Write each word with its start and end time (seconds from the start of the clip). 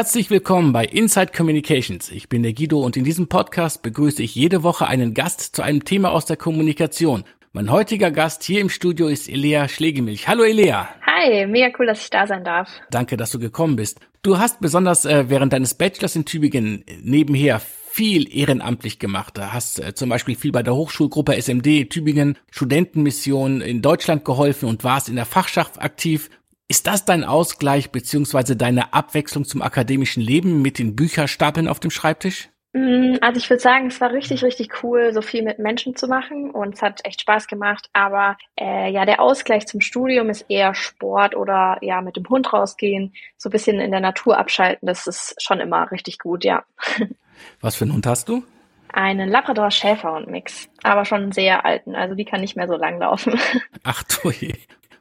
Herzlich 0.00 0.30
willkommen 0.30 0.72
bei 0.72 0.86
Inside 0.86 1.30
Communications. 1.36 2.10
Ich 2.10 2.30
bin 2.30 2.42
der 2.42 2.54
Guido 2.54 2.80
und 2.80 2.96
in 2.96 3.04
diesem 3.04 3.28
Podcast 3.28 3.82
begrüße 3.82 4.22
ich 4.22 4.34
jede 4.34 4.62
Woche 4.62 4.86
einen 4.86 5.12
Gast 5.12 5.54
zu 5.54 5.60
einem 5.60 5.84
Thema 5.84 6.12
aus 6.12 6.24
der 6.24 6.38
Kommunikation. 6.38 7.24
Mein 7.52 7.70
heutiger 7.70 8.10
Gast 8.10 8.42
hier 8.42 8.62
im 8.62 8.70
Studio 8.70 9.08
ist 9.08 9.28
Elea 9.28 9.68
Schlegelmilch. 9.68 10.26
Hallo 10.26 10.44
Elea. 10.44 10.88
Hi, 11.04 11.46
mega 11.46 11.68
cool, 11.78 11.84
dass 11.84 12.00
ich 12.00 12.08
da 12.08 12.26
sein 12.26 12.44
darf. 12.44 12.70
Danke, 12.90 13.18
dass 13.18 13.30
du 13.30 13.38
gekommen 13.38 13.76
bist. 13.76 14.00
Du 14.22 14.38
hast 14.38 14.62
besonders 14.62 15.04
äh, 15.04 15.28
während 15.28 15.52
deines 15.52 15.74
Bachelors 15.74 16.16
in 16.16 16.24
Tübingen 16.24 16.82
nebenher 17.02 17.60
viel 17.60 18.34
ehrenamtlich 18.34 19.00
gemacht. 19.00 19.36
Du 19.36 19.52
hast 19.52 19.80
äh, 19.80 19.92
zum 19.94 20.08
Beispiel 20.08 20.34
viel 20.34 20.50
bei 20.50 20.62
der 20.62 20.74
Hochschulgruppe 20.74 21.34
SMD 21.34 21.90
Tübingen 21.90 22.38
Studentenmission 22.50 23.60
in 23.60 23.82
Deutschland 23.82 24.24
geholfen 24.24 24.66
und 24.66 24.82
warst 24.82 25.10
in 25.10 25.16
der 25.16 25.26
Fachschaft 25.26 25.78
aktiv. 25.78 26.30
Ist 26.70 26.86
das 26.86 27.04
dein 27.04 27.24
Ausgleich 27.24 27.90
beziehungsweise 27.90 28.54
deine 28.54 28.92
Abwechslung 28.92 29.44
zum 29.44 29.60
akademischen 29.60 30.22
Leben 30.22 30.62
mit 30.62 30.78
den 30.78 30.94
Bücherstapeln 30.94 31.66
auf 31.66 31.80
dem 31.80 31.90
Schreibtisch? 31.90 32.48
Mm, 32.74 33.16
also 33.20 33.40
ich 33.40 33.50
würde 33.50 33.60
sagen, 33.60 33.88
es 33.88 34.00
war 34.00 34.12
richtig, 34.12 34.44
richtig 34.44 34.84
cool, 34.84 35.12
so 35.12 35.20
viel 35.20 35.42
mit 35.42 35.58
Menschen 35.58 35.96
zu 35.96 36.06
machen 36.06 36.52
und 36.52 36.76
es 36.76 36.80
hat 36.80 37.04
echt 37.04 37.22
Spaß 37.22 37.48
gemacht. 37.48 37.90
Aber 37.92 38.38
äh, 38.54 38.88
ja, 38.88 39.04
der 39.04 39.20
Ausgleich 39.20 39.66
zum 39.66 39.80
Studium 39.80 40.30
ist 40.30 40.46
eher 40.48 40.72
Sport 40.76 41.34
oder 41.34 41.78
ja 41.80 42.02
mit 42.02 42.14
dem 42.14 42.28
Hund 42.28 42.52
rausgehen, 42.52 43.14
so 43.36 43.48
ein 43.48 43.52
bisschen 43.52 43.80
in 43.80 43.90
der 43.90 43.98
Natur 43.98 44.38
abschalten. 44.38 44.86
Das 44.86 45.08
ist 45.08 45.34
schon 45.42 45.58
immer 45.58 45.90
richtig 45.90 46.20
gut, 46.20 46.44
ja. 46.44 46.62
Was 47.60 47.74
für 47.74 47.84
einen 47.84 47.94
Hund 47.94 48.06
hast 48.06 48.28
du? 48.28 48.44
Einen 48.92 49.28
Labrador 49.28 49.72
Schäferhund 49.72 50.28
Mix, 50.28 50.68
aber 50.84 51.04
schon 51.04 51.22
einen 51.22 51.32
sehr 51.32 51.64
alten, 51.64 51.96
also 51.96 52.14
die 52.14 52.24
kann 52.24 52.42
nicht 52.42 52.54
mehr 52.54 52.68
so 52.68 52.76
lang 52.76 53.00
laufen. 53.00 53.40
Ach 53.82 54.04
du 54.04 54.30
je. 54.30 54.54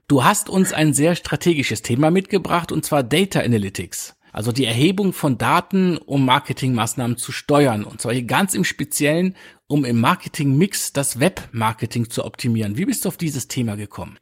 Du 0.09 0.23
hast 0.23 0.49
uns 0.49 0.73
ein 0.73 0.95
sehr 0.95 1.13
strategisches 1.13 1.83
Thema 1.83 2.09
mitgebracht, 2.09 2.71
und 2.71 2.83
zwar 2.83 3.03
Data 3.03 3.41
Analytics. 3.41 4.15
Also 4.31 4.51
die 4.51 4.65
Erhebung 4.65 5.13
von 5.13 5.37
Daten, 5.37 5.99
um 5.99 6.25
Marketingmaßnahmen 6.25 7.15
zu 7.15 7.31
steuern. 7.31 7.83
Und 7.83 8.01
zwar 8.01 8.13
hier 8.13 8.23
ganz 8.23 8.55
im 8.55 8.63
Speziellen, 8.63 9.35
um 9.67 9.85
im 9.85 9.99
Marketingmix 9.99 10.93
das 10.93 11.19
Webmarketing 11.19 12.09
zu 12.09 12.25
optimieren. 12.25 12.75
Wie 12.75 12.85
bist 12.85 13.05
du 13.05 13.09
auf 13.09 13.17
dieses 13.17 13.47
Thema 13.49 13.75
gekommen? 13.75 14.17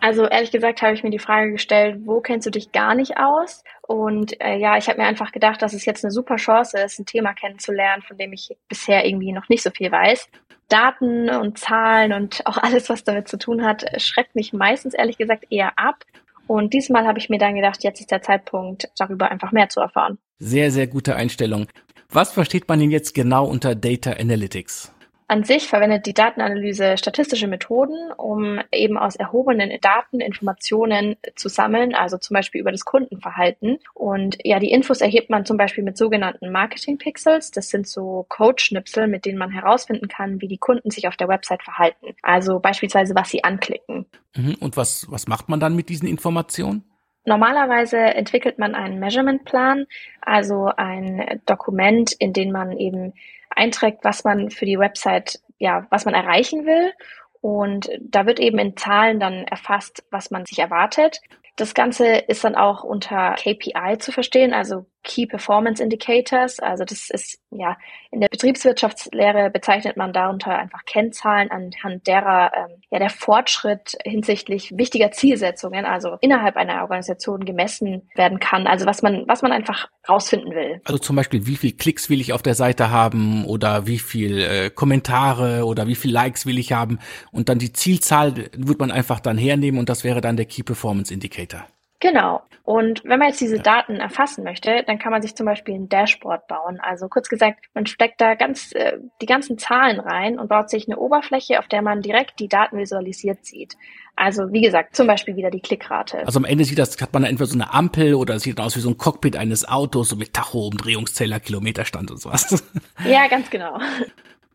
Also 0.00 0.26
ehrlich 0.26 0.50
gesagt 0.50 0.82
habe 0.82 0.94
ich 0.94 1.02
mir 1.02 1.10
die 1.10 1.18
Frage 1.18 1.52
gestellt, 1.52 2.00
wo 2.04 2.20
kennst 2.20 2.46
du 2.46 2.50
dich 2.50 2.72
gar 2.72 2.94
nicht 2.94 3.18
aus? 3.18 3.64
Und 3.86 4.40
äh, 4.40 4.56
ja, 4.56 4.76
ich 4.76 4.88
habe 4.88 5.00
mir 5.00 5.06
einfach 5.06 5.32
gedacht, 5.32 5.60
dass 5.62 5.72
es 5.72 5.84
jetzt 5.84 6.04
eine 6.04 6.12
super 6.12 6.36
Chance 6.36 6.78
ist, 6.78 6.98
ein 6.98 7.06
Thema 7.06 7.34
kennenzulernen, 7.34 8.02
von 8.02 8.16
dem 8.16 8.32
ich 8.32 8.56
bisher 8.68 9.04
irgendwie 9.04 9.32
noch 9.32 9.48
nicht 9.48 9.62
so 9.62 9.70
viel 9.70 9.90
weiß. 9.90 10.28
Daten 10.68 11.30
und 11.30 11.58
Zahlen 11.58 12.12
und 12.12 12.46
auch 12.46 12.58
alles, 12.58 12.90
was 12.90 13.02
damit 13.02 13.28
zu 13.28 13.38
tun 13.38 13.64
hat, 13.64 13.84
schreckt 14.00 14.34
mich 14.34 14.52
meistens 14.52 14.94
ehrlich 14.94 15.16
gesagt 15.16 15.46
eher 15.50 15.78
ab. 15.78 16.04
Und 16.46 16.72
diesmal 16.74 17.06
habe 17.06 17.18
ich 17.18 17.28
mir 17.28 17.38
dann 17.38 17.54
gedacht, 17.54 17.82
jetzt 17.84 18.00
ist 18.00 18.10
der 18.10 18.22
Zeitpunkt, 18.22 18.88
darüber 18.98 19.30
einfach 19.30 19.52
mehr 19.52 19.68
zu 19.68 19.80
erfahren. 19.80 20.18
Sehr, 20.38 20.70
sehr 20.70 20.86
gute 20.86 21.16
Einstellung. 21.16 21.66
Was 22.10 22.32
versteht 22.32 22.68
man 22.68 22.80
denn 22.80 22.90
jetzt 22.90 23.14
genau 23.14 23.46
unter 23.46 23.74
Data 23.74 24.12
Analytics? 24.12 24.92
An 25.30 25.44
sich 25.44 25.68
verwendet 25.68 26.06
die 26.06 26.14
Datenanalyse 26.14 26.96
statistische 26.96 27.48
Methoden, 27.48 28.10
um 28.16 28.60
eben 28.72 28.96
aus 28.96 29.14
erhobenen 29.14 29.78
Daten 29.82 30.20
Informationen 30.20 31.16
zu 31.36 31.50
sammeln, 31.50 31.94
also 31.94 32.16
zum 32.16 32.32
Beispiel 32.32 32.62
über 32.62 32.72
das 32.72 32.86
Kundenverhalten. 32.86 33.78
Und 33.92 34.38
ja, 34.42 34.58
die 34.58 34.70
Infos 34.70 35.02
erhebt 35.02 35.28
man 35.28 35.44
zum 35.44 35.58
Beispiel 35.58 35.84
mit 35.84 35.98
sogenannten 35.98 36.50
Marketing-Pixels. 36.50 37.50
Das 37.50 37.68
sind 37.68 37.86
so 37.86 38.24
Code-Schnipsel, 38.30 39.06
mit 39.06 39.26
denen 39.26 39.36
man 39.36 39.50
herausfinden 39.50 40.08
kann, 40.08 40.40
wie 40.40 40.48
die 40.48 40.56
Kunden 40.56 40.90
sich 40.90 41.06
auf 41.06 41.16
der 41.18 41.28
Website 41.28 41.62
verhalten. 41.62 42.14
Also 42.22 42.58
beispielsweise, 42.58 43.14
was 43.14 43.28
sie 43.28 43.44
anklicken. 43.44 44.06
Mhm. 44.34 44.56
Und 44.60 44.78
was, 44.78 45.06
was 45.10 45.28
macht 45.28 45.50
man 45.50 45.60
dann 45.60 45.76
mit 45.76 45.90
diesen 45.90 46.08
Informationen? 46.08 46.84
Normalerweise 47.26 47.98
entwickelt 47.98 48.58
man 48.58 48.74
einen 48.74 48.98
Measurement-Plan, 48.98 49.84
also 50.22 50.70
ein 50.74 51.42
Dokument, 51.44 52.12
in 52.12 52.32
dem 52.32 52.50
man 52.50 52.72
eben 52.78 53.12
einträgt, 53.58 54.04
was 54.04 54.24
man 54.24 54.50
für 54.50 54.64
die 54.64 54.78
Website, 54.78 55.40
ja, 55.58 55.86
was 55.90 56.04
man 56.04 56.14
erreichen 56.14 56.64
will. 56.64 56.92
Und 57.40 57.88
da 58.00 58.26
wird 58.26 58.40
eben 58.40 58.58
in 58.58 58.76
Zahlen 58.76 59.20
dann 59.20 59.44
erfasst, 59.44 60.04
was 60.10 60.30
man 60.30 60.44
sich 60.44 60.58
erwartet. 60.58 61.20
Das 61.56 61.74
Ganze 61.74 62.06
ist 62.06 62.44
dann 62.44 62.54
auch 62.54 62.84
unter 62.84 63.34
KPI 63.34 63.98
zu 63.98 64.12
verstehen, 64.12 64.52
also 64.52 64.86
Key 65.04 65.26
Performance 65.26 65.82
Indicators. 65.82 66.60
Also 66.60 66.84
das 66.84 67.10
ist 67.10 67.38
ja 67.50 67.76
in 68.10 68.20
der 68.20 68.28
Betriebswirtschaftslehre 68.28 69.50
bezeichnet 69.50 69.96
man 69.96 70.12
darunter 70.12 70.58
einfach 70.58 70.84
Kennzahlen 70.84 71.50
anhand 71.50 72.06
derer 72.06 72.52
ähm, 72.54 72.82
ja 72.90 72.98
der 72.98 73.10
Fortschritt 73.10 73.96
hinsichtlich 74.04 74.76
wichtiger 74.76 75.10
Zielsetzungen, 75.10 75.84
also 75.84 76.16
innerhalb 76.20 76.56
einer 76.56 76.82
Organisation 76.82 77.44
gemessen 77.44 78.08
werden 78.14 78.40
kann. 78.40 78.66
Also 78.66 78.86
was 78.86 79.02
man 79.02 79.24
was 79.26 79.42
man 79.42 79.52
einfach 79.52 79.88
rausfinden 80.08 80.54
will. 80.54 80.80
Also 80.84 80.98
zum 80.98 81.16
Beispiel, 81.16 81.46
wie 81.46 81.56
viel 81.56 81.72
Klicks 81.72 82.10
will 82.10 82.20
ich 82.20 82.32
auf 82.32 82.42
der 82.42 82.54
Seite 82.54 82.90
haben 82.90 83.44
oder 83.44 83.86
wie 83.86 83.98
viel 83.98 84.40
äh, 84.40 84.70
Kommentare 84.70 85.64
oder 85.64 85.86
wie 85.86 85.94
viel 85.94 86.12
Likes 86.12 86.46
will 86.46 86.58
ich 86.58 86.72
haben 86.72 86.98
und 87.32 87.48
dann 87.48 87.58
die 87.58 87.72
Zielzahl 87.72 88.34
wird 88.56 88.80
man 88.80 88.90
einfach 88.90 89.20
dann 89.20 89.38
hernehmen 89.38 89.78
und 89.78 89.88
das 89.88 90.04
wäre 90.04 90.20
dann 90.20 90.36
der 90.36 90.46
Key 90.46 90.62
Performance 90.62 91.12
Indicator. 91.12 91.66
Genau. 92.00 92.42
Und 92.62 93.02
wenn 93.04 93.18
man 93.18 93.28
jetzt 93.28 93.40
diese 93.40 93.58
Daten 93.58 93.96
erfassen 93.96 94.44
möchte, 94.44 94.84
dann 94.86 94.98
kann 94.98 95.10
man 95.10 95.22
sich 95.22 95.34
zum 95.34 95.46
Beispiel 95.46 95.74
ein 95.74 95.88
Dashboard 95.88 96.46
bauen. 96.48 96.78
Also 96.80 97.08
kurz 97.08 97.30
gesagt, 97.30 97.64
man 97.72 97.86
steckt 97.86 98.20
da 98.20 98.34
ganz 98.34 98.72
äh, 98.72 98.98
die 99.22 99.26
ganzen 99.26 99.56
Zahlen 99.56 99.98
rein 99.98 100.38
und 100.38 100.48
baut 100.48 100.68
sich 100.68 100.86
eine 100.86 100.98
Oberfläche, 100.98 101.58
auf 101.58 101.66
der 101.66 101.80
man 101.80 102.02
direkt 102.02 102.38
die 102.40 102.48
Daten 102.48 102.76
visualisiert 102.76 103.46
sieht. 103.46 103.76
Also 104.16 104.52
wie 104.52 104.60
gesagt, 104.60 104.94
zum 104.94 105.06
Beispiel 105.06 105.36
wieder 105.36 105.50
die 105.50 105.60
Klickrate. 105.60 106.26
Also 106.26 106.38
am 106.38 106.44
Ende 106.44 106.64
sieht 106.64 106.78
das, 106.78 107.00
hat 107.00 107.14
man 107.14 107.24
entweder 107.24 107.46
so 107.46 107.54
eine 107.54 107.72
Ampel 107.72 108.14
oder 108.14 108.34
es 108.34 108.42
sieht 108.42 108.60
aus 108.60 108.76
wie 108.76 108.80
so 108.80 108.90
ein 108.90 108.98
Cockpit 108.98 109.36
eines 109.36 109.66
Autos, 109.66 110.10
so 110.10 110.16
mit 110.16 110.34
Tacho, 110.34 110.66
Umdrehungszähler, 110.66 111.40
Kilometerstand 111.40 112.10
und 112.10 112.20
sowas. 112.20 112.62
Ja, 113.08 113.28
ganz 113.28 113.48
genau. 113.48 113.78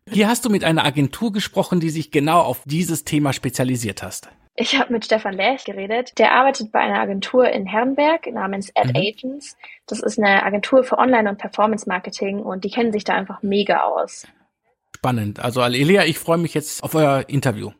Hier 0.08 0.28
hast 0.28 0.44
du 0.44 0.50
mit 0.50 0.64
einer 0.64 0.84
Agentur 0.84 1.32
gesprochen, 1.32 1.80
die 1.80 1.90
sich 1.90 2.10
genau 2.10 2.40
auf 2.40 2.62
dieses 2.66 3.04
Thema 3.04 3.32
spezialisiert 3.32 4.02
hast. 4.02 4.28
Ich 4.56 4.78
habe 4.78 4.92
mit 4.92 5.04
Stefan 5.04 5.34
Lerch 5.34 5.64
geredet. 5.64 6.16
Der 6.18 6.32
arbeitet 6.32 6.70
bei 6.70 6.78
einer 6.78 7.00
Agentur 7.00 7.48
in 7.48 7.66
Herrenberg 7.66 8.32
namens 8.32 8.70
Ad 8.76 8.88
mhm. 8.88 8.96
Agents. 8.96 9.56
Das 9.86 10.00
ist 10.00 10.18
eine 10.18 10.44
Agentur 10.44 10.84
für 10.84 10.98
Online- 10.98 11.28
und 11.28 11.38
Performance-Marketing 11.38 12.40
und 12.40 12.62
die 12.64 12.70
kennen 12.70 12.92
sich 12.92 13.02
da 13.02 13.14
einfach 13.14 13.42
mega 13.42 13.82
aus. 13.82 14.26
Spannend. 14.96 15.40
Also 15.40 15.60
Elia, 15.60 16.04
ich 16.04 16.18
freue 16.18 16.38
mich 16.38 16.54
jetzt 16.54 16.84
auf 16.84 16.94
euer 16.94 17.24
Interview. 17.28 17.72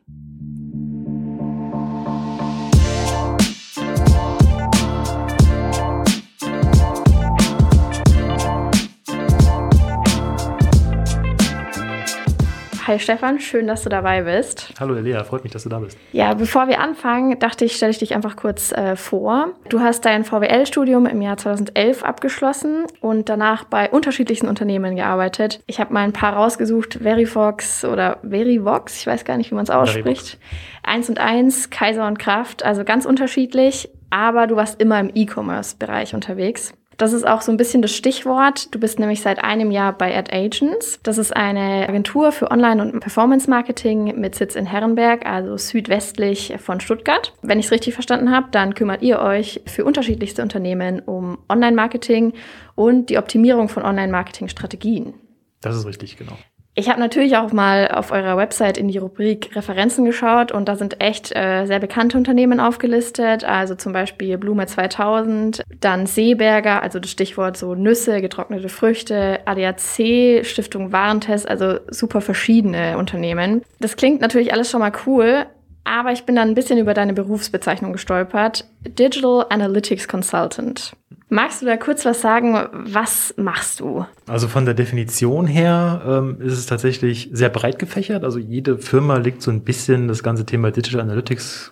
Hi 12.87 12.99
Stefan, 12.99 13.39
schön, 13.39 13.65
dass 13.65 13.81
du 13.81 13.89
dabei 13.89 14.21
bist. 14.21 14.71
Hallo 14.79 14.93
Elia, 14.93 15.23
freut 15.23 15.43
mich, 15.43 15.51
dass 15.51 15.63
du 15.63 15.69
da 15.69 15.79
bist. 15.79 15.97
Ja, 16.11 16.35
bevor 16.35 16.67
wir 16.67 16.79
anfangen, 16.79 17.39
dachte 17.39 17.65
ich, 17.65 17.75
stelle 17.75 17.89
ich 17.89 17.97
dich 17.97 18.13
einfach 18.13 18.35
kurz 18.35 18.71
äh, 18.73 18.95
vor. 18.95 19.53
Du 19.69 19.79
hast 19.79 20.05
dein 20.05 20.23
VWL-Studium 20.23 21.07
im 21.07 21.19
Jahr 21.19 21.35
2011 21.35 22.03
abgeschlossen 22.03 22.85
und 23.01 23.27
danach 23.27 23.63
bei 23.63 23.89
unterschiedlichsten 23.89 24.47
Unternehmen 24.47 24.95
gearbeitet. 24.95 25.61
Ich 25.65 25.79
habe 25.79 25.95
mal 25.95 26.01
ein 26.01 26.13
paar 26.13 26.33
rausgesucht, 26.33 26.99
Verifox 27.01 27.85
oder 27.85 28.19
Verivox, 28.21 28.99
ich 28.99 29.07
weiß 29.07 29.25
gar 29.25 29.37
nicht, 29.37 29.49
wie 29.49 29.55
man 29.55 29.63
es 29.63 29.71
ausspricht. 29.71 30.37
Eins 30.83 31.09
und 31.09 31.17
eins, 31.19 31.71
Kaiser 31.71 32.05
und 32.05 32.19
Kraft, 32.19 32.63
also 32.63 32.83
ganz 32.83 33.07
unterschiedlich, 33.07 33.89
aber 34.11 34.45
du 34.45 34.57
warst 34.57 34.79
immer 34.79 34.99
im 34.99 35.09
E-Commerce-Bereich 35.11 36.13
unterwegs. 36.13 36.71
Das 36.97 37.13
ist 37.13 37.27
auch 37.27 37.41
so 37.41 37.51
ein 37.51 37.57
bisschen 37.57 37.81
das 37.81 37.91
Stichwort. 37.91 38.73
Du 38.73 38.79
bist 38.79 38.99
nämlich 38.99 39.21
seit 39.21 39.43
einem 39.43 39.71
Jahr 39.71 39.97
bei 39.97 40.17
Ad 40.17 40.35
Agents. 40.35 40.99
Das 41.03 41.17
ist 41.17 41.35
eine 41.35 41.87
Agentur 41.87 42.31
für 42.31 42.51
Online- 42.51 42.81
und 42.81 42.99
Performance-Marketing 42.99 44.19
mit 44.19 44.35
Sitz 44.35 44.55
in 44.55 44.65
Herrenberg, 44.65 45.25
also 45.25 45.57
südwestlich 45.57 46.53
von 46.59 46.79
Stuttgart. 46.79 47.33
Wenn 47.41 47.59
ich 47.59 47.65
es 47.65 47.71
richtig 47.71 47.93
verstanden 47.93 48.31
habe, 48.31 48.47
dann 48.51 48.73
kümmert 48.73 49.01
ihr 49.01 49.19
euch 49.19 49.61
für 49.65 49.83
unterschiedlichste 49.85 50.41
Unternehmen 50.41 50.99
um 50.99 51.37
Online-Marketing 51.49 52.33
und 52.75 53.09
die 53.09 53.17
Optimierung 53.17 53.69
von 53.69 53.83
Online-Marketing-Strategien. 53.83 55.13
Das 55.61 55.75
ist 55.75 55.85
richtig, 55.85 56.17
genau. 56.17 56.37
Ich 56.77 56.89
habe 56.89 56.99
natürlich 56.99 57.37
auch 57.37 57.53
mal 57.53 57.87
auf 57.87 58.11
eurer 58.11 58.35
Website 58.35 58.77
in 58.77 58.89
die 58.89 58.97
Rubrik 58.97 59.55
Referenzen 59.55 60.03
geschaut 60.03 60.51
und 60.51 60.67
da 60.67 60.75
sind 60.75 61.01
echt 61.01 61.33
äh, 61.33 61.65
sehr 61.65 61.79
bekannte 61.79 62.17
Unternehmen 62.17 62.59
aufgelistet, 62.59 63.45
also 63.45 63.75
zum 63.75 63.93
Beispiel 63.93 64.37
Blume 64.37 64.67
2000, 64.67 65.63
dann 65.79 66.05
Seeberger, 66.05 66.83
also 66.83 66.99
das 66.99 67.09
Stichwort 67.09 67.55
so 67.55 67.75
Nüsse, 67.75 68.19
getrocknete 68.19 68.67
Früchte, 68.67 69.39
ADAC, 69.45 70.45
Stiftung 70.45 70.91
Warentest, 70.91 71.47
also 71.47 71.79
super 71.87 72.19
verschiedene 72.19 72.97
Unternehmen. 72.97 73.61
Das 73.79 73.95
klingt 73.95 74.19
natürlich 74.19 74.51
alles 74.51 74.69
schon 74.69 74.81
mal 74.81 74.91
cool, 75.05 75.45
aber 75.85 76.11
ich 76.11 76.25
bin 76.25 76.35
dann 76.35 76.49
ein 76.49 76.55
bisschen 76.55 76.77
über 76.77 76.93
deine 76.93 77.13
Berufsbezeichnung 77.13 77.93
gestolpert. 77.93 78.65
Digital 78.85 79.45
Analytics 79.49 80.09
Consultant. 80.09 80.91
Magst 81.27 81.61
du 81.61 81.65
da 81.65 81.75
kurz 81.75 82.05
was 82.05 82.21
sagen? 82.21 82.55
Was 82.73 83.33
machst 83.37 83.79
du? 83.79 84.05
Also 84.27 84.47
von 84.47 84.65
der 84.65 84.75
Definition 84.75 85.47
her 85.47 86.01
ähm, 86.07 86.37
ist 86.39 86.53
es 86.53 86.67
tatsächlich 86.67 87.29
sehr 87.33 87.49
breit 87.49 87.79
gefächert. 87.79 88.23
Also 88.23 88.37
jede 88.37 88.77
Firma 88.77 89.17
legt 89.17 89.41
so 89.41 89.49
ein 89.49 89.61
bisschen 89.61 90.07
das 90.07 90.21
ganze 90.21 90.45
Thema 90.45 90.71
Digital 90.71 91.01
Analytics 91.01 91.71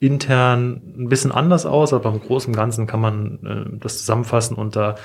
intern 0.00 0.82
ein 0.98 1.08
bisschen 1.08 1.32
anders 1.32 1.66
aus, 1.66 1.92
aber 1.92 2.10
im 2.10 2.20
Großen 2.20 2.52
und 2.52 2.56
Ganzen 2.56 2.86
kann 2.86 3.00
man 3.00 3.38
äh, 3.44 3.78
das 3.78 3.98
zusammenfassen 3.98 4.56
unter 4.56 4.96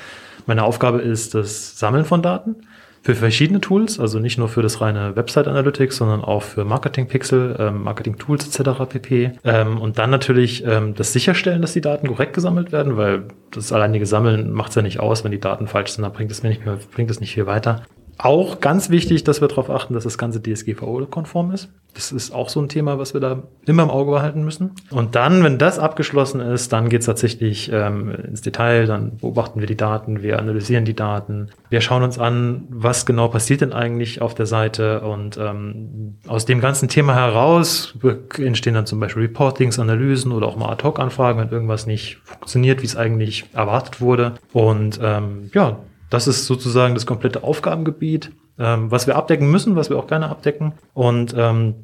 meine 0.45 0.63
Aufgabe 0.63 1.01
ist 1.01 1.33
das 1.33 1.79
Sammeln 1.79 2.05
von 2.05 2.21
Daten 2.21 2.57
für 3.05 3.13
verschiedene 3.13 3.61
Tools, 3.61 3.99
also 3.99 4.17
nicht 4.17 4.39
nur 4.39 4.49
für 4.49 4.63
das 4.63 4.81
reine 4.81 5.15
Website 5.15 5.47
Analytics, 5.47 5.97
sondern 5.97 6.21
auch 6.21 6.41
für 6.41 6.65
Marketing 6.65 7.07
Pixel, 7.07 7.55
ähm, 7.59 7.83
Marketing 7.83 8.17
Tools 8.17 8.47
etc. 8.47 8.79
pp. 8.89 9.33
Ähm, 9.43 9.79
und 9.79 9.99
dann 9.99 10.09
natürlich 10.09 10.65
ähm, 10.65 10.95
das 10.95 11.13
Sicherstellen, 11.13 11.61
dass 11.61 11.73
die 11.73 11.81
Daten 11.81 12.07
korrekt 12.07 12.33
gesammelt 12.33 12.71
werden, 12.71 12.97
weil 12.97 13.25
das 13.51 13.71
alleinige 13.71 14.07
Sammeln 14.07 14.51
macht 14.51 14.69
es 14.69 14.75
ja 14.75 14.81
nicht 14.81 14.99
aus, 14.99 15.23
wenn 15.23 15.31
die 15.31 15.39
Daten 15.39 15.67
falsch 15.67 15.91
sind, 15.91 16.01
dann 16.01 16.13
bringt 16.13 16.31
es 16.31 16.41
mir 16.41 16.49
nicht 16.49 16.65
mehr, 16.65 16.79
bringt 16.95 17.11
es 17.11 17.19
nicht 17.19 17.35
viel 17.35 17.45
weiter. 17.45 17.83
Auch 18.17 18.61
ganz 18.61 18.89
wichtig, 18.89 19.23
dass 19.25 19.41
wir 19.41 19.47
darauf 19.49 19.69
achten, 19.69 19.93
dass 19.93 20.05
das 20.05 20.17
Ganze 20.17 20.41
DSGVO-konform 20.41 21.51
ist. 21.51 21.69
Das 21.93 22.11
ist 22.11 22.33
auch 22.33 22.49
so 22.49 22.61
ein 22.61 22.67
Thema, 22.67 22.97
was 22.99 23.13
wir 23.13 23.21
da 23.21 23.43
immer 23.65 23.83
im 23.83 23.89
Auge 23.89 24.11
behalten 24.11 24.43
müssen. 24.43 24.71
Und 24.89 25.15
dann, 25.15 25.43
wenn 25.43 25.57
das 25.57 25.79
abgeschlossen 25.79 26.41
ist, 26.41 26.73
dann 26.73 26.89
geht 26.89 27.01
es 27.01 27.05
tatsächlich 27.05 27.71
ähm, 27.71 28.11
ins 28.11 28.41
Detail. 28.41 28.85
Dann 28.85 29.17
beobachten 29.17 29.59
wir 29.59 29.67
die 29.67 29.77
Daten, 29.77 30.21
wir 30.21 30.39
analysieren 30.39 30.83
die 30.83 30.93
Daten, 30.93 31.49
wir 31.69 31.81
schauen 31.81 32.03
uns 32.03 32.19
an, 32.19 32.67
was 32.69 33.05
genau 33.05 33.29
passiert 33.29 33.61
denn 33.61 33.71
eigentlich 33.71 34.21
auf 34.21 34.33
der 34.33 34.45
Seite. 34.45 35.01
Und 35.01 35.37
ähm, 35.37 36.15
aus 36.27 36.45
dem 36.45 36.59
ganzen 36.59 36.89
Thema 36.89 37.15
heraus 37.15 37.95
entstehen 38.37 38.73
dann 38.73 38.85
zum 38.85 38.99
Beispiel 38.99 39.23
Reportings, 39.23 39.79
Analysen 39.79 40.31
oder 40.31 40.47
auch 40.47 40.57
mal 40.57 40.69
Ad-Hoc-Anfragen, 40.71 41.39
wenn 41.39 41.49
irgendwas 41.49 41.85
nicht 41.85 42.17
funktioniert, 42.23 42.81
wie 42.81 42.87
es 42.87 42.97
eigentlich 42.97 43.45
erwartet 43.53 44.01
wurde. 44.01 44.33
Und 44.51 44.99
ähm, 45.01 45.49
ja, 45.53 45.77
das 46.15 46.27
ist 46.27 46.45
sozusagen 46.45 46.93
das 46.93 47.05
komplette 47.05 47.43
Aufgabengebiet, 47.43 48.31
ähm, 48.57 48.89
was 48.89 49.05
wir 49.05 49.17
abdecken 49.17 49.51
müssen, 49.51 49.75
was 49.75 49.89
wir 49.89 49.97
auch 49.97 50.07
gerne 50.07 50.29
abdecken. 50.29 50.73
Und 50.93 51.35
ähm, 51.37 51.75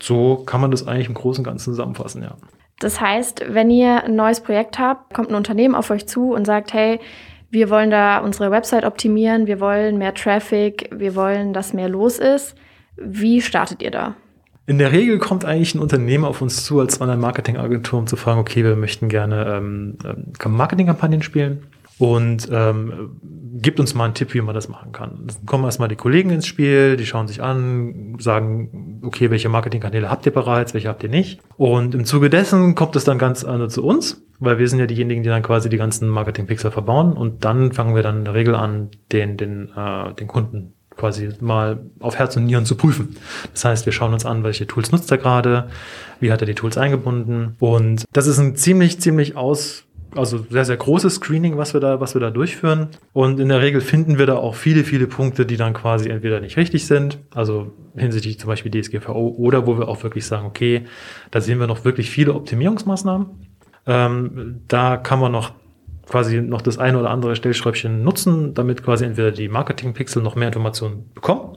so 0.00 0.42
kann 0.44 0.60
man 0.60 0.72
das 0.72 0.86
eigentlich 0.86 1.08
im 1.08 1.14
Großen 1.14 1.42
und 1.42 1.48
Ganzen 1.48 1.70
zusammenfassen, 1.70 2.22
ja. 2.22 2.36
Das 2.80 3.00
heißt, 3.00 3.44
wenn 3.48 3.70
ihr 3.70 4.04
ein 4.04 4.16
neues 4.16 4.40
Projekt 4.40 4.78
habt, 4.78 5.14
kommt 5.14 5.30
ein 5.30 5.34
Unternehmen 5.34 5.74
auf 5.74 5.90
euch 5.90 6.06
zu 6.06 6.34
und 6.34 6.44
sagt, 6.44 6.74
hey, 6.74 7.00
wir 7.48 7.70
wollen 7.70 7.90
da 7.90 8.18
unsere 8.18 8.50
Website 8.50 8.84
optimieren, 8.84 9.46
wir 9.46 9.60
wollen 9.60 9.96
mehr 9.96 10.12
Traffic, 10.12 10.90
wir 10.92 11.14
wollen, 11.14 11.54
dass 11.54 11.72
mehr 11.72 11.88
los 11.88 12.18
ist. 12.18 12.54
Wie 12.96 13.40
startet 13.40 13.82
ihr 13.82 13.92
da? 13.92 14.14
In 14.66 14.78
der 14.78 14.92
Regel 14.92 15.18
kommt 15.18 15.44
eigentlich 15.44 15.74
ein 15.74 15.78
Unternehmen 15.78 16.24
auf 16.24 16.42
uns 16.42 16.64
zu 16.64 16.80
als 16.80 17.00
Online-Marketing-Agentur, 17.00 18.00
um 18.00 18.06
zu 18.08 18.16
fragen, 18.16 18.40
okay, 18.40 18.64
wir 18.64 18.76
möchten 18.76 19.08
gerne 19.08 19.46
ähm, 19.56 19.96
ähm 20.04 20.52
Marketingkampagnen 20.52 21.22
spielen 21.22 21.62
und 21.98 22.48
ähm, 22.52 23.18
gibt 23.54 23.80
uns 23.80 23.94
mal 23.94 24.04
einen 24.04 24.14
Tipp, 24.14 24.34
wie 24.34 24.40
man 24.40 24.54
das 24.54 24.68
machen 24.68 24.92
kann. 24.92 25.26
Dann 25.26 25.46
kommen 25.46 25.64
erstmal 25.64 25.88
die 25.88 25.96
Kollegen 25.96 26.30
ins 26.30 26.46
Spiel, 26.46 26.96
die 26.96 27.06
schauen 27.06 27.26
sich 27.26 27.42
an, 27.42 28.16
sagen, 28.18 29.00
okay, 29.02 29.30
welche 29.30 29.48
Marketingkanäle 29.48 30.10
habt 30.10 30.26
ihr 30.26 30.32
bereits, 30.32 30.74
welche 30.74 30.88
habt 30.88 31.02
ihr 31.02 31.08
nicht. 31.08 31.40
Und 31.56 31.94
im 31.94 32.04
Zuge 32.04 32.28
dessen 32.28 32.74
kommt 32.74 32.96
es 32.96 33.04
dann 33.04 33.18
ganz 33.18 33.44
anders 33.44 33.72
zu 33.72 33.82
uns, 33.82 34.22
weil 34.38 34.58
wir 34.58 34.68
sind 34.68 34.78
ja 34.78 34.86
diejenigen, 34.86 35.22
die 35.22 35.30
dann 35.30 35.42
quasi 35.42 35.70
die 35.70 35.78
ganzen 35.78 36.08
Marketing-Pixel 36.08 36.70
verbauen 36.70 37.14
und 37.14 37.44
dann 37.44 37.72
fangen 37.72 37.94
wir 37.94 38.02
dann 38.02 38.18
in 38.18 38.24
der 38.24 38.34
Regel 38.34 38.54
an, 38.54 38.90
den, 39.12 39.38
den, 39.38 39.70
äh, 39.74 40.12
den 40.14 40.26
Kunden 40.26 40.74
quasi 40.96 41.30
mal 41.40 41.90
auf 42.00 42.16
Herz 42.16 42.36
und 42.36 42.46
Nieren 42.46 42.64
zu 42.64 42.74
prüfen. 42.74 43.16
Das 43.52 43.64
heißt, 43.64 43.86
wir 43.86 43.92
schauen 43.92 44.12
uns 44.12 44.24
an, 44.24 44.44
welche 44.44 44.66
Tools 44.66 44.92
nutzt 44.92 45.10
er 45.10 45.18
gerade, 45.18 45.68
wie 46.20 46.32
hat 46.32 46.40
er 46.40 46.46
die 46.46 46.54
Tools 46.54 46.78
eingebunden 46.78 47.56
und 47.58 48.04
das 48.12 48.26
ist 48.26 48.38
ein 48.38 48.56
ziemlich, 48.56 49.00
ziemlich 49.00 49.36
aus 49.36 49.85
also 50.16 50.38
sehr, 50.50 50.64
sehr 50.64 50.76
großes 50.76 51.16
Screening, 51.16 51.56
was 51.56 51.74
wir 51.74 51.80
da, 51.80 52.00
was 52.00 52.14
wir 52.14 52.20
da 52.20 52.30
durchführen. 52.30 52.88
Und 53.12 53.40
in 53.40 53.48
der 53.48 53.60
Regel 53.60 53.80
finden 53.80 54.18
wir 54.18 54.26
da 54.26 54.36
auch 54.36 54.54
viele, 54.54 54.84
viele 54.84 55.06
Punkte, 55.06 55.46
die 55.46 55.56
dann 55.56 55.72
quasi 55.74 56.08
entweder 56.08 56.40
nicht 56.40 56.56
richtig 56.56 56.86
sind, 56.86 57.18
also 57.34 57.72
hinsichtlich 57.96 58.38
zum 58.38 58.48
Beispiel 58.48 58.70
DSGVO, 58.70 59.34
oder 59.38 59.66
wo 59.66 59.78
wir 59.78 59.88
auch 59.88 60.02
wirklich 60.02 60.26
sagen, 60.26 60.46
okay, 60.46 60.84
da 61.30 61.40
sehen 61.40 61.60
wir 61.60 61.66
noch 61.66 61.84
wirklich 61.84 62.10
viele 62.10 62.34
Optimierungsmaßnahmen. 62.34 63.26
Ähm, 63.86 64.62
da 64.68 64.96
kann 64.96 65.20
man 65.20 65.32
noch 65.32 65.52
quasi 66.08 66.40
noch 66.40 66.62
das 66.62 66.78
eine 66.78 66.98
oder 66.98 67.10
andere 67.10 67.34
Stellschräubchen 67.36 68.02
nutzen, 68.02 68.54
damit 68.54 68.82
quasi 68.82 69.04
entweder 69.04 69.32
die 69.32 69.48
Marketing-Pixel 69.48 70.22
noch 70.22 70.36
mehr 70.36 70.48
Informationen 70.48 71.10
bekommen 71.14 71.56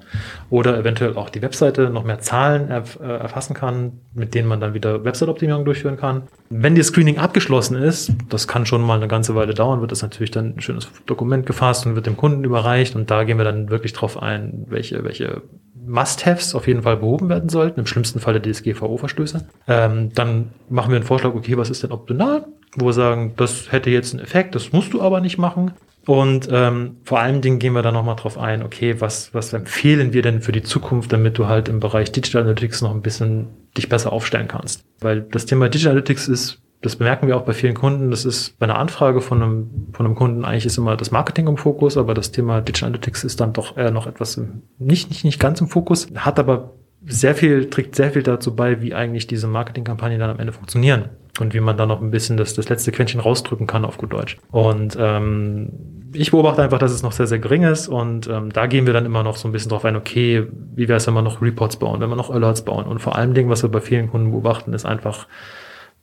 oder 0.49 0.77
eventuell 0.77 1.15
auch 1.15 1.29
die 1.29 1.41
Webseite 1.41 1.89
noch 1.89 2.03
mehr 2.03 2.19
Zahlen 2.19 2.69
erf 2.69 2.99
äh, 2.99 3.05
erfassen 3.05 3.53
kann, 3.53 3.99
mit 4.13 4.33
denen 4.33 4.47
man 4.47 4.59
dann 4.59 4.73
wieder 4.73 5.03
Website-Optimierung 5.03 5.65
durchführen 5.65 5.97
kann. 5.97 6.23
Wenn 6.49 6.75
die 6.75 6.83
Screening 6.83 7.19
abgeschlossen 7.19 7.77
ist, 7.77 8.11
das 8.29 8.47
kann 8.47 8.65
schon 8.65 8.81
mal 8.81 8.97
eine 8.97 9.07
ganze 9.07 9.35
Weile 9.35 9.53
dauern, 9.53 9.81
wird 9.81 9.91
das 9.91 10.01
natürlich 10.01 10.31
dann 10.31 10.55
ein 10.55 10.61
schönes 10.61 10.89
Dokument 11.05 11.45
gefasst 11.45 11.85
und 11.85 11.95
wird 11.95 12.07
dem 12.07 12.17
Kunden 12.17 12.43
überreicht 12.43 12.95
und 12.95 13.11
da 13.11 13.23
gehen 13.23 13.37
wir 13.37 13.45
dann 13.45 13.69
wirklich 13.69 13.93
drauf 13.93 14.21
ein, 14.21 14.65
welche, 14.67 15.03
welche 15.03 15.43
Must-Haves 15.85 16.55
auf 16.55 16.67
jeden 16.67 16.83
Fall 16.83 16.97
behoben 16.97 17.29
werden 17.29 17.49
sollten, 17.49 17.79
im 17.79 17.85
schlimmsten 17.85 18.19
Falle 18.19 18.41
DSGVO-Verstöße. 18.41 19.47
Ähm, 19.67 20.11
dann 20.13 20.51
machen 20.69 20.91
wir 20.91 20.97
einen 20.97 21.05
Vorschlag, 21.05 21.33
okay, 21.33 21.57
was 21.57 21.69
ist 21.69 21.83
denn 21.83 21.91
optional? 21.91 22.45
Wo 22.75 22.87
wir 22.87 22.93
sagen, 22.93 23.33
das 23.37 23.71
hätte 23.71 23.89
jetzt 23.89 24.13
einen 24.13 24.23
Effekt, 24.23 24.55
das 24.55 24.71
musst 24.71 24.93
du 24.93 25.01
aber 25.01 25.21
nicht 25.21 25.37
machen. 25.37 25.71
Und 26.05 26.49
ähm, 26.51 26.97
vor 27.03 27.19
allen 27.19 27.41
Dingen 27.41 27.59
gehen 27.59 27.73
wir 27.73 27.83
da 27.83 27.91
nochmal 27.91 28.15
drauf 28.15 28.37
ein, 28.37 28.63
okay, 28.63 28.99
was, 28.99 29.33
was 29.33 29.53
empfehlen 29.53 30.11
wir 30.11 30.21
denn 30.21 30.41
für 30.41 30.51
die 30.51 30.63
Zukunft, 30.63 31.13
damit 31.13 31.37
du 31.37 31.47
halt 31.47 31.69
im 31.69 31.79
Bereich 31.79 32.11
Digital 32.11 32.41
Analytics 32.41 32.81
noch 32.81 32.91
ein 32.91 33.01
bisschen 33.01 33.47
dich 33.77 33.89
besser 33.89 34.11
aufstellen 34.11 34.47
kannst. 34.47 34.83
Weil 35.01 35.21
das 35.21 35.45
Thema 35.45 35.69
Digital 35.69 35.91
Analytics 35.91 36.27
ist, 36.27 36.61
das 36.81 36.95
bemerken 36.95 37.27
wir 37.27 37.35
auch 37.35 37.43
bei 37.43 37.53
vielen 37.53 37.75
Kunden, 37.75 38.09
das 38.09 38.25
ist 38.25 38.57
bei 38.57 38.63
einer 38.63 38.79
Anfrage 38.79 39.21
von 39.21 39.43
einem, 39.43 39.69
von 39.91 40.05
einem 40.05 40.15
Kunden 40.15 40.45
eigentlich 40.45 40.65
ist 40.65 40.77
immer 40.77 40.95
das 40.95 41.11
Marketing 41.11 41.47
im 41.47 41.57
Fokus, 41.57 41.97
aber 41.97 42.13
das 42.13 42.31
Thema 42.31 42.61
Digital 42.61 42.87
Analytics 42.87 43.25
ist 43.25 43.41
dann 43.41 43.53
doch 43.53 43.77
eher 43.77 43.91
noch 43.91 44.07
etwas 44.07 44.37
im, 44.37 44.63
nicht, 44.79 45.09
nicht, 45.09 45.25
nicht 45.25 45.39
ganz 45.39 45.59
im 45.59 45.67
Fokus, 45.67 46.07
hat 46.15 46.39
aber 46.39 46.73
sehr 47.05 47.35
viel, 47.35 47.69
trägt 47.69 47.95
sehr 47.95 48.11
viel 48.11 48.23
dazu 48.23 48.55
bei, 48.55 48.81
wie 48.81 48.95
eigentlich 48.95 49.27
diese 49.27 49.47
Marketingkampagnen 49.47 50.19
dann 50.19 50.29
am 50.29 50.39
Ende 50.39 50.53
funktionieren 50.53 51.09
und 51.41 51.53
wie 51.53 51.59
man 51.59 51.77
da 51.77 51.85
noch 51.85 52.01
ein 52.01 52.11
bisschen 52.11 52.37
das, 52.37 52.53
das 52.53 52.69
letzte 52.69 52.91
Quäntchen 52.91 53.19
rausdrücken 53.19 53.67
kann 53.67 53.85
auf 53.85 53.97
gut 53.97 54.13
Deutsch. 54.13 54.37
Und 54.51 54.97
ähm, 54.99 56.09
ich 56.13 56.31
beobachte 56.31 56.61
einfach, 56.61 56.79
dass 56.79 56.91
es 56.91 57.03
noch 57.03 57.11
sehr, 57.11 57.27
sehr 57.27 57.39
gering 57.39 57.63
ist 57.63 57.87
und 57.87 58.27
ähm, 58.27 58.51
da 58.51 58.67
gehen 58.67 58.85
wir 58.85 58.93
dann 58.93 59.05
immer 59.05 59.23
noch 59.23 59.35
so 59.35 59.47
ein 59.47 59.51
bisschen 59.51 59.69
drauf 59.69 59.85
ein, 59.85 59.95
okay, 59.95 60.47
wie 60.75 60.87
wäre 60.87 60.97
es, 60.97 61.07
wenn 61.07 61.13
wir 61.13 61.21
noch 61.21 61.41
Reports 61.41 61.77
bauen, 61.77 62.01
wenn 62.01 62.09
wir 62.09 62.15
noch 62.15 62.29
Alerts 62.29 62.63
bauen 62.63 62.85
und 62.85 62.99
vor 62.99 63.15
allem 63.15 63.33
Dingen, 63.33 63.49
was 63.49 63.63
wir 63.63 63.69
bei 63.69 63.81
vielen 63.81 64.09
Kunden 64.09 64.31
beobachten, 64.31 64.73
ist 64.73 64.85
einfach 64.85 65.27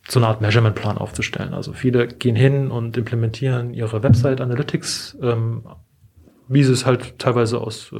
so 0.09 0.21
eine 0.21 0.29
Art 0.29 0.41
Measurement-Plan 0.41 0.99
aufzustellen. 0.99 1.53
Also 1.53 1.73
viele 1.73 2.07
gehen 2.07 2.37
hin 2.37 2.71
und 2.71 2.97
implementieren 2.97 3.75
ihre 3.75 4.03
Website 4.03 4.41
Analytics, 4.41 5.19
ähm, 5.21 5.65
wie 6.49 6.61
es 6.61 6.87
halt 6.87 7.19
teilweise 7.19 7.61
aus, 7.61 7.93
äh, 7.93 7.97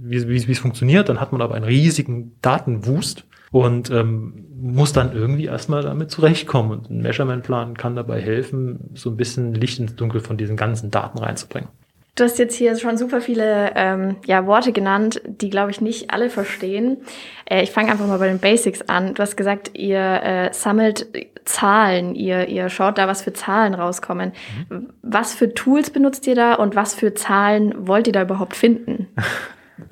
wie, 0.00 0.26
wie, 0.28 0.48
wie 0.48 0.52
es 0.52 0.58
funktioniert, 0.58 1.08
dann 1.08 1.20
hat 1.20 1.32
man 1.32 1.42
aber 1.42 1.54
einen 1.54 1.66
riesigen 1.66 2.38
Datenwust 2.40 3.26
und 3.54 3.88
ähm, 3.90 4.46
muss 4.60 4.92
dann 4.92 5.14
irgendwie 5.14 5.44
erstmal 5.44 5.82
damit 5.82 6.10
zurechtkommen. 6.10 6.72
Und 6.72 6.90
ein 6.90 7.02
Measurement-Plan 7.02 7.76
kann 7.76 7.94
dabei 7.94 8.20
helfen, 8.20 8.90
so 8.94 9.10
ein 9.10 9.16
bisschen 9.16 9.54
Licht 9.54 9.78
ins 9.78 9.94
Dunkel 9.94 10.20
von 10.20 10.36
diesen 10.36 10.56
ganzen 10.56 10.90
Daten 10.90 11.18
reinzubringen. 11.18 11.68
Du 12.16 12.24
hast 12.24 12.40
jetzt 12.40 12.56
hier 12.56 12.76
schon 12.76 12.96
super 12.96 13.20
viele 13.20 13.70
ähm, 13.76 14.16
ja, 14.26 14.46
Worte 14.46 14.72
genannt, 14.72 15.22
die, 15.24 15.50
glaube 15.50 15.70
ich, 15.70 15.80
nicht 15.80 16.10
alle 16.10 16.30
verstehen. 16.30 16.96
Äh, 17.48 17.62
ich 17.62 17.70
fange 17.70 17.92
einfach 17.92 18.08
mal 18.08 18.18
bei 18.18 18.26
den 18.26 18.40
Basics 18.40 18.82
an. 18.82 19.14
Du 19.14 19.22
hast 19.22 19.36
gesagt, 19.36 19.70
ihr 19.78 20.00
äh, 20.00 20.52
sammelt 20.52 21.06
Zahlen, 21.44 22.16
ihr, 22.16 22.48
ihr 22.48 22.68
schaut 22.70 22.98
da, 22.98 23.06
was 23.06 23.22
für 23.22 23.34
Zahlen 23.34 23.74
rauskommen. 23.74 24.32
Mhm. 24.68 24.88
Was 25.02 25.32
für 25.32 25.54
Tools 25.54 25.90
benutzt 25.90 26.26
ihr 26.26 26.34
da 26.34 26.54
und 26.54 26.74
was 26.74 26.96
für 26.96 27.14
Zahlen 27.14 27.86
wollt 27.86 28.08
ihr 28.08 28.12
da 28.12 28.22
überhaupt 28.22 28.56
finden? 28.56 29.06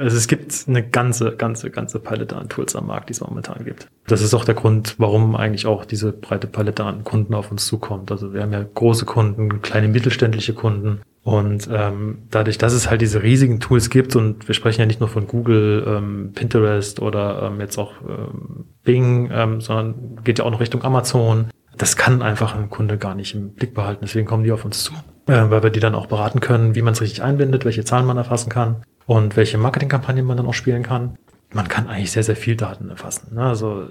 Also 0.03 0.17
es 0.17 0.27
gibt 0.27 0.65
eine 0.67 0.83
ganze, 0.83 1.37
ganze, 1.37 1.71
ganze 1.71 2.01
Palette 2.01 2.37
an 2.37 2.49
Tools 2.49 2.75
am 2.75 2.89
Markt, 2.89 3.09
die 3.09 3.13
es 3.13 3.21
momentan 3.21 3.65
gibt. 3.65 3.87
Das 4.09 4.21
ist 4.21 4.35
auch 4.35 4.45
der 4.45 4.57
Grund, 4.57 4.97
warum 4.99 5.37
eigentlich 5.37 5.67
auch 5.67 5.85
diese 5.85 6.11
breite 6.11 6.49
Palette 6.49 6.85
an 6.85 7.05
Kunden 7.05 7.35
auf 7.35 7.53
uns 7.53 7.67
zukommt. 7.67 8.11
Also 8.11 8.35
wir 8.35 8.43
haben 8.43 8.53
ja 8.53 8.65
große 8.65 9.05
Kunden, 9.05 9.63
kleine 9.63 9.87
mittelständische 9.87 10.55
Kunden. 10.55 11.03
Und 11.23 11.69
ähm, 11.73 12.19
dadurch, 12.31 12.59
dass 12.59 12.73
es 12.73 12.91
halt 12.91 13.01
diese 13.01 13.23
riesigen 13.23 13.61
Tools 13.61 13.91
gibt 13.91 14.17
und 14.17 14.49
wir 14.49 14.57
sprechen 14.57 14.81
ja 14.81 14.87
nicht 14.87 14.99
nur 14.99 15.09
von 15.09 15.29
Google, 15.29 15.85
ähm, 15.87 16.33
Pinterest 16.35 17.01
oder 17.01 17.45
ähm, 17.45 17.61
jetzt 17.61 17.79
auch 17.79 17.93
ähm, 18.01 18.65
Bing, 18.83 19.31
ähm, 19.33 19.61
sondern 19.61 20.19
geht 20.25 20.41
ja 20.41 20.45
auch 20.45 20.51
noch 20.51 20.59
Richtung 20.59 20.83
Amazon. 20.83 21.47
Das 21.79 21.97
kann 21.97 22.23
einfach 22.23 22.57
ein 22.57 22.71
Kunde 22.71 22.99
gar 22.99 23.15
nicht 23.15 23.37
im 23.37 23.55
Blick 23.55 23.73
behalten. 23.73 24.01
Deswegen 24.03 24.27
kommen 24.27 24.43
die 24.43 24.51
auf 24.51 24.65
uns 24.65 24.83
zu, 24.83 24.95
äh, 25.29 25.49
weil 25.49 25.63
wir 25.63 25.71
die 25.71 25.79
dann 25.79 25.95
auch 25.95 26.07
beraten 26.07 26.41
können, 26.41 26.75
wie 26.75 26.83
man 26.83 26.95
es 26.95 27.01
richtig 27.01 27.23
einbindet, 27.23 27.65
welche 27.65 27.85
Zahlen 27.85 28.05
man 28.05 28.17
erfassen 28.17 28.51
kann 28.51 28.83
und 29.07 29.37
welche 29.37 29.59
Marketingkampagnen 29.59 30.25
man 30.25 30.37
dann 30.37 30.47
auch 30.47 30.55
spielen 30.55 30.83
kann. 30.83 31.17
Man 31.53 31.69
kann 31.69 31.89
eigentlich 31.89 32.13
sehr, 32.13 32.23
sehr 32.23 32.37
viel 32.37 32.57
Daten 32.57 32.89
erfassen. 32.89 33.35
Ne? 33.35 33.43
Also 33.43 33.89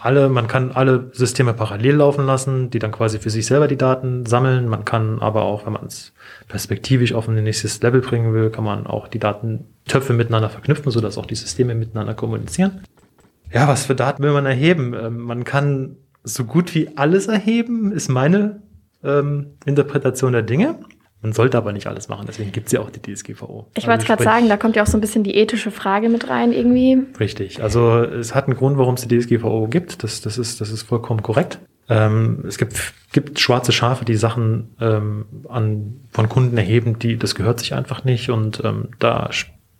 alle, 0.00 0.28
man 0.28 0.46
kann 0.46 0.70
alle 0.70 1.10
Systeme 1.12 1.54
parallel 1.54 1.96
laufen 1.96 2.24
lassen, 2.24 2.70
die 2.70 2.78
dann 2.78 2.92
quasi 2.92 3.18
für 3.18 3.30
sich 3.30 3.46
selber 3.46 3.66
die 3.66 3.76
Daten 3.76 4.26
sammeln. 4.26 4.68
Man 4.68 4.84
kann 4.84 5.20
aber 5.20 5.42
auch, 5.42 5.66
wenn 5.66 5.72
man 5.72 5.86
es 5.86 6.12
perspektivisch 6.46 7.14
auf 7.14 7.28
ein 7.28 7.42
nächstes 7.42 7.82
Level 7.82 8.00
bringen 8.00 8.32
will, 8.32 8.50
kann 8.50 8.64
man 8.64 8.86
auch 8.86 9.08
die 9.08 9.18
Datentöpfe 9.18 10.12
miteinander 10.12 10.50
verknüpfen, 10.50 10.92
sodass 10.92 11.18
auch 11.18 11.26
die 11.26 11.34
Systeme 11.34 11.74
miteinander 11.74 12.14
kommunizieren. 12.14 12.82
Ja, 13.52 13.66
was 13.66 13.86
für 13.86 13.94
Daten 13.96 14.22
will 14.22 14.32
man 14.32 14.46
erheben? 14.46 14.94
Ähm, 14.94 15.18
man 15.18 15.42
kann 15.42 15.96
so 16.22 16.44
gut 16.44 16.74
wie 16.74 16.96
alles 16.96 17.26
erheben, 17.26 17.90
ist 17.90 18.08
meine 18.08 18.62
ähm, 19.02 19.54
Interpretation 19.64 20.32
der 20.32 20.42
Dinge. 20.42 20.76
Man 21.20 21.32
sollte 21.32 21.58
aber 21.58 21.72
nicht 21.72 21.88
alles 21.88 22.08
machen, 22.08 22.26
deswegen 22.28 22.52
gibt 22.52 22.66
es 22.66 22.72
ja 22.72 22.80
auch 22.80 22.90
die 22.90 23.02
DSGVO. 23.02 23.66
Ich 23.76 23.86
wollte 23.86 24.00
also 24.00 24.06
gerade 24.06 24.22
sagen, 24.22 24.48
da 24.48 24.56
kommt 24.56 24.76
ja 24.76 24.84
auch 24.84 24.86
so 24.86 24.96
ein 24.96 25.00
bisschen 25.00 25.24
die 25.24 25.34
ethische 25.34 25.72
Frage 25.72 26.08
mit 26.08 26.28
rein 26.28 26.52
irgendwie. 26.52 26.98
Richtig, 27.18 27.62
also 27.62 28.02
es 28.02 28.34
hat 28.34 28.44
einen 28.44 28.56
Grund, 28.56 28.78
warum 28.78 28.94
es 28.94 29.06
die 29.06 29.18
DSGVO 29.18 29.66
gibt, 29.66 30.04
das, 30.04 30.20
das, 30.20 30.38
ist, 30.38 30.60
das 30.60 30.70
ist 30.70 30.82
vollkommen 30.82 31.22
korrekt. 31.22 31.58
Ähm, 31.88 32.44
es 32.46 32.58
gibt, 32.58 32.94
gibt 33.12 33.40
schwarze 33.40 33.72
Schafe, 33.72 34.04
die 34.04 34.14
Sachen 34.14 34.76
ähm, 34.80 35.24
an, 35.48 36.00
von 36.10 36.28
Kunden 36.28 36.56
erheben, 36.56 36.98
die 36.98 37.16
das 37.16 37.34
gehört 37.34 37.58
sich 37.60 37.74
einfach 37.74 38.04
nicht 38.04 38.30
und 38.30 38.62
ähm, 38.64 38.90
da, 38.98 39.30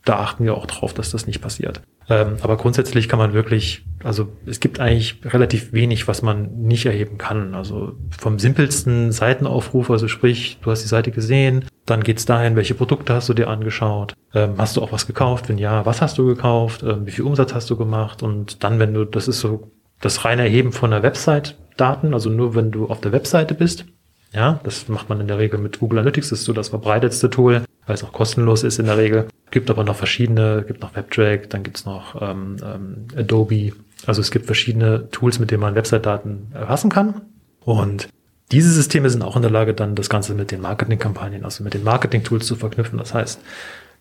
da 0.04 0.18
achten 0.18 0.44
wir 0.44 0.56
auch 0.56 0.66
drauf, 0.66 0.92
dass 0.94 1.10
das 1.10 1.26
nicht 1.26 1.40
passiert. 1.40 1.82
Ähm, 2.10 2.36
aber 2.40 2.56
grundsätzlich 2.56 3.08
kann 3.08 3.18
man 3.18 3.34
wirklich, 3.34 3.84
also 4.02 4.28
es 4.46 4.60
gibt 4.60 4.80
eigentlich 4.80 5.20
relativ 5.24 5.72
wenig, 5.72 6.08
was 6.08 6.22
man 6.22 6.62
nicht 6.62 6.86
erheben 6.86 7.18
kann. 7.18 7.54
Also 7.54 7.92
vom 8.18 8.38
simpelsten 8.38 9.12
Seitenaufruf, 9.12 9.90
also 9.90 10.08
sprich, 10.08 10.58
du 10.62 10.70
hast 10.70 10.82
die 10.82 10.88
Seite 10.88 11.10
gesehen, 11.10 11.66
dann 11.84 12.02
geht's 12.02 12.24
dahin, 12.24 12.56
welche 12.56 12.74
Produkte 12.74 13.14
hast 13.14 13.28
du 13.28 13.34
dir 13.34 13.48
angeschaut, 13.48 14.14
ähm, 14.34 14.54
hast 14.56 14.76
du 14.76 14.82
auch 14.82 14.92
was 14.92 15.06
gekauft, 15.06 15.48
wenn 15.48 15.58
ja, 15.58 15.84
was 15.84 16.00
hast 16.00 16.16
du 16.18 16.26
gekauft, 16.26 16.82
ähm, 16.82 17.06
wie 17.06 17.10
viel 17.10 17.24
Umsatz 17.24 17.54
hast 17.54 17.68
du 17.68 17.76
gemacht 17.76 18.22
und 18.22 18.64
dann, 18.64 18.78
wenn 18.78 18.94
du, 18.94 19.04
das 19.04 19.28
ist 19.28 19.40
so 19.40 19.70
das 20.00 20.24
reine 20.24 20.42
Erheben 20.42 20.72
von 20.72 20.90
der 20.90 21.02
Website-Daten, 21.02 22.14
also 22.14 22.30
nur 22.30 22.54
wenn 22.54 22.70
du 22.70 22.86
auf 22.86 23.00
der 23.00 23.12
Webseite 23.12 23.54
bist. 23.54 23.84
Ja, 24.32 24.60
das 24.62 24.88
macht 24.88 25.08
man 25.08 25.20
in 25.20 25.28
der 25.28 25.38
Regel 25.38 25.58
mit 25.58 25.78
Google 25.80 26.00
Analytics, 26.00 26.30
das 26.30 26.40
ist 26.40 26.44
so 26.44 26.52
das 26.52 26.68
verbreitetste 26.68 27.30
Tool, 27.30 27.64
weil 27.86 27.94
es 27.94 28.04
auch 28.04 28.12
kostenlos 28.12 28.62
ist 28.62 28.78
in 28.78 28.86
der 28.86 28.98
Regel. 28.98 29.28
Gibt 29.50 29.70
aber 29.70 29.84
noch 29.84 29.96
verschiedene, 29.96 30.64
gibt 30.66 30.82
noch 30.82 30.94
WebTrack, 30.94 31.48
dann 31.48 31.62
gibt's 31.62 31.86
noch 31.86 32.20
ähm, 32.20 32.56
ähm, 32.62 33.06
Adobe. 33.16 33.72
Also 34.06 34.20
es 34.20 34.30
gibt 34.30 34.46
verschiedene 34.46 35.10
Tools, 35.10 35.38
mit 35.38 35.50
denen 35.50 35.62
man 35.62 35.74
Website-Daten 35.74 36.52
erfassen 36.52 36.90
kann. 36.90 37.22
Und 37.64 38.08
diese 38.52 38.70
Systeme 38.70 39.10
sind 39.10 39.22
auch 39.22 39.36
in 39.36 39.42
der 39.42 39.50
Lage, 39.50 39.74
dann 39.74 39.94
das 39.94 40.08
Ganze 40.08 40.34
mit 40.34 40.50
den 40.50 40.60
Marketingkampagnen, 40.60 41.44
also 41.44 41.64
mit 41.64 41.74
den 41.74 41.84
Marketing-Tools 41.84 42.46
zu 42.46 42.56
verknüpfen. 42.56 42.98
Das 42.98 43.14
heißt, 43.14 43.40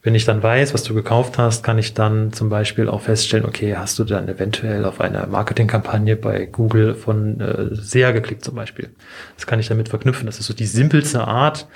wenn 0.07 0.15
ich 0.15 0.23
dann 0.23 0.41
weiß, 0.41 0.73
was 0.73 0.83
du 0.83 0.93
gekauft 0.93 1.37
hast, 1.37 1.63
kann 1.63 1.77
ich 1.77 1.93
dann 1.93 2.31
zum 2.31 2.47
Beispiel 2.47 2.87
auch 2.87 3.01
feststellen, 3.01 3.45
okay, 3.45 3.75
hast 3.75 3.99
du 3.99 4.05
dann 4.05 4.29
eventuell 4.29 4.85
auf 4.85 5.01
eine 5.01 5.27
Marketingkampagne 5.27 6.15
bei 6.15 6.45
Google 6.45 6.95
von 6.95 7.41
äh, 7.41 7.75
SEA 7.75 8.11
geklickt 8.11 8.45
zum 8.45 8.55
Beispiel. 8.55 8.87
Das 9.35 9.45
kann 9.47 9.59
ich 9.59 9.67
damit 9.67 9.89
verknüpfen. 9.89 10.25
Das 10.25 10.39
ist 10.39 10.47
so 10.47 10.53
die 10.53 10.65
simpelste 10.65 11.27
Art, 11.27 11.67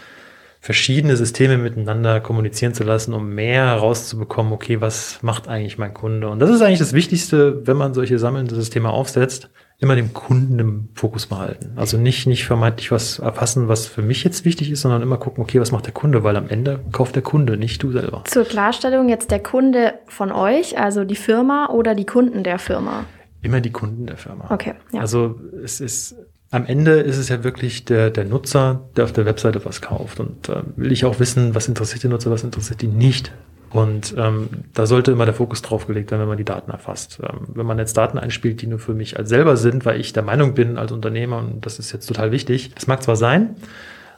verschiedene 0.62 1.18
Systeme 1.18 1.58
miteinander 1.58 2.22
kommunizieren 2.22 2.74
zu 2.74 2.86
lassen, 2.86 3.14
um 3.14 3.36
mehr 3.36 3.66
herauszubekommen, 3.66 4.54
okay, 4.54 4.80
was 4.80 5.22
macht 5.22 5.50
eigentlich 5.50 5.78
mein 5.78 5.94
Kunde? 5.94 6.30
Und 6.30 6.40
das 6.40 6.52
ist 6.52 6.62
eigentlich 6.62 6.80
das 6.80 6.94
Wichtigste, 6.94 7.68
wenn 7.68 7.76
man 7.76 7.94
solche 7.94 8.18
sammelnde 8.18 8.56
Systeme 8.56 8.92
aufsetzt, 8.92 9.50
immer 9.82 9.96
dem 9.96 10.14
Kunden 10.14 10.60
im 10.60 10.90
Fokus 10.94 11.26
behalten. 11.26 11.74
Also 11.76 11.98
nicht, 11.98 12.28
nicht 12.28 12.46
vermeintlich 12.46 12.92
was 12.92 13.18
erfassen, 13.20 13.68
was 13.68 13.88
für 13.88 14.04
mich 14.04 14.24
jetzt 14.24 14.46
wichtig 14.46 14.72
ist, 14.72 14.82
sondern 14.82 15.02
immer 15.02 15.18
gucken, 15.18 15.44
okay, 15.44 15.60
was 15.60 15.72
macht 15.72 15.88
der 15.88 15.94
Kunde, 15.94 16.24
weil 16.24 16.38
am 16.38 16.48
Ende 16.48 16.80
kauft 16.92 17.16
der 17.16 17.24
Kunde, 17.24 17.58
nicht 17.58 17.82
du 17.82 17.92
selber. 17.92 18.24
Zur 18.26 18.46
Klarstellung 18.46 19.10
jetzt 19.10 19.32
der 19.32 19.42
Kunde 19.42 19.96
von 20.08 20.32
euch, 20.32 20.78
also 20.78 21.04
die 21.04 21.16
Firma 21.16 21.70
oder 21.72 21.96
die 21.96 22.06
Kunden 22.06 22.44
der 22.44 22.60
Firma? 22.60 23.06
Immer 23.42 23.60
die 23.60 23.72
Kunden 23.72 24.06
der 24.06 24.18
Firma. 24.18 24.46
Okay. 24.52 24.76
Ja. 24.94 25.02
Also 25.02 25.40
es 25.64 25.82
ist 25.82 26.16
am 26.52 26.66
Ende 26.66 27.00
ist 27.00 27.18
es 27.18 27.30
ja 27.30 27.46
wirklich 27.46 27.86
der, 27.86 28.10
der 28.10 28.26
Nutzer, 28.26 28.90
der 28.98 29.06
auf 29.06 29.14
der 29.14 29.26
Webseite 29.26 29.64
was 29.64 29.82
kauft. 29.82 30.20
Und 30.20 30.50
äh, 30.50 30.64
will 30.76 30.92
ich 30.92 31.06
auch 31.06 31.20
wissen, 31.20 31.56
was 31.56 31.70
interessiert 31.70 32.04
den 32.04 32.12
Nutzer, 32.12 32.30
was 32.30 32.44
interessiert 32.44 32.84
ihn 32.84 32.98
nicht. 32.98 33.32
Und 33.72 34.14
ähm, 34.18 34.50
da 34.74 34.86
sollte 34.86 35.12
immer 35.12 35.26
der 35.26 35.34
Fokus 35.34 35.62
drauf 35.62 35.88
gelegt 35.88 36.12
werden, 36.12 36.22
wenn 36.22 36.28
man 36.28 36.38
die 36.38 36.46
Daten 36.46 36.72
erfasst. 36.72 37.20
Ähm, 37.24 37.48
wenn 37.54 37.66
man 37.66 37.78
jetzt 37.80 37.96
Daten 37.96 38.18
einspielt, 38.18 38.62
die 38.62 38.68
nur 38.68 38.80
für 38.80 38.94
mich 38.94 39.18
als 39.18 39.30
selber 39.30 39.56
sind, 39.56 39.86
weil 39.86 40.00
ich 40.00 40.14
der 40.14 40.24
Meinung 40.24 40.54
bin 40.54 40.78
als 40.78 40.92
Unternehmer, 40.92 41.38
und 41.38 41.66
das 41.66 41.80
ist 41.80 41.92
jetzt 41.92 42.08
total 42.08 42.32
wichtig, 42.32 42.74
das 42.76 42.88
mag 42.88 43.02
zwar 43.02 43.16
sein, 43.16 43.56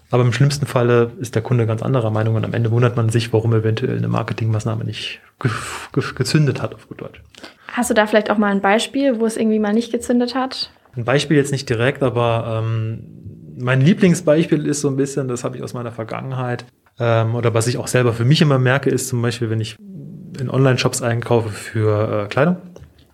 aber 0.10 0.24
im 0.24 0.34
schlimmsten 0.34 0.66
Falle 0.66 1.12
ist 1.20 1.36
der 1.36 1.42
Kunde 1.42 1.66
ganz 1.66 1.82
anderer 1.82 2.10
Meinung 2.10 2.36
und 2.36 2.46
am 2.46 2.54
Ende 2.54 2.72
wundert 2.72 2.96
man 2.96 3.10
sich, 3.10 3.32
warum 3.34 3.54
eventuell 3.54 3.98
eine 3.98 4.08
Marketingmaßnahme 4.08 4.84
nicht 4.84 5.22
ge 5.40 5.52
ge 5.92 6.04
gezündet 6.16 6.62
hat, 6.62 6.74
auf 6.74 6.88
gut 6.88 7.02
Deutsch. 7.02 7.22
Hast 7.72 7.90
du 7.90 7.94
da 7.94 8.06
vielleicht 8.06 8.30
auch 8.30 8.38
mal 8.38 8.52
ein 8.52 8.62
Beispiel, 8.62 9.20
wo 9.20 9.26
es 9.26 9.38
irgendwie 9.38 9.60
mal 9.60 9.74
nicht 9.74 9.92
gezündet 9.92 10.36
hat? 10.36 10.72
Ein 10.96 11.06
Beispiel 11.06 11.38
jetzt 11.38 11.52
nicht 11.52 11.68
direkt, 11.68 12.04
aber 12.04 12.62
ähm, 12.64 13.04
mein 13.58 13.82
Lieblingsbeispiel 13.82 14.68
ist 14.68 14.82
so 14.82 14.88
ein 14.88 14.96
bisschen, 14.96 15.28
das 15.28 15.44
habe 15.44 15.58
ich 15.58 15.64
aus 15.64 15.74
meiner 15.74 15.92
Vergangenheit, 15.92 16.66
ähm, 17.00 17.36
oder 17.36 17.54
was 17.54 17.68
ich 17.68 17.78
auch 17.78 17.88
selber 17.88 18.14
für 18.14 18.26
mich 18.26 18.42
immer 18.42 18.60
merke, 18.60 18.90
ist 18.90 19.08
zum 19.08 19.22
Beispiel, 19.22 19.50
wenn 19.50 19.60
ich 19.60 19.78
in 20.40 20.50
Online-Shops 20.50 21.02
einkaufe 21.02 21.50
für 21.50 22.24
äh, 22.24 22.28
Kleidung. 22.28 22.58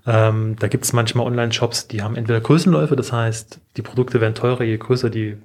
Ähm, 0.05 0.55
da 0.59 0.67
gibt 0.67 0.85
es 0.85 0.93
manchmal 0.93 1.27
Online-Shops, 1.27 1.87
die 1.87 2.01
haben 2.01 2.15
entweder 2.15 2.41
Größenläufe, 2.41 2.95
das 2.95 3.11
heißt, 3.11 3.59
die 3.77 3.81
Produkte 3.81 4.21
werden 4.21 4.35
teurer, 4.35 4.63
je 4.63 4.77
größer 4.77 5.09
die 5.09 5.37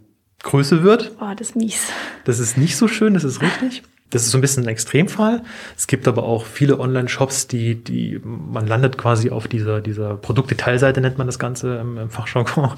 Größe 0.43 0.83
wird. 0.83 1.13
Oh, 1.21 1.33
das 1.37 1.51
ist 1.51 1.57
mies. 1.57 1.89
Das 2.25 2.39
ist 2.39 2.57
nicht 2.57 2.77
so 2.77 2.89
schön, 2.89 3.15
das 3.15 3.25
ist 3.25 3.41
richtig. 3.43 3.83
Das 4.11 4.23
ist 4.23 4.31
so 4.31 4.39
ein 4.39 4.43
bisschen 4.43 4.65
ein 4.65 4.69
Extremfall. 4.69 5.43
Es 5.77 5.87
gibt 5.87 6.07
aber 6.07 6.23
auch 6.23 6.47
viele 6.47 6.79
Online-Shops, 6.79 7.49
die, 7.49 7.75
die, 7.83 8.21
man 8.23 8.67
landet 8.67 8.97
quasi 8.97 9.31
auf 9.31 9.49
dieser, 9.49 9.81
dieser 9.81 10.17
Produktdetailseite, 10.17 11.01
nennt 11.01 11.19
man 11.19 11.27
das 11.27 11.39
Ganze 11.39 11.79
im, 11.79 11.99
im 11.99 12.11
Fachjargon. 12.11 12.73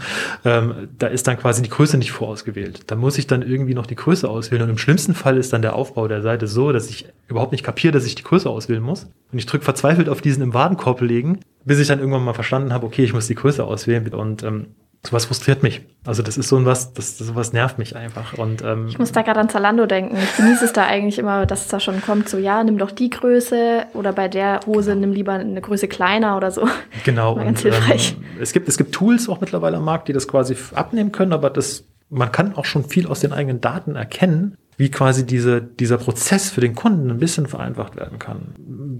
Ähm, 0.44 0.88
da 0.98 1.08
ist 1.08 1.26
dann 1.26 1.38
quasi 1.38 1.62
die 1.62 1.68
Größe 1.68 1.98
nicht 1.98 2.12
vorausgewählt. 2.12 2.84
Da 2.86 2.94
muss 2.94 3.18
ich 3.18 3.26
dann 3.26 3.42
irgendwie 3.42 3.74
noch 3.74 3.86
die 3.86 3.96
Größe 3.96 4.28
auswählen. 4.28 4.62
Und 4.62 4.70
im 4.70 4.78
schlimmsten 4.78 5.14
Fall 5.14 5.36
ist 5.36 5.52
dann 5.52 5.62
der 5.62 5.74
Aufbau 5.74 6.06
der 6.08 6.22
Seite 6.22 6.46
so, 6.46 6.72
dass 6.72 6.88
ich 6.88 7.06
überhaupt 7.26 7.52
nicht 7.52 7.64
kapiere, 7.64 7.92
dass 7.92 8.06
ich 8.06 8.14
die 8.14 8.22
Größe 8.22 8.48
auswählen 8.48 8.82
muss. 8.82 9.04
Und 9.32 9.38
ich 9.38 9.46
drücke 9.46 9.64
verzweifelt 9.64 10.08
auf 10.08 10.20
diesen 10.20 10.42
im 10.42 10.54
Warenkorb 10.54 11.00
legen, 11.00 11.40
bis 11.64 11.80
ich 11.80 11.88
dann 11.88 11.98
irgendwann 11.98 12.24
mal 12.24 12.34
verstanden 12.34 12.72
habe, 12.72 12.86
okay, 12.86 13.02
ich 13.02 13.12
muss 13.12 13.26
die 13.26 13.34
Größe 13.34 13.64
auswählen. 13.64 14.06
Und 14.14 14.42
ähm, 14.44 14.68
sowas 15.04 15.26
frustriert 15.26 15.62
mich. 15.62 15.82
Also 16.04 16.22
das 16.22 16.36
ist 16.36 16.48
so 16.48 16.56
ein 16.56 16.66
was, 16.66 16.92
das, 16.92 17.16
das 17.16 17.26
sowas 17.26 17.52
nervt 17.52 17.78
mich 17.78 17.96
einfach. 17.96 18.34
Und 18.38 18.62
ähm, 18.62 18.86
ich 18.88 18.98
muss 18.98 19.12
da 19.12 19.22
gerade 19.22 19.40
an 19.40 19.48
Zalando 19.48 19.86
denken. 19.86 20.16
Ich 20.16 20.36
genieße 20.36 20.64
es 20.64 20.72
da 20.72 20.84
eigentlich 20.86 21.18
immer, 21.18 21.46
dass 21.46 21.62
es 21.62 21.68
da 21.68 21.80
schon 21.80 22.00
kommt, 22.00 22.28
so 22.28 22.38
ja, 22.38 22.62
nimm 22.62 22.78
doch 22.78 22.90
die 22.90 23.10
Größe 23.10 23.86
oder 23.94 24.12
bei 24.12 24.28
der 24.28 24.60
Hose 24.66 24.94
nimm 24.94 25.12
lieber 25.12 25.32
eine 25.32 25.60
Größe 25.60 25.88
kleiner 25.88 26.36
oder 26.36 26.50
so. 26.50 26.68
Genau. 27.04 27.36
ganz 27.36 27.48
und, 27.48 27.58
hilfreich. 27.60 28.16
Ähm, 28.16 28.40
es 28.40 28.52
gibt 28.52 28.68
es 28.68 28.76
gibt 28.76 28.92
Tools 28.92 29.28
auch 29.28 29.40
mittlerweile 29.40 29.76
am 29.76 29.84
Markt, 29.84 30.08
die 30.08 30.12
das 30.12 30.28
quasi 30.28 30.56
abnehmen 30.74 31.12
können, 31.12 31.32
aber 31.32 31.50
das 31.50 31.84
man 32.08 32.30
kann 32.30 32.54
auch 32.54 32.64
schon 32.64 32.84
viel 32.84 33.06
aus 33.08 33.20
den 33.20 33.32
eigenen 33.32 33.60
Daten 33.60 33.96
erkennen, 33.96 34.56
wie 34.76 34.90
quasi 34.90 35.24
diese, 35.24 35.62
dieser 35.62 35.98
Prozess 35.98 36.50
für 36.50 36.60
den 36.60 36.74
Kunden 36.74 37.10
ein 37.10 37.18
bisschen 37.18 37.46
vereinfacht 37.46 37.96
werden 37.96 38.18
kann. 38.18 38.54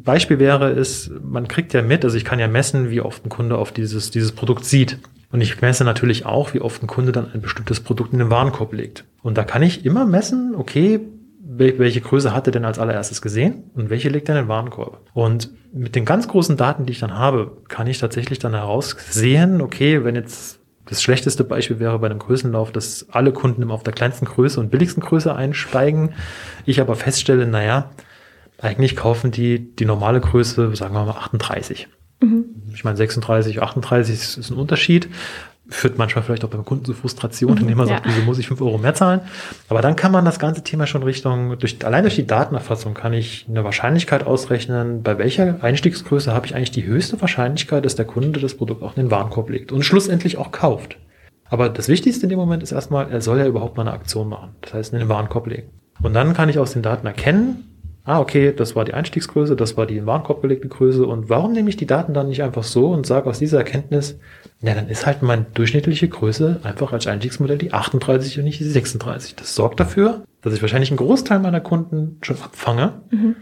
Beispiel 0.04 0.38
wäre 0.38 0.70
es, 0.70 1.10
man 1.22 1.48
kriegt 1.48 1.74
ja 1.74 1.82
mit, 1.82 2.04
also 2.04 2.16
ich 2.16 2.24
kann 2.24 2.38
ja 2.38 2.48
messen, 2.48 2.90
wie 2.90 3.00
oft 3.00 3.24
ein 3.26 3.28
Kunde 3.28 3.58
auf 3.58 3.72
dieses, 3.72 4.10
dieses 4.10 4.32
Produkt 4.32 4.64
sieht. 4.64 4.98
Und 5.32 5.40
ich 5.40 5.60
messe 5.60 5.84
natürlich 5.84 6.24
auch, 6.24 6.54
wie 6.54 6.60
oft 6.60 6.82
ein 6.82 6.86
Kunde 6.86 7.12
dann 7.12 7.30
ein 7.32 7.42
bestimmtes 7.42 7.80
Produkt 7.80 8.12
in 8.12 8.20
den 8.20 8.30
Warenkorb 8.30 8.72
legt. 8.72 9.04
Und 9.22 9.36
da 9.36 9.44
kann 9.44 9.62
ich 9.62 9.84
immer 9.84 10.06
messen, 10.06 10.54
okay, 10.54 11.00
welche 11.58 12.00
Größe 12.00 12.34
hat 12.34 12.46
er 12.46 12.52
denn 12.52 12.64
als 12.64 12.78
allererstes 12.78 13.22
gesehen 13.22 13.64
und 13.74 13.88
welche 13.88 14.08
legt 14.08 14.28
er 14.28 14.36
in 14.36 14.44
den 14.44 14.48
Warenkorb. 14.48 15.00
Und 15.14 15.50
mit 15.72 15.94
den 15.94 16.04
ganz 16.04 16.28
großen 16.28 16.56
Daten, 16.56 16.86
die 16.86 16.92
ich 16.92 17.00
dann 17.00 17.18
habe, 17.18 17.56
kann 17.68 17.86
ich 17.86 17.98
tatsächlich 17.98 18.38
dann 18.38 18.54
heraussehen, 18.54 19.60
okay, 19.60 20.04
wenn 20.04 20.14
jetzt 20.14 20.60
das 20.86 21.02
schlechteste 21.02 21.44
Beispiel 21.44 21.80
wäre 21.80 21.98
bei 21.98 22.06
einem 22.06 22.20
Größenlauf, 22.20 22.72
dass 22.72 23.06
alle 23.10 23.32
Kunden 23.32 23.62
immer 23.62 23.74
auf 23.74 23.82
der 23.82 23.92
kleinsten 23.92 24.24
Größe 24.24 24.60
und 24.60 24.70
billigsten 24.70 25.02
Größe 25.02 25.34
einsteigen. 25.34 26.14
Ich 26.64 26.80
aber 26.80 26.94
feststelle, 26.94 27.46
naja, 27.46 27.90
eigentlich 28.58 28.96
kaufen 28.96 29.32
die 29.32 29.74
die 29.74 29.84
normale 29.84 30.20
Größe, 30.20 30.74
sagen 30.76 30.94
wir 30.94 31.04
mal 31.04 31.12
38. 31.12 31.88
Mhm. 32.20 32.44
Ich 32.72 32.84
meine, 32.84 32.96
36, 32.96 33.60
38 33.60 34.14
ist 34.14 34.50
ein 34.50 34.56
Unterschied. 34.56 35.08
Führt 35.68 35.98
manchmal 35.98 36.22
vielleicht 36.22 36.44
auch 36.44 36.48
beim 36.48 36.64
Kunden 36.64 36.84
zu 36.84 36.94
Frustrationen, 36.94 37.56
mhm, 37.56 37.62
indem 37.62 37.78
man 37.78 37.88
ja. 37.88 37.94
sagt, 37.96 38.06
wieso 38.06 38.22
muss 38.22 38.38
ich 38.38 38.46
5 38.46 38.60
Euro 38.60 38.78
mehr 38.78 38.94
zahlen? 38.94 39.20
Aber 39.68 39.82
dann 39.82 39.96
kann 39.96 40.12
man 40.12 40.24
das 40.24 40.38
ganze 40.38 40.62
Thema 40.62 40.86
schon 40.86 41.02
Richtung, 41.02 41.58
durch, 41.58 41.84
allein 41.84 42.04
durch 42.04 42.14
die 42.14 42.26
Datenerfassung 42.26 42.94
kann 42.94 43.12
ich 43.12 43.46
eine 43.48 43.64
Wahrscheinlichkeit 43.64 44.24
ausrechnen, 44.26 45.02
bei 45.02 45.18
welcher 45.18 45.62
Einstiegsgröße 45.62 46.32
habe 46.32 46.46
ich 46.46 46.54
eigentlich 46.54 46.70
die 46.70 46.84
höchste 46.84 47.20
Wahrscheinlichkeit, 47.20 47.84
dass 47.84 47.96
der 47.96 48.04
Kunde 48.04 48.40
das 48.40 48.54
Produkt 48.54 48.82
auch 48.82 48.96
in 48.96 49.04
den 49.04 49.10
Warenkorb 49.10 49.50
legt 49.50 49.72
und 49.72 49.84
schlussendlich 49.84 50.38
auch 50.38 50.52
kauft. 50.52 50.98
Aber 51.48 51.68
das 51.68 51.88
Wichtigste 51.88 52.24
in 52.24 52.30
dem 52.30 52.38
Moment 52.38 52.62
ist 52.62 52.72
erstmal, 52.72 53.10
er 53.10 53.20
soll 53.20 53.38
ja 53.38 53.46
überhaupt 53.46 53.76
mal 53.76 53.82
eine 53.82 53.92
Aktion 53.92 54.28
machen. 54.28 54.50
Das 54.60 54.74
heißt, 54.74 54.92
in 54.92 54.98
den 54.98 55.08
Warenkorb 55.08 55.46
legen. 55.46 55.70
Und 56.02 56.12
dann 56.12 56.34
kann 56.34 56.48
ich 56.48 56.58
aus 56.58 56.72
den 56.72 56.82
Daten 56.82 57.06
erkennen, 57.06 57.75
ah, 58.06 58.20
okay, 58.20 58.54
das 58.56 58.74
war 58.74 58.84
die 58.84 58.94
Einstiegsgröße, 58.94 59.56
das 59.56 59.76
war 59.76 59.84
die 59.84 59.98
in 59.98 60.06
Warenkorb 60.06 60.40
gelegte 60.40 60.68
Größe 60.68 61.04
und 61.04 61.28
warum 61.28 61.52
nehme 61.52 61.68
ich 61.68 61.76
die 61.76 61.86
Daten 61.86 62.14
dann 62.14 62.28
nicht 62.28 62.42
einfach 62.42 62.62
so 62.62 62.90
und 62.90 63.06
sage 63.06 63.28
aus 63.28 63.40
dieser 63.40 63.58
Erkenntnis, 63.58 64.18
ja, 64.62 64.74
dann 64.74 64.88
ist 64.88 65.06
halt 65.06 65.22
meine 65.22 65.44
durchschnittliche 65.52 66.08
Größe 66.08 66.60
einfach 66.62 66.92
als 66.92 67.06
Einstiegsmodell 67.06 67.58
die 67.58 67.72
38 67.72 68.38
und 68.38 68.44
nicht 68.44 68.60
die 68.60 68.64
36. 68.64 69.34
Das 69.34 69.54
sorgt 69.54 69.80
dafür, 69.80 70.22
dass 70.40 70.54
ich 70.54 70.62
wahrscheinlich 70.62 70.90
einen 70.90 70.98
Großteil 70.98 71.40
meiner 71.40 71.60
Kunden 71.60 72.18
schon 72.22 72.36
abfange. 72.40 73.02
Mhm 73.10 73.36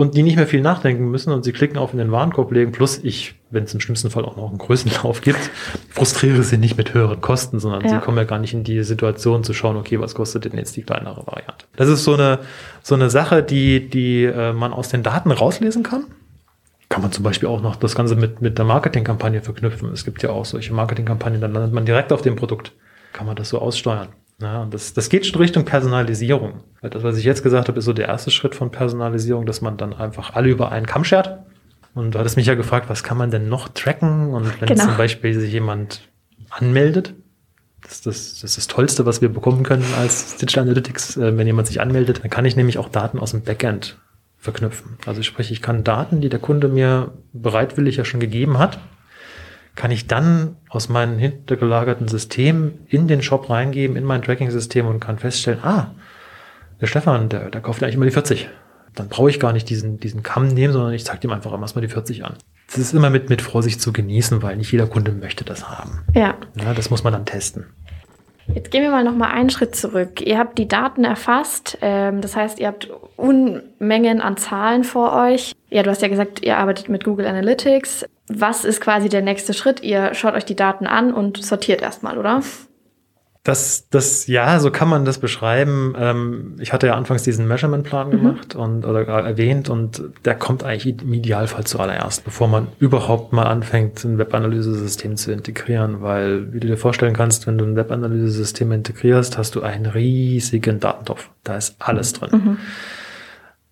und 0.00 0.14
die 0.14 0.22
nicht 0.22 0.36
mehr 0.36 0.46
viel 0.46 0.62
nachdenken 0.62 1.10
müssen 1.10 1.32
und 1.32 1.44
sie 1.44 1.52
klicken 1.52 1.76
auf 1.76 1.92
in 1.92 1.98
den 1.98 2.10
Warenkorb 2.10 2.50
legen, 2.52 2.72
plus 2.72 2.98
ich, 3.02 3.34
wenn 3.50 3.64
es 3.64 3.74
im 3.74 3.80
schlimmsten 3.80 4.10
Fall 4.10 4.24
auch 4.24 4.36
noch 4.36 4.48
einen 4.48 4.58
Größenlauf 4.58 5.20
gibt, 5.20 5.50
frustriere 5.90 6.42
sie 6.42 6.56
nicht 6.56 6.76
mit 6.76 6.94
höheren 6.94 7.20
Kosten, 7.20 7.60
sondern 7.60 7.82
ja. 7.82 7.90
sie 7.90 7.98
kommen 7.98 8.16
ja 8.16 8.24
gar 8.24 8.38
nicht 8.38 8.54
in 8.54 8.64
die 8.64 8.82
Situation 8.82 9.44
zu 9.44 9.52
schauen, 9.52 9.76
okay, 9.76 10.00
was 10.00 10.14
kostet 10.14 10.44
denn 10.46 10.56
jetzt 10.56 10.76
die 10.76 10.82
kleinere 10.82 11.26
Variante. 11.26 11.66
Das 11.76 11.88
ist 11.88 12.04
so 12.04 12.14
eine, 12.14 12.38
so 12.82 12.94
eine 12.94 13.10
Sache, 13.10 13.42
die, 13.42 13.90
die 13.90 14.24
äh, 14.24 14.52
man 14.52 14.72
aus 14.72 14.88
den 14.88 15.02
Daten 15.02 15.30
rauslesen 15.30 15.82
kann. 15.82 16.04
Kann 16.88 17.02
man 17.02 17.12
zum 17.12 17.22
Beispiel 17.22 17.48
auch 17.48 17.60
noch 17.60 17.76
das 17.76 17.94
Ganze 17.94 18.16
mit, 18.16 18.40
mit 18.40 18.58
der 18.58 18.64
Marketingkampagne 18.64 19.42
verknüpfen. 19.42 19.92
Es 19.92 20.04
gibt 20.04 20.22
ja 20.22 20.30
auch 20.30 20.44
solche 20.44 20.72
Marketingkampagnen, 20.72 21.40
dann 21.40 21.52
landet 21.52 21.72
man 21.72 21.84
direkt 21.84 22.12
auf 22.12 22.22
dem 22.22 22.36
Produkt. 22.36 22.72
Kann 23.12 23.26
man 23.26 23.36
das 23.36 23.50
so 23.50 23.58
aussteuern. 23.58 24.08
Ja, 24.40 24.62
und 24.62 24.72
das, 24.72 24.94
das 24.94 25.08
geht 25.08 25.26
schon 25.26 25.40
Richtung 25.40 25.64
Personalisierung. 25.64 26.62
Das, 26.82 27.02
was 27.02 27.18
ich 27.18 27.24
jetzt 27.24 27.42
gesagt 27.42 27.68
habe, 27.68 27.78
ist 27.78 27.84
so 27.84 27.92
der 27.92 28.08
erste 28.08 28.30
Schritt 28.30 28.54
von 28.54 28.70
Personalisierung, 28.70 29.44
dass 29.46 29.60
man 29.60 29.76
dann 29.76 29.92
einfach 29.92 30.34
alle 30.34 30.48
über 30.48 30.72
einen 30.72 30.86
Kamm 30.86 31.04
schert. 31.04 31.40
Und 31.94 32.14
du 32.14 32.18
hattest 32.18 32.36
mich 32.36 32.46
ja 32.46 32.54
gefragt, 32.54 32.88
was 32.88 33.02
kann 33.02 33.18
man 33.18 33.30
denn 33.30 33.48
noch 33.48 33.68
tracken? 33.68 34.32
Und 34.32 34.60
wenn 34.60 34.68
genau. 34.68 34.84
zum 34.84 34.96
Beispiel 34.96 35.38
sich 35.38 35.52
jemand 35.52 36.08
anmeldet, 36.48 37.14
Das 37.82 37.92
ist 37.92 38.06
das, 38.06 38.32
das 38.34 38.44
ist 38.44 38.56
das 38.56 38.66
Tollste, 38.66 39.06
was 39.06 39.20
wir 39.20 39.28
bekommen 39.28 39.62
können 39.62 39.84
als 39.98 40.36
Digital 40.36 40.64
Analytics. 40.64 41.16
Äh, 41.16 41.36
wenn 41.36 41.46
jemand 41.46 41.66
sich 41.66 41.80
anmeldet, 41.80 42.20
dann 42.22 42.30
kann 42.30 42.44
ich 42.44 42.56
nämlich 42.56 42.78
auch 42.78 42.88
Daten 42.88 43.18
aus 43.18 43.32
dem 43.32 43.42
Backend 43.42 43.98
verknüpfen. 44.38 44.96
Also 45.06 45.22
sprich, 45.22 45.50
ich 45.50 45.60
kann 45.60 45.84
Daten, 45.84 46.20
die 46.20 46.28
der 46.28 46.38
Kunde 46.38 46.68
mir 46.68 47.12
bereitwillig 47.32 47.96
ja 47.96 48.04
schon 48.04 48.20
gegeben 48.20 48.58
hat, 48.58 48.78
kann 49.80 49.92
ich 49.92 50.06
dann 50.06 50.56
aus 50.68 50.90
meinem 50.90 51.16
hintergelagerten 51.16 52.06
System 52.06 52.74
in 52.88 53.08
den 53.08 53.22
Shop 53.22 53.48
reingeben, 53.48 53.96
in 53.96 54.04
mein 54.04 54.20
Tracking-System 54.20 54.86
und 54.86 55.00
kann 55.00 55.18
feststellen, 55.18 55.60
ah, 55.64 55.92
der 56.82 56.86
Stefan, 56.86 57.30
der, 57.30 57.48
der 57.48 57.62
kauft 57.62 57.82
eigentlich 57.82 57.94
immer 57.94 58.04
die 58.04 58.10
40. 58.10 58.50
Dann 58.94 59.08
brauche 59.08 59.30
ich 59.30 59.40
gar 59.40 59.54
nicht 59.54 59.70
diesen, 59.70 59.98
diesen 59.98 60.22
Kamm 60.22 60.48
nehmen, 60.48 60.74
sondern 60.74 60.92
ich 60.92 61.06
zeige 61.06 61.26
ihm 61.26 61.32
einfach 61.32 61.58
erstmal 61.58 61.80
die 61.80 61.90
40 61.90 62.26
an. 62.26 62.34
Das 62.66 62.76
ist 62.76 62.92
immer 62.92 63.08
mit, 63.08 63.30
mit 63.30 63.40
Vorsicht 63.40 63.80
zu 63.80 63.90
genießen, 63.90 64.42
weil 64.42 64.58
nicht 64.58 64.70
jeder 64.70 64.86
Kunde 64.86 65.12
möchte 65.12 65.44
das 65.44 65.70
haben. 65.70 66.00
Ja. 66.14 66.34
ja 66.62 66.74
das 66.74 66.90
muss 66.90 67.02
man 67.02 67.14
dann 67.14 67.24
testen. 67.24 67.64
Jetzt 68.54 68.70
gehen 68.70 68.82
wir 68.82 68.90
mal 68.90 69.02
noch 69.04 69.16
mal 69.16 69.30
einen 69.30 69.48
Schritt 69.48 69.74
zurück. 69.74 70.20
Ihr 70.20 70.36
habt 70.36 70.58
die 70.58 70.68
Daten 70.68 71.04
erfasst, 71.04 71.78
ähm, 71.80 72.20
das 72.20 72.36
heißt, 72.36 72.58
ihr 72.58 72.66
habt 72.66 72.90
Unmengen 73.16 74.20
an 74.20 74.36
Zahlen 74.36 74.84
vor 74.84 75.14
euch. 75.14 75.52
Ja, 75.70 75.82
du 75.82 75.90
hast 75.90 76.02
ja 76.02 76.08
gesagt, 76.08 76.42
ihr 76.42 76.58
arbeitet 76.58 76.90
mit 76.90 77.04
Google 77.04 77.26
Analytics. 77.26 78.04
Was 78.32 78.64
ist 78.64 78.80
quasi 78.80 79.08
der 79.08 79.22
nächste 79.22 79.54
Schritt? 79.54 79.82
Ihr 79.82 80.14
schaut 80.14 80.34
euch 80.34 80.44
die 80.44 80.56
Daten 80.56 80.86
an 80.86 81.12
und 81.12 81.42
sortiert 81.42 81.82
erstmal, 81.82 82.16
oder? 82.16 82.42
Das, 83.42 83.88
das, 83.88 84.26
ja, 84.26 84.60
so 84.60 84.70
kann 84.70 84.88
man 84.88 85.06
das 85.06 85.18
beschreiben. 85.18 85.94
Ähm, 85.98 86.56
ich 86.60 86.74
hatte 86.74 86.88
ja 86.88 86.94
anfangs 86.94 87.22
diesen 87.22 87.48
Measurement-Plan 87.48 88.08
mhm. 88.08 88.10
gemacht 88.10 88.54
und 88.54 88.84
oder 88.84 89.06
erwähnt 89.06 89.70
und 89.70 90.02
der 90.26 90.34
kommt 90.34 90.62
eigentlich 90.62 91.02
im 91.02 91.14
Idealfall 91.14 91.64
zuallererst, 91.64 92.22
bevor 92.24 92.48
man 92.48 92.68
überhaupt 92.78 93.32
mal 93.32 93.44
anfängt, 93.44 94.04
ein 94.04 94.18
Webanalyse-System 94.18 95.16
zu 95.16 95.32
integrieren, 95.32 96.02
weil, 96.02 96.52
wie 96.52 96.60
du 96.60 96.66
dir 96.66 96.76
vorstellen 96.76 97.14
kannst, 97.14 97.46
wenn 97.46 97.56
du 97.56 97.64
ein 97.64 97.76
Webanalyse-System 97.76 98.72
integrierst, 98.72 99.38
hast 99.38 99.54
du 99.54 99.62
einen 99.62 99.86
riesigen 99.86 100.78
Datentopf. 100.78 101.30
Da 101.42 101.56
ist 101.56 101.76
alles 101.78 102.12
drin. 102.12 102.30
Mhm 102.32 102.58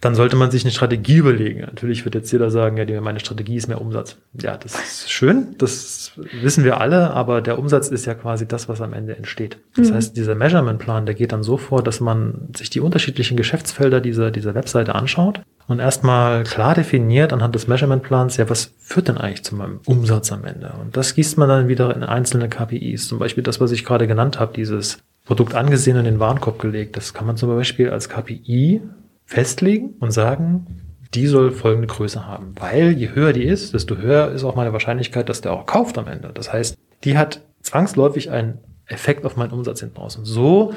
dann 0.01 0.15
sollte 0.15 0.37
man 0.37 0.51
sich 0.51 0.65
eine 0.65 0.71
Strategie 0.71 1.17
überlegen. 1.17 1.61
Natürlich 1.61 2.05
wird 2.05 2.15
jetzt 2.15 2.31
jeder 2.31 2.51
sagen, 2.51 2.77
ja, 2.77 3.01
meine 3.01 3.19
Strategie 3.19 3.57
ist 3.57 3.67
mehr 3.67 3.81
Umsatz. 3.81 4.17
Ja, 4.41 4.57
das 4.57 4.75
ist 4.75 5.11
schön, 5.11 5.57
das 5.59 6.13
wissen 6.41 6.63
wir 6.63 6.81
alle, 6.81 7.11
aber 7.11 7.41
der 7.41 7.59
Umsatz 7.59 7.89
ist 7.89 8.07
ja 8.07 8.15
quasi 8.15 8.47
das, 8.47 8.69
was 8.69 8.81
am 8.81 8.93
Ende 8.93 9.17
entsteht. 9.17 9.59
Das 9.77 9.91
mhm. 9.91 9.95
heißt, 9.95 10.17
dieser 10.17 10.37
Measurement-Plan, 10.37 11.07
der 11.07 11.17
geht 11.17 11.33
dann 11.33 11.43
so 11.43 11.57
vor, 11.57 11.83
dass 11.83 11.99
man 11.99 12.49
sich 12.57 12.71
die 12.71 12.81
unterschiedlichen 12.81 13.37
Geschäftsfelder 13.37 14.01
dieser, 14.01 14.31
dieser 14.31 14.55
Webseite 14.55 14.95
anschaut 14.95 15.41
und 15.67 15.81
erstmal 15.81 16.45
klar 16.45 16.75
definiert 16.75 17.33
anhand 17.33 17.55
des 17.57 17.67
Measurement-Plans, 17.67 18.37
ja, 18.37 18.49
was 18.49 18.73
führt 18.79 19.09
denn 19.09 19.19
eigentlich 19.19 19.45
zu 19.45 19.57
meinem 19.57 19.81
Umsatz 19.85 20.31
am 20.31 20.45
Ende? 20.45 20.73
Und 20.81 20.97
das 20.97 21.15
gießt 21.15 21.39
man 21.39 21.49
dann 21.49 21.69
wieder 21.69 21.95
in 21.95 22.05
einzelne 22.05 22.49
KPIs. 22.49 23.09
Zum 23.09 23.19
Beispiel 23.19 23.43
das, 23.43 23.61
was 23.61 23.73
ich 23.73 23.85
gerade 23.85 24.07
genannt 24.07 24.39
habe, 24.39 24.55
dieses 24.55 24.99
Produkt 25.27 25.55
angesehen 25.55 25.99
und 25.99 26.07
in 26.07 26.15
den 26.15 26.21
Warenkorb 26.21 26.59
gelegt. 26.59 26.97
Das 26.97 27.13
kann 27.13 27.27
man 27.27 27.37
zum 27.37 27.51
Beispiel 27.51 27.91
als 27.91 28.09
KPI 28.09 28.81
festlegen 29.29 29.95
und 30.01 30.11
sagen, 30.11 30.67
die 31.15 31.27
soll 31.27 31.53
folgende 31.53 31.87
Größe 31.87 32.27
haben. 32.27 32.55
Weil 32.59 32.93
je 32.93 33.11
höher 33.11 33.35
die 33.35 33.45
ist, 33.45 33.75
desto 33.75 33.97
höher 33.97 34.33
ist 34.33 34.43
auch 34.43 34.57
meine 34.57 34.73
Wahrscheinlichkeit, 34.73 35.29
dass 35.29 35.43
der 35.43 35.53
auch 35.53 35.67
kauft 35.67 35.99
am 35.99 36.09
Ende. 36.09 36.31
Das 36.33 36.53
heißt, 36.53 36.77
die 37.05 37.17
hat 37.17 37.43
zwangsläufig 37.61 38.31
einen 38.31 38.59
Effekt 38.87 39.27
auf 39.27 39.37
meinen 39.37 39.53
Umsatz 39.53 39.81
hinten 39.81 39.99
raus. 39.99 40.17
Und 40.17 40.25
so 40.25 40.73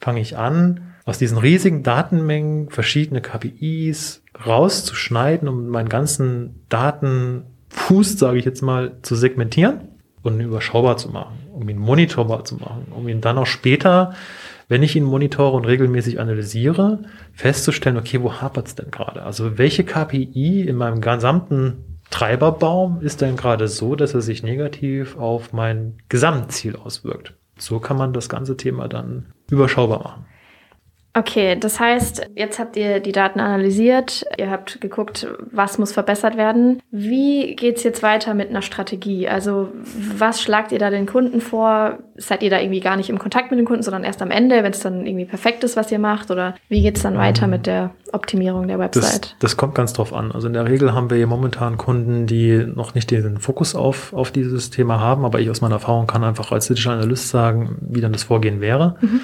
fange 0.00 0.20
ich 0.20 0.36
an, 0.36 0.94
aus 1.04 1.18
diesen 1.18 1.38
riesigen 1.38 1.84
Datenmengen 1.84 2.70
verschiedene 2.70 3.20
KPIs 3.20 4.22
rauszuschneiden, 4.44 5.48
um 5.48 5.68
meinen 5.68 5.88
ganzen 5.88 6.64
Datenfuß, 6.68 8.18
sage 8.18 8.38
ich 8.38 8.44
jetzt 8.44 8.62
mal, 8.62 8.98
zu 9.02 9.14
segmentieren 9.14 9.88
und 10.22 10.40
überschaubar 10.40 10.96
zu 10.96 11.08
machen, 11.08 11.38
um 11.52 11.68
ihn 11.68 11.78
monitorbar 11.78 12.44
zu 12.44 12.56
machen, 12.56 12.86
um 12.90 13.08
ihn 13.08 13.20
dann 13.20 13.38
auch 13.38 13.46
später 13.46 14.14
wenn 14.72 14.82
ich 14.82 14.96
ihn 14.96 15.04
monitore 15.04 15.54
und 15.54 15.66
regelmäßig 15.66 16.18
analysiere, 16.18 17.00
festzustellen, 17.34 17.98
okay, 17.98 18.22
wo 18.22 18.40
hapert 18.40 18.68
es 18.68 18.74
denn 18.74 18.90
gerade? 18.90 19.22
Also 19.22 19.58
welche 19.58 19.84
KPI 19.84 20.62
in 20.66 20.76
meinem 20.76 21.02
gesamten 21.02 22.00
Treiberbaum 22.08 23.02
ist 23.02 23.20
denn 23.20 23.36
gerade 23.36 23.68
so, 23.68 23.96
dass 23.96 24.14
er 24.14 24.22
sich 24.22 24.42
negativ 24.42 25.18
auf 25.18 25.52
mein 25.52 25.98
Gesamtziel 26.08 26.76
auswirkt? 26.76 27.34
So 27.58 27.80
kann 27.80 27.98
man 27.98 28.14
das 28.14 28.30
ganze 28.30 28.56
Thema 28.56 28.88
dann 28.88 29.26
überschaubar 29.50 30.02
machen. 30.02 30.24
Okay, 31.14 31.56
das 31.60 31.78
heißt, 31.78 32.30
jetzt 32.36 32.58
habt 32.58 32.74
ihr 32.76 32.98
die 33.00 33.12
Daten 33.12 33.38
analysiert, 33.38 34.24
ihr 34.38 34.50
habt 34.50 34.80
geguckt, 34.80 35.26
was 35.50 35.76
muss 35.78 35.92
verbessert 35.92 36.38
werden. 36.38 36.80
Wie 36.90 37.54
geht's 37.54 37.82
jetzt 37.82 38.02
weiter 38.02 38.32
mit 38.32 38.48
einer 38.48 38.62
Strategie? 38.62 39.28
Also 39.28 39.68
was 40.16 40.40
schlagt 40.40 40.72
ihr 40.72 40.78
da 40.78 40.88
den 40.88 41.04
Kunden 41.04 41.42
vor? 41.42 41.98
Seid 42.16 42.42
ihr 42.42 42.48
da 42.48 42.60
irgendwie 42.60 42.80
gar 42.80 42.96
nicht 42.96 43.10
im 43.10 43.18
Kontakt 43.18 43.50
mit 43.50 43.60
den 43.60 43.66
Kunden, 43.66 43.82
sondern 43.82 44.04
erst 44.04 44.22
am 44.22 44.30
Ende, 44.30 44.62
wenn 44.62 44.72
es 44.72 44.80
dann 44.80 45.04
irgendwie 45.06 45.26
perfekt 45.26 45.64
ist, 45.64 45.76
was 45.76 45.92
ihr 45.92 45.98
macht? 45.98 46.30
Oder 46.30 46.54
wie 46.70 46.80
geht's 46.80 47.02
dann 47.02 47.18
weiter 47.18 47.46
mit 47.46 47.66
der 47.66 47.90
Optimierung 48.12 48.66
der 48.66 48.78
Website? 48.78 49.32
Das, 49.32 49.36
das 49.38 49.56
kommt 49.58 49.74
ganz 49.74 49.92
drauf 49.92 50.14
an. 50.14 50.32
Also 50.32 50.46
in 50.46 50.54
der 50.54 50.66
Regel 50.66 50.94
haben 50.94 51.10
wir 51.10 51.18
hier 51.18 51.26
momentan 51.26 51.76
Kunden, 51.76 52.26
die 52.26 52.64
noch 52.74 52.94
nicht 52.94 53.10
den 53.10 53.36
Fokus 53.38 53.74
auf, 53.74 54.14
auf 54.14 54.30
dieses 54.30 54.70
Thema 54.70 54.98
haben, 54.98 55.26
aber 55.26 55.40
ich 55.40 55.50
aus 55.50 55.60
meiner 55.60 55.74
Erfahrung 55.74 56.06
kann 56.06 56.24
einfach 56.24 56.52
als 56.52 56.68
Digital 56.68 56.94
Analyst 56.94 57.28
sagen, 57.28 57.76
wie 57.82 58.00
dann 58.00 58.12
das 58.12 58.22
Vorgehen 58.22 58.62
wäre. 58.62 58.96
Mhm. 59.02 59.20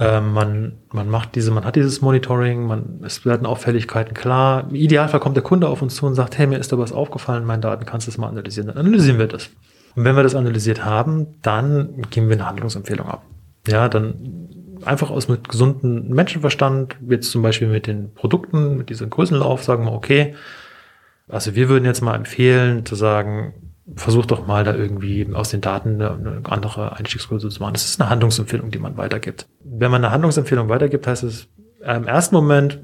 Ähm, 0.00 0.32
man, 0.32 0.72
man 0.92 1.10
macht 1.10 1.34
diese, 1.34 1.50
man 1.50 1.66
hat 1.66 1.76
dieses 1.76 2.00
Monitoring, 2.00 2.66
man, 2.66 3.00
es 3.04 3.26
werden 3.26 3.46
Auffälligkeiten 3.46 4.14
klar. 4.14 4.66
Im 4.70 4.74
Idealfall 4.74 5.20
kommt 5.20 5.36
der 5.36 5.44
Kunde 5.44 5.68
auf 5.68 5.82
uns 5.82 5.94
zu 5.94 6.06
und 6.06 6.14
sagt, 6.14 6.38
hey, 6.38 6.46
mir 6.46 6.58
ist 6.58 6.72
da 6.72 6.78
was 6.78 6.90
aufgefallen, 6.90 7.44
meine 7.44 7.60
Daten, 7.60 7.84
kannst 7.84 8.06
du 8.06 8.10
das 8.10 8.16
mal 8.16 8.28
analysieren? 8.28 8.68
Dann 8.68 8.78
analysieren 8.78 9.18
wir 9.18 9.26
das. 9.26 9.50
Und 9.94 10.04
wenn 10.04 10.16
wir 10.16 10.22
das 10.22 10.34
analysiert 10.34 10.86
haben, 10.86 11.26
dann 11.42 12.00
geben 12.08 12.28
wir 12.30 12.36
eine 12.36 12.46
Handlungsempfehlung 12.46 13.06
ab. 13.06 13.24
Ja, 13.68 13.90
dann 13.90 14.48
einfach 14.86 15.10
aus 15.10 15.28
mit 15.28 15.50
gesundem 15.50 16.08
Menschenverstand, 16.08 16.96
jetzt 17.06 17.30
zum 17.30 17.42
Beispiel 17.42 17.68
mit 17.68 17.86
den 17.86 18.14
Produkten, 18.14 18.78
mit 18.78 18.88
diesem 18.88 19.10
Größenlauf, 19.10 19.62
sagen 19.62 19.84
wir, 19.84 19.92
okay, 19.92 20.34
also 21.28 21.54
wir 21.54 21.68
würden 21.68 21.84
jetzt 21.84 22.00
mal 22.00 22.14
empfehlen 22.14 22.86
zu 22.86 22.94
sagen, 22.94 23.52
versuch 23.96 24.26
doch 24.26 24.46
mal 24.46 24.64
da 24.64 24.74
irgendwie 24.74 25.26
aus 25.32 25.50
den 25.50 25.60
Daten 25.60 26.00
eine, 26.00 26.42
andere 26.44 26.96
Einstiegsgröße 26.96 27.48
zu 27.48 27.60
machen. 27.60 27.74
Das 27.74 27.84
ist 27.84 28.00
eine 28.00 28.10
Handlungsempfehlung, 28.10 28.70
die 28.70 28.78
man 28.78 28.96
weitergibt. 28.96 29.46
Wenn 29.64 29.90
man 29.90 30.04
eine 30.04 30.12
Handlungsempfehlung 30.12 30.68
weitergibt, 30.68 31.06
heißt 31.06 31.24
es 31.24 31.48
im 31.80 32.06
ersten 32.06 32.34
Moment, 32.34 32.78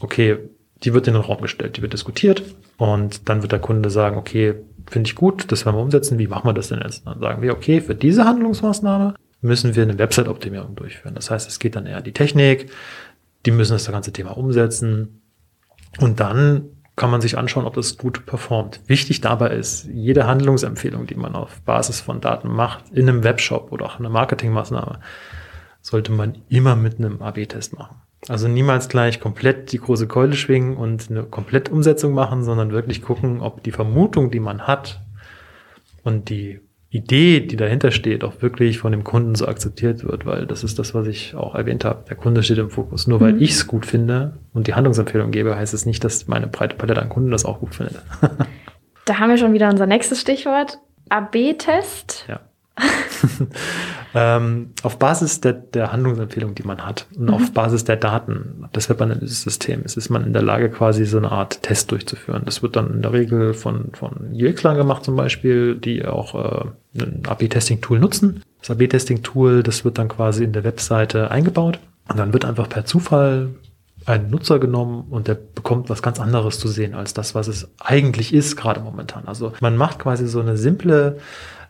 okay, 0.00 0.38
die 0.82 0.94
wird 0.94 1.06
in 1.08 1.14
den 1.14 1.22
Raum 1.22 1.42
gestellt, 1.42 1.76
die 1.76 1.82
wird 1.82 1.92
diskutiert 1.92 2.42
und 2.78 3.28
dann 3.28 3.42
wird 3.42 3.52
der 3.52 3.58
Kunde 3.58 3.90
sagen, 3.90 4.16
okay, 4.16 4.54
finde 4.88 5.08
ich 5.08 5.14
gut, 5.14 5.50
das 5.52 5.66
werden 5.66 5.76
wir 5.76 5.82
umsetzen, 5.82 6.18
wie 6.18 6.26
machen 6.26 6.48
wir 6.48 6.54
das 6.54 6.68
denn 6.68 6.80
jetzt? 6.82 7.06
Dann 7.06 7.20
sagen 7.20 7.42
wir, 7.42 7.52
okay, 7.52 7.80
für 7.80 7.94
diese 7.94 8.24
Handlungsmaßnahme 8.24 9.14
müssen 9.42 9.74
wir 9.74 9.82
eine 9.82 9.98
Website-Optimierung 9.98 10.74
durchführen. 10.76 11.14
Das 11.14 11.30
heißt, 11.30 11.48
es 11.48 11.58
geht 11.58 11.76
dann 11.76 11.86
eher 11.86 11.98
an 11.98 12.04
die 12.04 12.12
Technik, 12.12 12.70
die 13.46 13.50
müssen 13.50 13.72
das 13.72 13.90
ganze 13.90 14.12
Thema 14.12 14.36
umsetzen 14.36 15.22
und 15.98 16.20
dann 16.20 16.64
kann 17.00 17.10
man 17.10 17.22
sich 17.22 17.38
anschauen, 17.38 17.64
ob 17.64 17.72
das 17.72 17.96
gut 17.96 18.26
performt. 18.26 18.82
Wichtig 18.86 19.22
dabei 19.22 19.52
ist, 19.52 19.86
jede 19.86 20.26
Handlungsempfehlung, 20.26 21.06
die 21.06 21.14
man 21.14 21.34
auf 21.34 21.62
Basis 21.62 22.02
von 22.02 22.20
Daten 22.20 22.48
macht, 22.48 22.90
in 22.90 23.08
einem 23.08 23.24
Webshop 23.24 23.72
oder 23.72 23.86
auch 23.86 23.98
in 23.98 24.04
einer 24.04 24.12
Marketingmaßnahme, 24.12 25.00
sollte 25.80 26.12
man 26.12 26.36
immer 26.50 26.76
mit 26.76 26.98
einem 26.98 27.22
AB-Test 27.22 27.72
machen. 27.78 27.96
Also 28.28 28.48
niemals 28.48 28.90
gleich 28.90 29.18
komplett 29.18 29.72
die 29.72 29.78
große 29.78 30.08
Keule 30.08 30.34
schwingen 30.34 30.76
und 30.76 31.10
eine 31.10 31.22
komplett 31.22 31.70
Umsetzung 31.70 32.12
machen, 32.12 32.44
sondern 32.44 32.70
wirklich 32.70 33.00
gucken, 33.00 33.40
ob 33.40 33.62
die 33.62 33.72
Vermutung, 33.72 34.30
die 34.30 34.40
man 34.40 34.66
hat 34.66 35.00
und 36.02 36.28
die 36.28 36.60
Idee, 36.92 37.38
die 37.38 37.56
dahinter 37.56 37.92
steht, 37.92 38.24
auch 38.24 38.42
wirklich 38.42 38.78
von 38.78 38.90
dem 38.90 39.04
Kunden 39.04 39.36
so 39.36 39.46
akzeptiert 39.46 40.02
wird, 40.02 40.26
weil 40.26 40.46
das 40.46 40.64
ist 40.64 40.76
das, 40.80 40.92
was 40.92 41.06
ich 41.06 41.36
auch 41.36 41.54
erwähnt 41.54 41.84
habe. 41.84 42.04
Der 42.08 42.16
Kunde 42.16 42.42
steht 42.42 42.58
im 42.58 42.68
Fokus. 42.68 43.06
Nur 43.06 43.20
weil 43.20 43.34
mhm. 43.34 43.42
ich 43.42 43.52
es 43.52 43.68
gut 43.68 43.86
finde 43.86 44.38
und 44.52 44.66
die 44.66 44.74
Handlungsempfehlung 44.74 45.30
gebe, 45.30 45.54
heißt 45.54 45.72
es 45.72 45.86
nicht, 45.86 46.02
dass 46.02 46.26
meine 46.26 46.48
breite 46.48 46.74
Palette 46.74 47.00
an 47.00 47.08
Kunden 47.08 47.30
das 47.30 47.44
auch 47.44 47.60
gut 47.60 47.76
findet. 47.76 48.02
da 49.04 49.18
haben 49.18 49.30
wir 49.30 49.38
schon 49.38 49.52
wieder 49.52 49.70
unser 49.70 49.86
nächstes 49.86 50.20
Stichwort. 50.20 50.78
AB-Test. 51.10 52.24
Ja. 52.28 52.40
ähm, 54.14 54.70
auf 54.82 54.98
Basis 54.98 55.40
der, 55.40 55.52
der 55.52 55.92
Handlungsempfehlung, 55.92 56.54
die 56.54 56.62
man 56.62 56.84
hat 56.84 57.06
und 57.16 57.26
mhm. 57.26 57.34
auf 57.34 57.52
Basis 57.52 57.84
der 57.84 57.96
Daten 57.96 58.66
des 58.74 58.88
Webanalyse-Systems 58.88 59.96
ist 59.96 60.10
man 60.10 60.24
in 60.24 60.32
der 60.32 60.42
Lage, 60.42 60.70
quasi 60.70 61.04
so 61.04 61.18
eine 61.18 61.30
Art 61.30 61.62
Test 61.62 61.90
durchzuführen. 61.90 62.42
Das 62.44 62.62
wird 62.62 62.76
dann 62.76 62.92
in 62.94 63.02
der 63.02 63.12
Regel 63.12 63.54
von, 63.54 63.92
von 63.92 64.32
UX-Lern 64.32 64.76
gemacht 64.76 65.04
zum 65.04 65.16
Beispiel, 65.16 65.76
die 65.76 66.04
auch 66.04 66.34
äh, 66.34 67.00
ein 67.00 67.22
AB-Testing-Tool 67.26 67.98
nutzen. 67.98 68.42
Das 68.60 68.70
AB-Testing-Tool, 68.70 69.62
das 69.62 69.84
wird 69.84 69.98
dann 69.98 70.08
quasi 70.08 70.44
in 70.44 70.52
der 70.52 70.64
Webseite 70.64 71.30
eingebaut 71.30 71.78
und 72.08 72.18
dann 72.18 72.32
wird 72.32 72.44
einfach 72.44 72.68
per 72.68 72.84
Zufall 72.84 73.50
ein 74.06 74.30
Nutzer 74.30 74.58
genommen 74.58 75.06
und 75.10 75.28
der 75.28 75.34
bekommt 75.34 75.90
was 75.90 76.02
ganz 76.02 76.20
anderes 76.20 76.58
zu 76.58 76.68
sehen 76.68 76.94
als 76.94 77.14
das, 77.14 77.34
was 77.34 77.48
es 77.48 77.68
eigentlich 77.78 78.32
ist, 78.32 78.56
gerade 78.56 78.80
momentan. 78.80 79.26
Also 79.26 79.52
man 79.60 79.76
macht 79.76 79.98
quasi 79.98 80.26
so 80.26 80.40
eine 80.40 80.56
simple 80.56 81.18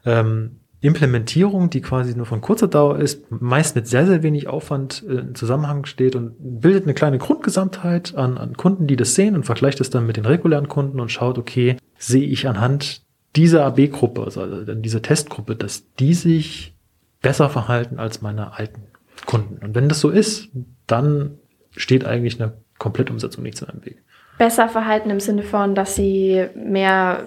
ähm, 0.04 0.60
Implementierung, 0.82 1.68
die 1.68 1.82
quasi 1.82 2.16
nur 2.16 2.26
von 2.26 2.40
kurzer 2.40 2.68
Dauer 2.68 2.98
ist, 2.98 3.30
meist 3.30 3.76
mit 3.76 3.86
sehr, 3.86 4.06
sehr 4.06 4.22
wenig 4.22 4.48
Aufwand 4.48 5.04
äh, 5.06 5.12
im 5.12 5.34
Zusammenhang 5.34 5.84
steht 5.84 6.16
und 6.16 6.36
bildet 6.38 6.84
eine 6.84 6.94
kleine 6.94 7.18
Grundgesamtheit 7.18 8.14
an, 8.14 8.38
an 8.38 8.56
Kunden, 8.56 8.86
die 8.86 8.96
das 8.96 9.14
sehen 9.14 9.34
und 9.34 9.44
vergleicht 9.44 9.80
es 9.80 9.90
dann 9.90 10.06
mit 10.06 10.16
den 10.16 10.24
regulären 10.24 10.68
Kunden 10.68 10.98
und 10.98 11.10
schaut, 11.10 11.36
okay, 11.36 11.76
sehe 11.98 12.26
ich 12.26 12.48
anhand 12.48 13.02
dieser 13.36 13.64
AB-Gruppe, 13.66 14.24
also 14.24 14.64
dieser 14.74 15.02
Testgruppe, 15.02 15.54
dass 15.54 15.84
die 15.94 16.14
sich 16.14 16.74
besser 17.20 17.50
verhalten 17.50 17.98
als 17.98 18.22
meine 18.22 18.54
alten 18.54 18.82
Kunden. 19.26 19.64
Und 19.64 19.74
wenn 19.74 19.88
das 19.88 20.00
so 20.00 20.08
ist, 20.08 20.48
dann 20.86 21.38
steht 21.76 22.04
eigentlich 22.04 22.40
eine 22.40 22.54
Komplettumsetzung 22.78 23.44
nicht 23.44 23.56
zu 23.56 23.68
einem 23.68 23.84
Weg. 23.84 24.02
Besser 24.38 24.68
verhalten 24.70 25.10
im 25.10 25.20
Sinne 25.20 25.42
von, 25.42 25.74
dass 25.74 25.94
sie 25.94 26.46
mehr, 26.56 27.24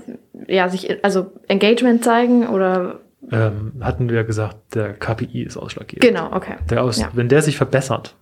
ja, 0.47 0.67
sich, 0.67 1.03
also 1.05 1.31
Engagement 1.47 2.03
zeigen 2.03 2.47
oder? 2.47 3.02
Ähm, 3.31 3.73
hatten 3.81 4.09
wir 4.09 4.23
gesagt, 4.23 4.75
der 4.75 4.93
KPI 4.93 5.43
ist 5.43 5.57
ausschlaggebend. 5.57 6.03
Genau, 6.03 6.31
okay. 6.33 6.55
Der 6.69 6.83
aus, 6.83 6.99
ja. 6.99 7.09
Wenn 7.13 7.29
der 7.29 7.41
sich 7.41 7.57
verbessert, 7.57 8.15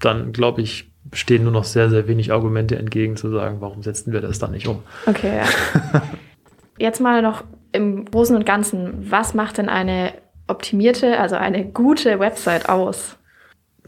dann 0.00 0.32
glaube 0.32 0.62
ich, 0.62 0.90
stehen 1.12 1.44
nur 1.44 1.52
noch 1.52 1.64
sehr, 1.64 1.90
sehr 1.90 2.08
wenig 2.08 2.32
Argumente 2.32 2.76
entgegen 2.76 3.16
zu 3.16 3.30
sagen, 3.30 3.60
warum 3.60 3.82
setzen 3.82 4.12
wir 4.12 4.20
das 4.20 4.38
dann 4.38 4.50
nicht 4.50 4.66
um. 4.66 4.82
Okay, 5.06 5.38
ja. 5.38 6.02
Jetzt 6.78 7.00
mal 7.00 7.22
noch 7.22 7.44
im 7.72 8.04
Großen 8.04 8.34
und 8.36 8.46
Ganzen, 8.46 9.10
was 9.10 9.34
macht 9.34 9.58
denn 9.58 9.68
eine 9.68 10.12
optimierte, 10.46 11.18
also 11.18 11.36
eine 11.36 11.64
gute 11.66 12.18
Website 12.18 12.68
aus? 12.68 13.16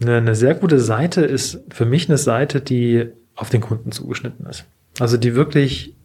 Eine, 0.01 0.17
eine 0.17 0.35
sehr 0.35 0.55
gute 0.55 0.79
Seite 0.79 1.21
ist 1.21 1.63
für 1.69 1.85
mich 1.85 2.09
eine 2.09 2.17
Seite, 2.17 2.61
die 2.61 3.11
auf 3.35 3.49
den 3.49 3.61
Kunden 3.61 3.91
zugeschnitten 3.91 4.45
ist. 4.45 4.65
Also 4.99 5.17
die 5.17 5.35
wirklich 5.35 5.95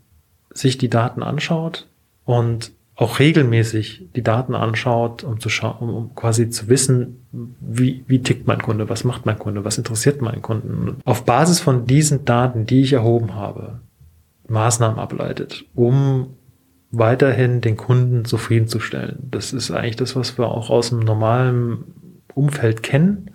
sich 0.52 0.78
die 0.78 0.88
Daten 0.88 1.22
anschaut 1.22 1.86
und 2.24 2.72
auch 2.96 3.18
regelmäßig 3.18 4.08
die 4.16 4.22
Daten 4.22 4.54
anschaut, 4.54 5.22
um 5.22 5.38
zu 5.38 5.50
schauen, 5.50 5.76
um, 5.80 5.94
um 5.94 6.14
quasi 6.14 6.48
zu 6.48 6.68
wissen, 6.68 7.26
wie, 7.60 8.02
wie 8.06 8.22
tickt 8.22 8.46
mein 8.46 8.62
Kunde, 8.62 8.88
was 8.88 9.04
macht 9.04 9.26
mein 9.26 9.38
Kunde, 9.38 9.64
was 9.64 9.76
interessiert 9.76 10.22
meinen 10.22 10.40
Kunden. 10.40 10.88
Und 10.88 11.06
auf 11.06 11.24
Basis 11.26 11.60
von 11.60 11.86
diesen 11.86 12.24
Daten, 12.24 12.64
die 12.64 12.80
ich 12.80 12.94
erhoben 12.94 13.34
habe, 13.34 13.80
Maßnahmen 14.48 14.98
ableitet, 14.98 15.66
um 15.74 16.28
weiterhin 16.90 17.60
den 17.60 17.76
Kunden 17.76 18.24
zufriedenzustellen. 18.24 19.18
Das 19.30 19.52
ist 19.52 19.70
eigentlich 19.70 19.96
das, 19.96 20.16
was 20.16 20.38
wir 20.38 20.46
auch 20.46 20.70
aus 20.70 20.88
dem 20.88 21.00
normalen 21.00 21.84
Umfeld 22.34 22.82
kennen. 22.82 23.30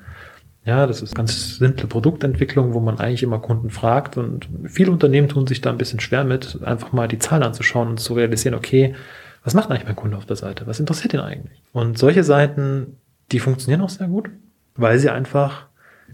Ja, 0.65 0.88
das 0.88 1.04
ist 1.04 1.13
ganz 1.13 1.58
simple 1.58 1.88
Produktentwicklung, 1.88 2.74
wo 2.74 2.80
man 2.80 3.00
eigentlich 3.00 3.24
immer 3.24 3.39
Kunden 3.39 3.69
fragt 3.69 4.17
und 4.17 4.47
viele 4.65 4.91
Unternehmen 4.91 5.28
tun 5.28 5.47
sich 5.47 5.62
da 5.62 5.69
ein 5.69 5.78
bisschen 5.78 6.00
schwer 6.00 6.24
mit, 6.24 6.60
einfach 6.63 6.93
mal 6.93 7.08
die 7.08 7.19
Zahlen 7.19 7.43
anzuschauen 7.43 7.89
und 7.89 8.00
zu 8.00 8.13
realisieren, 8.13 8.56
okay, 8.56 8.95
was 9.44 9.54
macht 9.54 9.70
eigentlich 9.70 9.86
mein 9.86 9.96
Kunde 9.96 10.18
auf 10.18 10.26
der 10.26 10.36
Seite? 10.36 10.68
Was 10.68 10.80
interessiert 10.80 11.14
ihn 11.14 11.20
eigentlich? 11.20 11.62
Und 11.74 11.98
solche 11.98 12.24
Seiten, 12.24 12.98
die 13.32 13.40
funktionieren 13.40 13.82
auch 13.82 13.90
sehr 13.90 14.08
gut, 14.08 14.30
weil 14.76 15.00
sie 15.00 15.10
einfach 15.10 15.66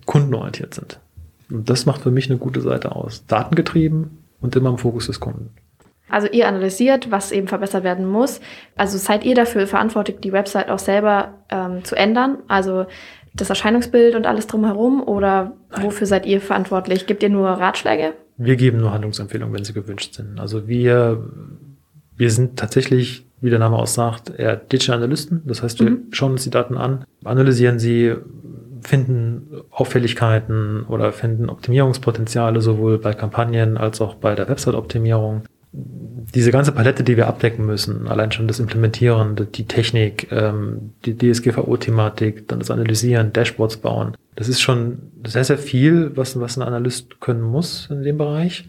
kundenorientiert 0.06 0.74
sind. 0.74 1.00
Und 1.50 1.70
das 1.70 1.86
macht 1.86 2.02
für 2.02 2.12
mich 2.12 2.30
eine 2.30 2.40
gute 2.40 2.62
Seite 2.62 2.96
aus. 2.96 3.26
Datengetrieben 3.26 4.24
und 4.42 4.56
immer 4.56 4.70
im 4.70 4.78
Fokus 4.78 5.08
des 5.08 5.20
Kunden. 5.20 5.50
Also 6.10 6.28
ihr 6.30 6.48
analysiert, 6.48 7.12
was 7.12 7.32
eben 7.32 7.48
verbessert 7.48 7.84
werden 7.84 8.06
muss. 8.06 8.40
Also 8.78 8.98
seid 8.98 9.26
ihr 9.26 9.36
dafür 9.36 9.68
verantwortlich, 9.68 10.18
die 10.22 10.32
Website 10.32 10.70
auch 10.70 10.80
selber 10.80 11.34
ähm, 11.50 11.84
zu 11.84 11.96
ändern? 11.96 12.38
Also 12.48 12.86
das 13.34 13.50
Erscheinungsbild 13.50 14.16
und 14.16 14.26
alles 14.26 14.48
drumherum? 14.48 15.04
Oder 15.04 15.54
Nein. 15.72 15.84
wofür 15.84 16.08
seid 16.08 16.26
ihr 16.26 16.40
verantwortlich? 16.40 17.08
Gebt 17.08 17.24
ihr 17.24 17.30
nur 17.30 17.50
Ratschläge? 17.50 18.13
Wir 18.38 18.56
geben 18.56 18.78
nur 18.78 18.94
Handlungsempfehlungen, 18.94 19.54
wenn 19.54 19.66
sie 19.66 19.74
gewünscht 19.74 20.13
sind. 20.13 20.40
Also 20.40 20.68
wir 20.68 21.28
wir 22.17 22.32
sind 22.32 22.58
tatsächlich, 22.58 23.25
wie 23.41 23.49
der 23.49 23.60
Name 23.60 23.77
aussagt, 23.77 24.32
eher 24.36 24.56
Digital 24.56 24.97
Analysten. 24.97 25.41
Das 25.45 25.63
heißt, 25.63 25.80
wir 25.80 25.91
mhm. 25.91 26.08
schauen 26.12 26.32
uns 26.34 26.43
die 26.43 26.49
Daten 26.49 26.77
an, 26.77 27.06
analysieren 27.23 27.80
sie, 27.80 28.15
finden 28.82 29.62
Auffälligkeiten 29.69 30.84
oder 30.84 31.12
finden 31.12 31.49
Optimierungspotenziale 31.49 32.62
sowohl 32.62 32.97
bei 32.99 33.13
Kampagnen 33.13 33.77
als 33.77 34.01
auch 34.01 34.15
bei 34.15 34.36
der 34.36 34.49
Website-Optimierung. 34.49 35.43
Diese 35.73 36.51
ganze 36.51 36.71
Palette, 36.71 37.03
die 37.03 37.17
wir 37.17 37.27
abdecken 37.27 37.65
müssen, 37.65 38.08
allein 38.08 38.32
schon 38.32 38.47
das 38.47 38.60
Implementieren, 38.60 39.36
die 39.53 39.65
Technik, 39.65 40.32
ähm, 40.32 40.93
die 41.06 41.15
DSGVO-Thematik, 41.17 42.47
dann 42.47 42.60
das 42.60 42.71
Analysieren, 42.71 43.34
Dashboards 43.34 43.77
bauen, 43.77 44.15
das 44.36 44.47
ist 44.47 44.62
schon 44.62 44.99
sehr, 45.25 45.43
sehr 45.43 45.58
viel, 45.58 46.12
was, 46.15 46.39
was 46.39 46.58
ein 46.58 46.63
Analyst 46.63 47.19
können 47.19 47.41
muss 47.41 47.89
in 47.91 48.03
dem 48.03 48.17
Bereich. 48.17 48.65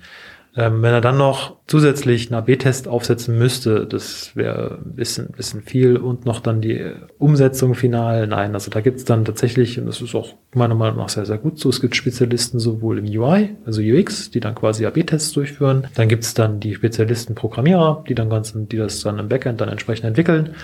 Ähm, 0.57 0.83
wenn 0.83 0.93
er 0.93 1.01
dann 1.01 1.19
noch 1.19 1.57
zusätzlich 1.67 2.33
einen 2.33 2.43
AB-Test 2.43 2.89
aufsetzen 2.89 3.39
müsste, 3.39 3.87
das 3.87 4.35
wäre 4.35 4.79
ein 4.85 4.95
bisschen, 4.95 5.29
bisschen 5.29 5.63
viel 5.63 5.97
und 5.97 6.25
noch 6.25 6.41
dann 6.41 6.61
die 6.61 6.93
Umsetzung 7.19 7.75
final. 7.75 8.27
Nein, 8.27 8.55
also 8.55 8.71
da 8.71 8.81
gibt 8.81 8.99
es 8.99 9.05
dann 9.05 9.25
tatsächlich, 9.25 9.79
und 9.79 9.87
das 9.87 10.01
ist 10.01 10.15
auch 10.15 10.35
meiner 10.55 10.75
Meinung 10.75 10.99
nach 10.99 11.11
sehr, 11.11 11.27
sehr 11.27 11.39
gut 11.39 11.59
so, 11.59 11.69
es 11.69 11.81
gibt 11.81 11.95
Spezialisten 11.95 12.59
sowohl 12.59 12.99
im 12.99 13.05
UI, 13.05 13.57
also 13.67 13.83
UX, 13.83 14.31
die 14.31 14.41
dann 14.41 14.55
quasi 14.55 14.87
AB-Tests 14.87 15.33
durchführen. 15.33 15.87
Dann 15.95 16.09
gibt 16.09 16.25
es 16.25 16.35
dann 16.35 16.61
die 16.61 16.75
Spezialisten 16.75 17.35
Programmierer, 17.35 18.05
die 18.09 18.15
dann 18.15 18.31
ganz, 18.31 18.53
die 18.55 18.77
das 18.77 19.01
dann 19.03 19.19
im 19.19 19.29
Backend 19.29 19.61
dann 19.61 19.69
entsprechend 19.69 20.07
entwickeln. 20.07 20.55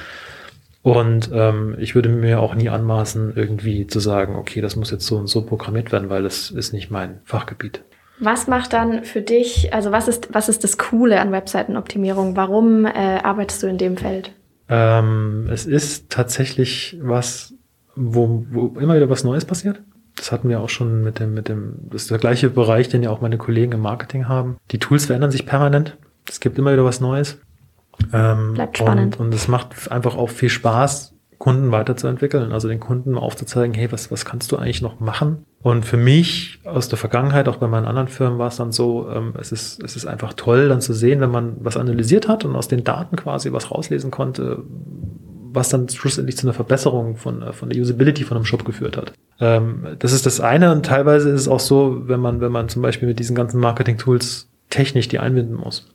Und 0.84 1.30
ähm, 1.32 1.76
ich 1.78 1.94
würde 1.94 2.10
mir 2.10 2.40
auch 2.40 2.54
nie 2.54 2.68
anmaßen, 2.68 3.32
irgendwie 3.36 3.86
zu 3.86 4.00
sagen, 4.00 4.36
okay, 4.36 4.60
das 4.60 4.76
muss 4.76 4.90
jetzt 4.90 5.06
so 5.06 5.16
und 5.16 5.28
so 5.28 5.40
programmiert 5.42 5.92
werden, 5.92 6.10
weil 6.10 6.22
das 6.22 6.50
ist 6.50 6.74
nicht 6.74 6.90
mein 6.90 7.20
Fachgebiet. 7.24 7.82
Was 8.18 8.46
macht 8.46 8.72
dann 8.72 9.04
für 9.04 9.22
dich, 9.22 9.74
also 9.74 9.90
was 9.90 10.08
ist, 10.08 10.28
was 10.32 10.48
ist 10.48 10.62
das 10.64 10.78
Coole 10.78 11.20
an 11.20 11.32
Webseitenoptimierung? 11.32 12.36
Warum 12.36 12.86
äh, 12.86 12.90
arbeitest 13.22 13.62
du 13.62 13.66
in 13.66 13.78
dem 13.78 13.96
Feld? 13.96 14.32
Ähm, 14.68 15.48
es 15.50 15.66
ist 15.66 16.10
tatsächlich 16.10 16.96
was, 17.02 17.54
wo, 17.96 18.46
wo 18.50 18.78
immer 18.78 18.96
wieder 18.96 19.10
was 19.10 19.24
Neues 19.24 19.44
passiert. 19.44 19.82
Das 20.16 20.30
hatten 20.30 20.48
wir 20.48 20.60
auch 20.60 20.68
schon 20.68 21.02
mit 21.02 21.18
dem, 21.18 21.34
mit 21.34 21.48
dem, 21.48 21.74
das 21.90 22.02
ist 22.02 22.10
der 22.10 22.18
gleiche 22.18 22.48
Bereich, 22.48 22.88
den 22.88 23.02
ja 23.02 23.10
auch 23.10 23.20
meine 23.20 23.36
Kollegen 23.36 23.72
im 23.72 23.80
Marketing 23.80 24.28
haben. 24.28 24.56
Die 24.70 24.78
Tools 24.78 25.06
verändern 25.06 25.32
sich 25.32 25.44
permanent. 25.44 25.98
Es 26.28 26.40
gibt 26.40 26.56
immer 26.56 26.72
wieder 26.72 26.84
was 26.84 27.00
Neues. 27.00 27.40
Ähm, 28.12 28.54
Bleibt 28.54 28.78
spannend. 28.78 29.18
Und, 29.18 29.34
es 29.34 29.48
macht 29.48 29.90
einfach 29.90 30.16
auch 30.16 30.30
viel 30.30 30.48
Spaß, 30.48 31.14
Kunden 31.38 31.72
weiterzuentwickeln, 31.72 32.52
also 32.52 32.68
den 32.68 32.80
Kunden 32.80 33.18
aufzuzeigen, 33.18 33.74
hey, 33.74 33.90
was, 33.90 34.10
was 34.10 34.24
kannst 34.24 34.52
du 34.52 34.56
eigentlich 34.56 34.82
noch 34.82 35.00
machen? 35.00 35.44
Und 35.64 35.86
für 35.86 35.96
mich 35.96 36.58
aus 36.64 36.90
der 36.90 36.98
Vergangenheit, 36.98 37.48
auch 37.48 37.56
bei 37.56 37.66
meinen 37.66 37.86
anderen 37.86 38.08
Firmen, 38.08 38.38
war 38.38 38.48
es 38.48 38.56
dann 38.56 38.70
so, 38.70 39.08
ähm, 39.10 39.32
es, 39.40 39.50
ist, 39.50 39.82
es 39.82 39.96
ist 39.96 40.04
einfach 40.04 40.34
toll, 40.34 40.68
dann 40.68 40.82
zu 40.82 40.92
sehen, 40.92 41.22
wenn 41.22 41.30
man 41.30 41.56
was 41.58 41.78
analysiert 41.78 42.28
hat 42.28 42.44
und 42.44 42.54
aus 42.54 42.68
den 42.68 42.84
Daten 42.84 43.16
quasi 43.16 43.50
was 43.50 43.70
rauslesen 43.70 44.10
konnte, 44.10 44.62
was 45.54 45.70
dann 45.70 45.88
schlussendlich 45.88 46.36
zu 46.36 46.46
einer 46.46 46.52
Verbesserung 46.52 47.16
von, 47.16 47.40
äh, 47.40 47.54
von 47.54 47.70
der 47.70 47.80
Usability 47.80 48.24
von 48.24 48.36
einem 48.36 48.44
Shop 48.44 48.66
geführt 48.66 48.98
hat. 48.98 49.14
Ähm, 49.40 49.96
das 50.00 50.12
ist 50.12 50.26
das 50.26 50.38
eine 50.38 50.70
und 50.70 50.84
teilweise 50.84 51.30
ist 51.30 51.40
es 51.40 51.48
auch 51.48 51.60
so, 51.60 52.02
wenn 52.08 52.20
man, 52.20 52.42
wenn 52.42 52.52
man 52.52 52.68
zum 52.68 52.82
Beispiel 52.82 53.08
mit 53.08 53.18
diesen 53.18 53.34
ganzen 53.34 53.58
Marketing-Tools 53.58 54.50
technisch 54.68 55.08
die 55.08 55.18
einbinden 55.18 55.56
muss 55.56 55.86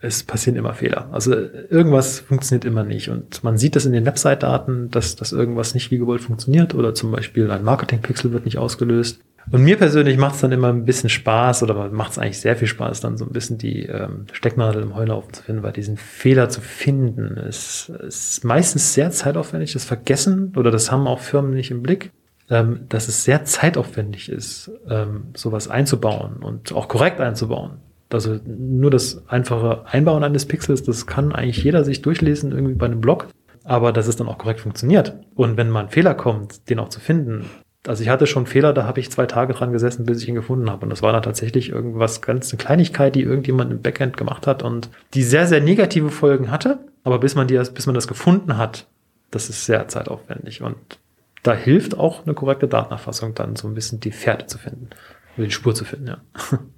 es 0.00 0.22
passieren 0.22 0.56
immer 0.56 0.74
Fehler. 0.74 1.08
Also 1.12 1.34
irgendwas 1.34 2.20
funktioniert 2.20 2.64
immer 2.64 2.84
nicht. 2.84 3.08
Und 3.08 3.42
man 3.42 3.58
sieht 3.58 3.74
das 3.76 3.86
in 3.86 3.92
den 3.92 4.06
Website-Daten, 4.06 4.90
dass, 4.90 5.16
dass 5.16 5.32
irgendwas 5.32 5.74
nicht 5.74 5.90
wie 5.90 5.98
gewollt 5.98 6.22
funktioniert 6.22 6.74
oder 6.74 6.94
zum 6.94 7.10
Beispiel 7.10 7.50
ein 7.50 7.64
Marketing-Pixel 7.64 8.32
wird 8.32 8.44
nicht 8.44 8.58
ausgelöst. 8.58 9.20
Und 9.50 9.62
mir 9.62 9.78
persönlich 9.78 10.18
macht 10.18 10.34
es 10.34 10.42
dann 10.42 10.52
immer 10.52 10.68
ein 10.68 10.84
bisschen 10.84 11.08
Spaß 11.08 11.62
oder 11.62 11.90
macht 11.90 12.12
es 12.12 12.18
eigentlich 12.18 12.40
sehr 12.40 12.56
viel 12.56 12.68
Spaß, 12.68 13.00
dann 13.00 13.16
so 13.16 13.24
ein 13.24 13.32
bisschen 13.32 13.56
die 13.56 13.86
ähm, 13.86 14.26
Stecknadel 14.32 14.82
im 14.82 14.94
Heulaufen 14.94 15.32
zu 15.32 15.42
finden, 15.42 15.62
weil 15.62 15.72
diesen 15.72 15.96
Fehler 15.96 16.50
zu 16.50 16.60
finden 16.60 17.36
ist, 17.36 17.88
ist 17.88 18.44
meistens 18.44 18.92
sehr 18.92 19.10
zeitaufwendig. 19.10 19.72
Das 19.72 19.84
Vergessen 19.84 20.52
oder 20.54 20.70
das 20.70 20.92
haben 20.92 21.06
auch 21.06 21.20
Firmen 21.20 21.54
nicht 21.54 21.70
im 21.70 21.82
Blick, 21.82 22.12
ähm, 22.50 22.80
dass 22.90 23.08
es 23.08 23.24
sehr 23.24 23.44
zeitaufwendig 23.44 24.28
ist, 24.28 24.70
ähm, 24.88 25.28
sowas 25.34 25.68
einzubauen 25.68 26.42
und 26.42 26.72
auch 26.72 26.88
korrekt 26.88 27.20
einzubauen. 27.20 27.78
Also 28.10 28.38
nur 28.46 28.90
das 28.90 29.22
einfache 29.28 29.84
Einbauen 29.86 30.24
eines 30.24 30.46
Pixels, 30.46 30.82
das 30.82 31.06
kann 31.06 31.32
eigentlich 31.32 31.62
jeder 31.62 31.84
sich 31.84 32.00
durchlesen 32.02 32.52
irgendwie 32.52 32.74
bei 32.74 32.86
einem 32.86 33.00
Blog, 33.00 33.28
aber 33.64 33.92
dass 33.92 34.06
es 34.06 34.16
dann 34.16 34.28
auch 34.28 34.38
korrekt 34.38 34.60
funktioniert. 34.60 35.14
Und 35.34 35.56
wenn 35.56 35.68
mal 35.68 35.84
ein 35.84 35.90
Fehler 35.90 36.14
kommt, 36.14 36.70
den 36.70 36.78
auch 36.78 36.88
zu 36.88 37.00
finden. 37.00 37.44
Also 37.86 38.02
ich 38.02 38.08
hatte 38.08 38.26
schon 38.26 38.46
Fehler, 38.46 38.72
da 38.72 38.84
habe 38.84 39.00
ich 39.00 39.10
zwei 39.10 39.26
Tage 39.26 39.52
dran 39.52 39.72
gesessen, 39.72 40.06
bis 40.06 40.22
ich 40.22 40.28
ihn 40.28 40.34
gefunden 40.34 40.70
habe. 40.70 40.84
Und 40.84 40.90
das 40.90 41.02
war 41.02 41.12
dann 41.12 41.22
tatsächlich 41.22 41.68
irgendwas, 41.68 42.22
ganz 42.22 42.50
eine 42.50 42.58
Kleinigkeit, 42.58 43.14
die 43.14 43.22
irgendjemand 43.22 43.70
im 43.70 43.82
Backend 43.82 44.16
gemacht 44.16 44.46
hat 44.46 44.62
und 44.62 44.88
die 45.14 45.22
sehr, 45.22 45.46
sehr 45.46 45.60
negative 45.60 46.10
Folgen 46.10 46.50
hatte. 46.50 46.78
Aber 47.04 47.18
bis 47.18 47.34
man 47.34 47.46
die, 47.46 47.60
bis 47.74 47.86
man 47.86 47.94
das 47.94 48.08
gefunden 48.08 48.56
hat, 48.56 48.86
das 49.30 49.50
ist 49.50 49.66
sehr 49.66 49.86
zeitaufwendig. 49.88 50.62
Und 50.62 50.76
da 51.42 51.52
hilft 51.52 51.96
auch 51.98 52.24
eine 52.24 52.34
korrekte 52.34 52.68
Datenerfassung 52.68 53.34
dann 53.34 53.54
so 53.54 53.68
ein 53.68 53.74
bisschen 53.74 54.00
die 54.00 54.12
Fährte 54.12 54.46
zu 54.46 54.58
finden 54.58 54.90
die 55.46 55.52
Spur 55.52 55.74
zu 55.74 55.84
finden, 55.84 56.08
ja. 56.08 56.18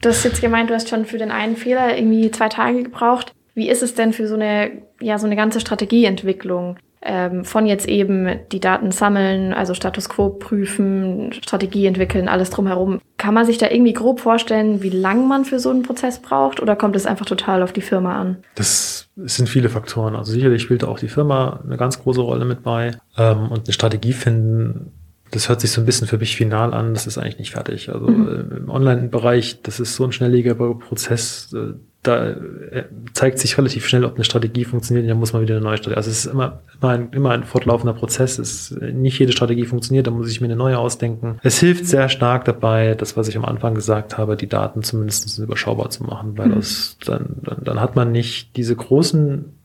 Du 0.02 0.08
hast 0.08 0.24
jetzt 0.24 0.40
gemeint, 0.40 0.70
du 0.70 0.74
hast 0.74 0.88
schon 0.88 1.04
für 1.04 1.18
den 1.18 1.30
einen 1.30 1.56
Fehler 1.56 1.96
irgendwie 1.96 2.30
zwei 2.30 2.48
Tage 2.48 2.82
gebraucht. 2.82 3.32
Wie 3.54 3.68
ist 3.68 3.82
es 3.82 3.94
denn 3.94 4.12
für 4.12 4.26
so 4.26 4.34
eine, 4.34 4.70
ja, 5.00 5.18
so 5.18 5.26
eine 5.26 5.36
ganze 5.36 5.60
Strategieentwicklung? 5.60 6.78
Ähm, 7.02 7.46
von 7.46 7.64
jetzt 7.64 7.88
eben 7.88 8.40
die 8.52 8.60
Daten 8.60 8.90
sammeln, 8.90 9.54
also 9.54 9.72
Status 9.72 10.10
quo 10.10 10.28
prüfen, 10.28 11.32
Strategie 11.32 11.86
entwickeln, 11.86 12.28
alles 12.28 12.50
drumherum. 12.50 13.00
Kann 13.16 13.32
man 13.32 13.46
sich 13.46 13.56
da 13.56 13.70
irgendwie 13.70 13.94
grob 13.94 14.20
vorstellen, 14.20 14.82
wie 14.82 14.90
lang 14.90 15.26
man 15.26 15.46
für 15.46 15.58
so 15.60 15.70
einen 15.70 15.82
Prozess 15.82 16.18
braucht 16.18 16.60
oder 16.60 16.76
kommt 16.76 16.96
es 16.96 17.06
einfach 17.06 17.24
total 17.24 17.62
auf 17.62 17.72
die 17.72 17.80
Firma 17.80 18.20
an? 18.20 18.44
Das 18.54 19.08
sind 19.16 19.48
viele 19.48 19.70
Faktoren. 19.70 20.14
Also 20.14 20.32
sicherlich 20.32 20.60
spielt 20.60 20.84
auch 20.84 20.98
die 20.98 21.08
Firma 21.08 21.60
eine 21.64 21.78
ganz 21.78 22.02
große 22.02 22.20
Rolle 22.20 22.44
mit 22.44 22.62
bei. 22.62 22.90
Ähm, 23.16 23.48
und 23.50 23.64
eine 23.64 23.72
Strategie 23.72 24.12
finden 24.12 24.92
das 25.30 25.48
hört 25.48 25.60
sich 25.60 25.70
so 25.70 25.80
ein 25.80 25.86
bisschen 25.86 26.08
für 26.08 26.18
mich 26.18 26.36
final 26.36 26.74
an, 26.74 26.94
das 26.94 27.06
ist 27.06 27.18
eigentlich 27.18 27.38
nicht 27.38 27.52
fertig. 27.52 27.92
Also 27.92 28.08
mhm. 28.08 28.28
Äh, 28.28 28.56
im 28.56 28.68
Online-Bereich, 28.68 29.62
das 29.62 29.80
ist 29.80 29.94
so 29.96 30.04
ein 30.04 30.12
schnelllebiger 30.12 30.54
Prozess, 30.54 31.52
äh, 31.54 31.74
da 32.02 32.30
äh, 32.30 32.84
zeigt 33.12 33.38
sich 33.38 33.58
relativ 33.58 33.86
schnell, 33.86 34.04
ob 34.04 34.14
eine 34.14 34.24
Strategie 34.24 34.64
funktioniert, 34.64 35.08
dann 35.08 35.18
muss 35.18 35.34
man 35.34 35.42
wieder 35.42 35.56
eine 35.56 35.64
neue 35.64 35.76
Strategie. 35.76 35.98
Also 35.98 36.10
es 36.10 36.24
ist 36.24 36.32
immer, 36.32 36.62
immer, 36.80 36.90
ein, 36.92 37.12
immer 37.12 37.30
ein 37.32 37.44
fortlaufender 37.44 37.92
Prozess. 37.92 38.38
Es, 38.38 38.70
nicht 38.70 39.18
jede 39.18 39.32
Strategie 39.32 39.66
funktioniert, 39.66 40.06
da 40.06 40.10
muss 40.10 40.30
ich 40.30 40.40
mir 40.40 40.46
eine 40.46 40.56
neue 40.56 40.78
ausdenken. 40.78 41.38
Es 41.42 41.58
hilft 41.58 41.86
sehr 41.86 42.08
stark 42.08 42.46
dabei, 42.46 42.94
das, 42.94 43.18
was 43.18 43.28
ich 43.28 43.36
am 43.36 43.44
Anfang 43.44 43.74
gesagt 43.74 44.16
habe, 44.16 44.36
die 44.36 44.48
Daten 44.48 44.82
zumindest 44.82 45.38
überschaubar 45.38 45.90
zu 45.90 46.04
machen, 46.04 46.38
weil 46.38 46.48
mhm. 46.48 46.54
das, 46.54 46.96
dann, 47.04 47.36
dann, 47.42 47.64
dann 47.64 47.80
hat 47.80 47.96
man 47.96 48.12
nicht 48.12 48.56
diese 48.56 48.74
großen 48.74 49.56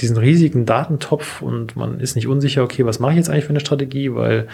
diesen 0.00 0.18
riesigen 0.18 0.66
Datentopf 0.66 1.40
und 1.40 1.74
man 1.74 2.00
ist 2.00 2.16
nicht 2.16 2.26
unsicher, 2.26 2.62
okay, 2.62 2.84
was 2.84 2.98
mache 2.98 3.12
ich 3.12 3.16
jetzt 3.16 3.30
eigentlich 3.30 3.44
für 3.46 3.50
eine 3.50 3.60
Strategie, 3.60 4.14
weil 4.14 4.46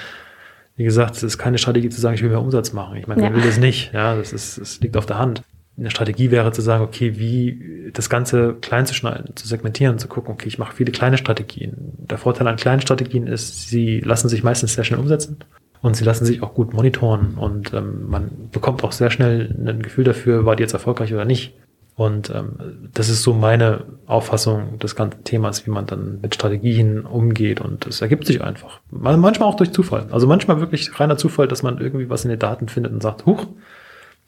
wie 0.83 0.87
gesagt, 0.87 1.17
es 1.17 1.23
ist 1.23 1.39
keine 1.39 1.59
Strategie 1.59 1.91
zu 1.91 2.01
sagen, 2.01 2.17
ich 2.17 2.23
will 2.23 2.31
mehr 2.31 2.41
Umsatz 2.41 2.73
machen. 2.73 2.97
Ich 2.97 3.07
meine, 3.07 3.23
ja. 3.23 3.29
wer 3.29 3.37
will 3.37 3.45
das 3.45 3.59
nicht? 3.59 3.93
Ja, 3.93 4.17
das 4.17 4.33
ist, 4.33 4.59
das 4.61 4.81
liegt 4.81 4.97
auf 4.97 5.07
der 5.07 5.17
Hand 5.17 5.45
eine 5.79 5.91
Strategie 5.91 6.31
wäre 6.31 6.53
zu 6.53 6.61
sagen, 6.61 6.85
okay, 6.85 7.19
wie 7.19 7.91
das 7.95 8.11
Ganze 8.11 8.55
klein 8.61 8.87
zu 8.87 8.95
schneiden, 8.95 9.35
zu 9.37 9.49
segmentieren, 9.49 9.99
zu 9.99 10.09
gucken, 10.09 10.35
okay, 10.35 10.49
ich 10.49 10.59
mache 10.59 10.75
viele 10.77 10.93
kleine 10.93 11.17
Strategien. 11.17 11.95
Der 11.99 12.19
Vorteil 12.19 12.47
an 12.47 12.57
kleinen 12.57 12.83
Strategien 12.83 13.27
ist, 13.27 13.69
sie 13.69 14.01
lassen 14.01 14.29
sich 14.29 14.43
meistens 14.43 14.75
sehr 14.75 14.85
schnell 14.85 15.01
umsetzen 15.01 15.39
und 15.81 15.97
sie 15.97 16.05
lassen 16.05 16.27
sich 16.27 16.43
auch 16.43 16.53
gut 16.53 16.75
monitoren 16.75 17.35
und 17.37 17.73
ähm, 17.73 18.09
man 18.09 18.31
bekommt 18.53 18.85
auch 18.85 18.93
sehr 18.93 19.11
schnell 19.11 19.55
ein 19.67 19.83
Gefühl 19.83 20.05
dafür, 20.05 20.45
war 20.45 20.57
die 20.57 20.63
jetzt 20.63 20.75
erfolgreich 20.75 21.15
oder 21.15 21.25
nicht. 21.25 21.55
Und 21.95 22.31
ähm, 22.31 22.89
das 22.95 23.09
ist 23.09 23.23
so 23.23 23.35
meine 23.35 23.85
Auffassung 24.07 24.79
des 24.79 24.97
ganzen 24.97 25.25
Themas, 25.25 25.67
wie 25.67 25.71
man 25.71 25.87
dann 25.87 26.21
mit 26.23 26.35
Strategien 26.35 27.05
umgeht. 27.05 27.61
Und 27.61 27.87
es 27.87 28.01
ergibt 28.01 28.27
sich 28.27 28.43
einfach. 28.43 28.81
Manchmal 28.91 29.49
auch 29.49 29.57
durch 29.57 29.73
Zufall. 29.73 30.07
Also 30.11 30.27
manchmal 30.27 30.61
wirklich 30.61 30.99
reiner 30.99 31.19
Zufall, 31.19 31.49
dass 31.49 31.63
man 31.63 31.79
irgendwie 31.79 32.09
was 32.09 32.25
in 32.25 32.31
den 32.31 32.39
Daten 32.39 32.69
findet 32.69 32.93
und 32.93 33.03
sagt, 33.03 33.27
huch, 33.27 33.47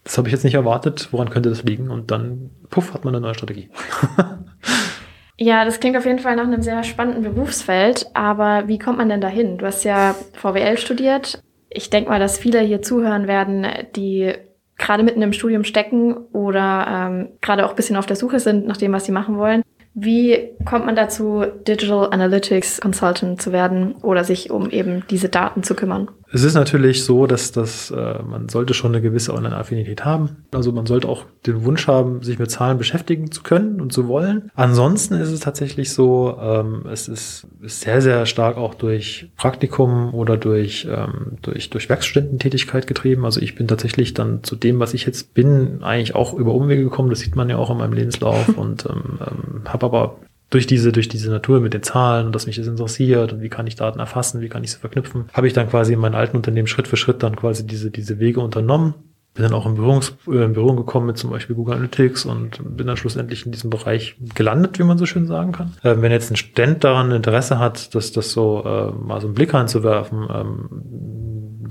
das 0.05 0.19
habe 0.19 0.29
ich 0.29 0.33
jetzt 0.33 0.45
nicht 0.45 0.55
erwartet, 0.55 1.09
woran 1.11 1.31
könnte 1.31 1.49
das 1.49 1.63
liegen? 1.63 1.91
Und 1.91 2.11
dann, 2.11 2.51
puff, 2.69 2.93
hat 2.93 3.07
man 3.07 3.15
eine 3.15 3.23
neue 3.23 3.35
Strategie. 3.35 3.71
ja, 5.39 5.65
das 5.65 5.81
klingt 5.81 5.97
auf 5.97 6.05
jeden 6.05 6.19
Fall 6.19 6.37
nach 6.37 6.45
einem 6.45 6.61
sehr 6.61 6.85
spannenden 6.85 7.23
Berufsfeld, 7.23 8.07
aber 8.13 8.69
wie 8.69 8.79
kommt 8.79 8.99
man 8.99 9.09
denn 9.09 9.23
dahin? 9.23 9.57
Du 9.57 9.65
hast 9.65 9.83
ja 9.85 10.15
VWL 10.35 10.77
studiert. 10.77 11.43
Ich 11.71 11.89
denke 11.89 12.11
mal, 12.11 12.21
dass 12.21 12.39
viele 12.39 12.61
hier 12.61 12.83
zuhören 12.83 13.27
werden, 13.27 13.67
die 13.97 14.35
gerade 14.77 15.03
mitten 15.03 15.23
im 15.23 15.33
Studium 15.33 15.65
stecken 15.65 16.15
oder 16.33 16.87
ähm, 16.89 17.29
gerade 17.41 17.65
auch 17.65 17.71
ein 17.71 17.77
bisschen 17.77 17.97
auf 17.97 18.07
der 18.07 18.17
Suche 18.17 18.41
sind 18.41 18.67
nach 18.67 18.77
dem, 18.77 18.93
was 18.93 19.05
sie 19.05 19.13
machen 19.13 19.39
wollen. 19.39 19.63
Wie 19.95 20.51
kommt 20.65 20.87
man 20.87 20.97
dazu, 20.97 21.45
Digital 21.69 22.11
Analytics 22.11 22.81
Consultant 22.81 23.41
zu 23.41 23.53
werden 23.53 23.95
oder 24.03 24.25
sich 24.25 24.51
um 24.51 24.69
eben 24.71 25.05
diese 25.09 25.29
Daten 25.29 25.63
zu 25.63 25.77
kümmern? 25.77 26.09
Es 26.35 26.43
ist 26.43 26.55
natürlich 26.55 27.05
so, 27.05 27.29
dass 27.29 27.53
das, 27.53 27.93
äh, 27.93 28.21
man 28.25 28.49
sollte 28.49 28.75
schon 28.75 28.93
eine 28.93 29.01
gewisse 29.01 29.33
Online-Affinität 29.35 30.05
haben. 30.05 30.45
Also 30.51 30.73
man 30.73 30.85
sollte 30.85 31.09
auch 31.09 31.27
den 31.47 31.65
Wunsch 31.65 31.87
haben, 31.87 32.25
sich 32.25 32.41
mit 32.41 32.51
Zahlen 32.51 32.77
beschäftigen 32.77 33.31
zu 33.31 33.45
können 33.45 33.81
und 33.81 33.93
zu 33.93 34.09
wollen. 34.09 34.51
Ansonsten 34.57 35.15
ist 35.15 35.31
es 35.31 35.39
tatsächlich 35.39 35.93
so, 35.93 36.37
ähm, 36.43 36.87
es 36.91 37.07
ist, 37.07 37.47
ist 37.63 37.83
sehr, 37.83 38.03
sehr 38.03 38.27
stark 38.27 38.57
auch 38.57 38.75
durch 38.75 39.31
Praktikum 39.37 40.13
oder 40.13 40.37
durch, 40.37 40.89
ähm, 40.91 41.39
durch, 41.41 41.71
durch 41.71 41.89
Werkstudententätigkeit 41.89 42.89
getrieben. 42.89 43.25
Also 43.25 43.41
ich 43.41 43.55
bin 43.55 43.69
tatsächlich 43.69 44.13
dann 44.13 44.43
zu 44.43 44.57
dem, 44.57 44.81
was 44.81 44.93
ich 44.93 45.07
jetzt 45.07 45.35
bin, 45.35 45.85
eigentlich 45.85 46.17
auch 46.17 46.35
über 46.35 46.53
Umwege 46.53 46.83
gekommen. 46.83 47.11
Das 47.11 47.21
sieht 47.21 47.37
man 47.37 47.49
ja 47.49 47.59
auch 47.59 47.71
in 47.71 47.79
meinem 47.79 47.93
Lebenslauf 47.93 48.49
und 48.57 48.87
ähm, 48.87 49.21
ähm, 49.21 49.73
habe 49.73 49.87
aber 49.87 50.17
durch 50.55 50.69
diese, 50.69 50.93
durch 50.93 51.09
diese 51.09 51.31
Natur 51.31 51.61
mit 51.61 51.75
den 51.75 51.83
Zahlen 51.83 52.27
und 52.27 52.35
dass 52.35 52.47
mich 52.47 52.57
das 52.57 52.69
interessiert 52.69 53.33
und 53.33 53.43
wie 53.43 53.49
kann 53.49 53.67
ich 53.67 53.75
Daten 53.75 53.99
erfassen, 53.99 54.41
wie 54.41 54.49
kann 54.49 54.63
ich 54.63 54.71
sie 54.71 54.79
verknüpfen, 54.79 55.25
habe 55.33 55.49
ich 55.49 55.53
dann 55.53 55.69
quasi 55.69 55.95
in 55.95 55.99
meinem 55.99 56.15
alten 56.15 56.37
Unternehmen 56.37 56.69
Schritt 56.69 56.87
für 56.87 56.97
Schritt 56.97 57.25
dann 57.25 57.35
quasi 57.35 57.67
diese, 57.67 57.91
diese 57.91 58.21
Wege 58.21 58.41
unternommen. 58.41 58.95
Bin 59.35 59.43
dann 59.43 59.53
auch 59.53 59.67
in, 59.67 59.75
Berührungs, 59.75 60.17
äh, 60.29 60.45
in 60.45 60.53
Berührung 60.53 60.77
gekommen 60.77 61.07
mit 61.07 61.19
zum 61.19 61.31
Beispiel 61.31 61.57
Google 61.57 61.75
Analytics 61.75 62.25
und 62.25 62.77
bin 62.77 62.87
dann 62.87 62.97
schlussendlich 62.97 63.45
in 63.45 63.53
diesem 63.53 63.69
Bereich 63.69 64.17
gelandet, 64.35 64.79
wie 64.79 64.85
man 64.85 64.97
so 64.97 65.07
schön 65.07 65.27
sagen 65.27 65.53
kann. 65.53 65.73
Äh, 65.83 65.97
wenn 65.99 66.13
jetzt 66.13 66.31
ein 66.31 66.37
Student 66.37 66.85
daran 66.85 67.11
Interesse 67.11 67.59
hat, 67.59 67.95
dass 67.95 68.13
das 68.13 68.31
so 68.31 68.63
äh, 68.65 68.93
mal 68.93 69.21
so 69.21 69.27
einen 69.27 69.35
Blick 69.35 69.53
reinzuwerfen, 69.53 70.29
ähm, 70.33 70.69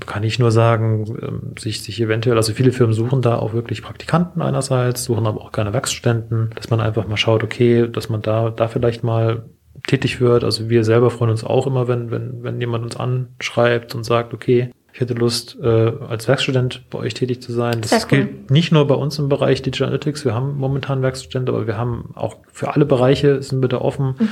kann 0.06 0.22
ich 0.22 0.38
nur 0.38 0.50
sagen, 0.50 1.04
ähm, 1.22 1.54
sich, 1.58 1.82
sich 1.82 2.00
eventuell, 2.00 2.36
also 2.36 2.52
viele 2.52 2.72
Firmen 2.72 2.94
suchen 2.94 3.22
da 3.22 3.36
auch 3.36 3.52
wirklich 3.52 3.82
Praktikanten 3.82 4.42
einerseits, 4.42 5.04
suchen 5.04 5.26
aber 5.26 5.40
auch 5.40 5.52
keine 5.52 5.72
Werkstudenten, 5.72 6.50
dass 6.54 6.70
man 6.70 6.80
einfach 6.80 7.06
mal 7.08 7.16
schaut, 7.16 7.42
okay, 7.42 7.88
dass 7.90 8.08
man 8.08 8.22
da, 8.22 8.50
da 8.50 8.68
vielleicht 8.68 9.04
mal 9.04 9.44
tätig 9.86 10.20
wird. 10.20 10.44
Also 10.44 10.68
wir 10.68 10.84
selber 10.84 11.10
freuen 11.10 11.30
uns 11.30 11.44
auch 11.44 11.66
immer, 11.66 11.88
wenn, 11.88 12.10
wenn, 12.10 12.42
wenn 12.42 12.60
jemand 12.60 12.84
uns 12.84 12.96
anschreibt 12.96 13.94
und 13.94 14.04
sagt, 14.04 14.34
okay, 14.34 14.70
ich 14.94 15.00
hätte 15.00 15.14
Lust, 15.14 15.58
äh, 15.60 15.92
als 16.08 16.28
Werkstudent 16.28 16.88
bei 16.88 17.00
euch 17.00 17.14
tätig 17.14 17.42
zu 17.42 17.52
sein. 17.52 17.80
Das 17.80 18.04
cool. 18.04 18.08
gilt 18.10 18.50
nicht 18.52 18.70
nur 18.70 18.86
bei 18.86 18.94
uns 18.94 19.18
im 19.18 19.28
Bereich 19.28 19.60
Digital 19.60 19.88
Analytics. 19.88 20.24
Wir 20.24 20.34
haben 20.34 20.56
momentan 20.56 21.02
Werkstudent, 21.02 21.48
aber 21.48 21.66
wir 21.66 21.76
haben 21.76 22.10
auch 22.14 22.36
für 22.52 22.72
alle 22.72 22.86
Bereiche 22.86 23.42
sind 23.42 23.60
wir 23.60 23.68
da 23.68 23.78
offen. 23.78 24.14
Mhm. 24.16 24.28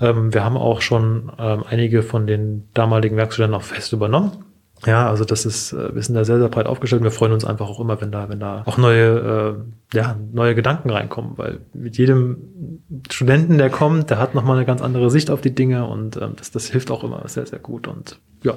Ähm, 0.00 0.34
wir 0.34 0.42
haben 0.42 0.56
auch 0.56 0.80
schon 0.80 1.30
ähm, 1.38 1.64
einige 1.68 2.02
von 2.02 2.26
den 2.26 2.66
damaligen 2.72 3.18
Werkstudenten 3.18 3.54
auch 3.54 3.62
fest 3.62 3.92
übernommen. 3.92 4.32
Ja, 4.86 5.06
also 5.06 5.26
das 5.26 5.44
ist, 5.44 5.74
äh, 5.74 5.94
wir 5.94 6.02
sind 6.02 6.14
da 6.14 6.24
sehr, 6.24 6.38
sehr 6.38 6.48
breit 6.48 6.66
aufgestellt. 6.66 7.02
Wir 7.02 7.10
freuen 7.10 7.32
uns 7.32 7.44
einfach 7.44 7.68
auch 7.68 7.78
immer, 7.78 8.00
wenn 8.00 8.10
da, 8.10 8.30
wenn 8.30 8.40
da 8.40 8.62
auch 8.64 8.78
neue, 8.78 9.58
äh, 9.92 9.96
ja, 9.96 10.16
neue 10.32 10.54
Gedanken 10.54 10.88
reinkommen, 10.88 11.32
weil 11.36 11.60
mit 11.74 11.98
jedem 11.98 12.80
Studenten, 13.10 13.58
der 13.58 13.68
kommt, 13.68 14.08
der 14.08 14.18
hat 14.18 14.34
nochmal 14.34 14.56
eine 14.56 14.64
ganz 14.64 14.80
andere 14.80 15.10
Sicht 15.10 15.30
auf 15.30 15.42
die 15.42 15.54
Dinge 15.54 15.86
und 15.86 16.16
ähm, 16.16 16.32
das, 16.36 16.52
das 16.52 16.68
hilft 16.68 16.90
auch 16.90 17.04
immer 17.04 17.22
sehr, 17.28 17.44
sehr 17.44 17.58
gut 17.58 17.86
und 17.86 18.18
ja. 18.42 18.54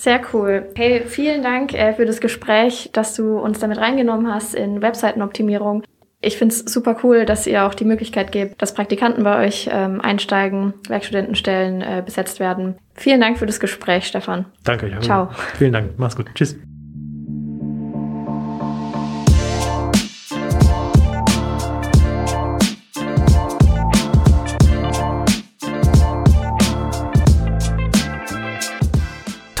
Sehr 0.00 0.22
cool. 0.32 0.70
Hey, 0.76 1.02
vielen 1.06 1.42
Dank 1.42 1.74
äh, 1.74 1.92
für 1.92 2.06
das 2.06 2.22
Gespräch, 2.22 2.88
dass 2.94 3.14
du 3.14 3.38
uns 3.38 3.58
damit 3.58 3.76
reingenommen 3.76 4.32
hast 4.32 4.54
in 4.54 4.80
Webseitenoptimierung. 4.80 5.82
Ich 6.22 6.38
finde 6.38 6.54
es 6.54 6.60
super 6.60 6.96
cool, 7.02 7.26
dass 7.26 7.46
ihr 7.46 7.66
auch 7.66 7.74
die 7.74 7.84
Möglichkeit 7.84 8.32
gebt, 8.32 8.62
dass 8.62 8.72
Praktikanten 8.72 9.24
bei 9.24 9.46
euch 9.46 9.68
ähm, 9.70 10.00
einsteigen, 10.00 10.72
Werkstudentenstellen 10.88 11.82
äh, 11.82 12.02
besetzt 12.02 12.40
werden. 12.40 12.76
Vielen 12.94 13.20
Dank 13.20 13.36
für 13.36 13.44
das 13.44 13.60
Gespräch, 13.60 14.06
Stefan. 14.06 14.46
Danke. 14.64 14.88
Ja. 14.88 15.00
Ciao. 15.00 15.28
Vielen 15.58 15.74
Dank. 15.74 15.90
Mach's 15.98 16.16
gut. 16.16 16.30
Tschüss. 16.34 16.56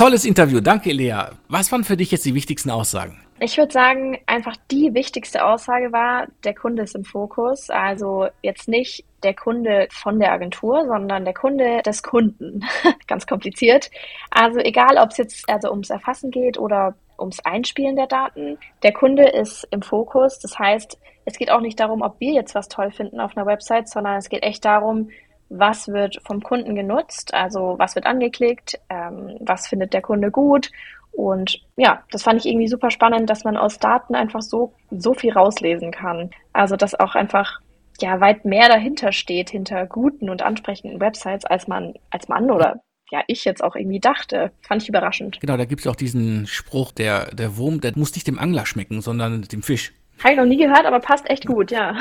Tolles 0.00 0.24
Interview. 0.24 0.60
Danke, 0.60 0.92
Lea. 0.92 1.24
Was 1.48 1.70
waren 1.70 1.84
für 1.84 1.94
dich 1.94 2.10
jetzt 2.10 2.24
die 2.24 2.34
wichtigsten 2.34 2.70
Aussagen? 2.70 3.20
Ich 3.38 3.58
würde 3.58 3.70
sagen, 3.70 4.18
einfach 4.24 4.56
die 4.70 4.94
wichtigste 4.94 5.44
Aussage 5.44 5.92
war, 5.92 6.26
der 6.42 6.54
Kunde 6.54 6.84
ist 6.84 6.94
im 6.94 7.04
Fokus. 7.04 7.68
Also 7.68 8.28
jetzt 8.40 8.66
nicht 8.66 9.04
der 9.22 9.34
Kunde 9.34 9.88
von 9.90 10.18
der 10.18 10.32
Agentur, 10.32 10.86
sondern 10.86 11.26
der 11.26 11.34
Kunde 11.34 11.82
des 11.84 12.02
Kunden. 12.02 12.64
Ganz 13.08 13.26
kompliziert. 13.26 13.90
Also 14.30 14.60
egal, 14.60 14.96
ob 14.96 15.10
es 15.10 15.18
jetzt 15.18 15.46
also 15.50 15.70
ums 15.70 15.90
Erfassen 15.90 16.30
geht 16.30 16.56
oder 16.56 16.94
ums 17.18 17.40
Einspielen 17.40 17.96
der 17.96 18.06
Daten, 18.06 18.56
der 18.82 18.94
Kunde 18.94 19.28
ist 19.28 19.68
im 19.70 19.82
Fokus. 19.82 20.38
Das 20.38 20.58
heißt, 20.58 20.98
es 21.26 21.36
geht 21.36 21.50
auch 21.50 21.60
nicht 21.60 21.78
darum, 21.78 22.00
ob 22.00 22.18
wir 22.20 22.32
jetzt 22.32 22.54
was 22.54 22.68
toll 22.68 22.90
finden 22.90 23.20
auf 23.20 23.36
einer 23.36 23.44
Website, 23.44 23.90
sondern 23.90 24.16
es 24.16 24.30
geht 24.30 24.44
echt 24.44 24.64
darum, 24.64 25.10
was 25.50 25.88
wird 25.88 26.20
vom 26.24 26.42
Kunden 26.42 26.74
genutzt, 26.74 27.34
also 27.34 27.74
was 27.78 27.94
wird 27.96 28.06
angeklickt, 28.06 28.80
ähm, 28.88 29.36
was 29.40 29.66
findet 29.66 29.92
der 29.92 30.00
Kunde 30.00 30.30
gut. 30.30 30.70
Und 31.12 31.60
ja, 31.76 32.04
das 32.12 32.22
fand 32.22 32.38
ich 32.38 32.46
irgendwie 32.46 32.68
super 32.68 32.90
spannend, 32.90 33.28
dass 33.28 33.44
man 33.44 33.56
aus 33.56 33.78
Daten 33.78 34.14
einfach 34.14 34.42
so, 34.42 34.72
so 34.90 35.12
viel 35.12 35.32
rauslesen 35.32 35.90
kann. 35.90 36.30
Also, 36.52 36.76
dass 36.76 36.98
auch 36.98 37.16
einfach 37.16 37.60
ja 38.00 38.20
weit 38.20 38.44
mehr 38.44 38.68
dahinter 38.68 39.12
steht, 39.12 39.50
hinter 39.50 39.86
guten 39.86 40.30
und 40.30 40.40
ansprechenden 40.40 41.00
Websites, 41.00 41.44
als 41.44 41.66
man, 41.66 41.94
als 42.10 42.28
man 42.28 42.50
oder 42.50 42.80
ja, 43.10 43.22
ich 43.26 43.44
jetzt 43.44 43.62
auch 43.62 43.74
irgendwie 43.74 43.98
dachte. 43.98 44.52
Fand 44.62 44.82
ich 44.82 44.88
überraschend. 44.88 45.40
Genau, 45.40 45.56
da 45.56 45.64
gibt 45.64 45.80
es 45.80 45.86
auch 45.88 45.96
diesen 45.96 46.46
Spruch, 46.46 46.92
der, 46.92 47.34
der 47.34 47.56
Wurm, 47.56 47.80
der 47.80 47.92
muss 47.96 48.14
nicht 48.14 48.28
dem 48.28 48.38
Angler 48.38 48.66
schmecken, 48.66 49.00
sondern 49.00 49.42
dem 49.42 49.62
Fisch. 49.62 49.92
Habe 50.22 50.32
ich 50.32 50.38
noch 50.38 50.46
nie 50.46 50.58
gehört, 50.58 50.86
aber 50.86 51.00
passt 51.00 51.28
echt 51.30 51.46
gut, 51.46 51.70
ja. 51.70 51.96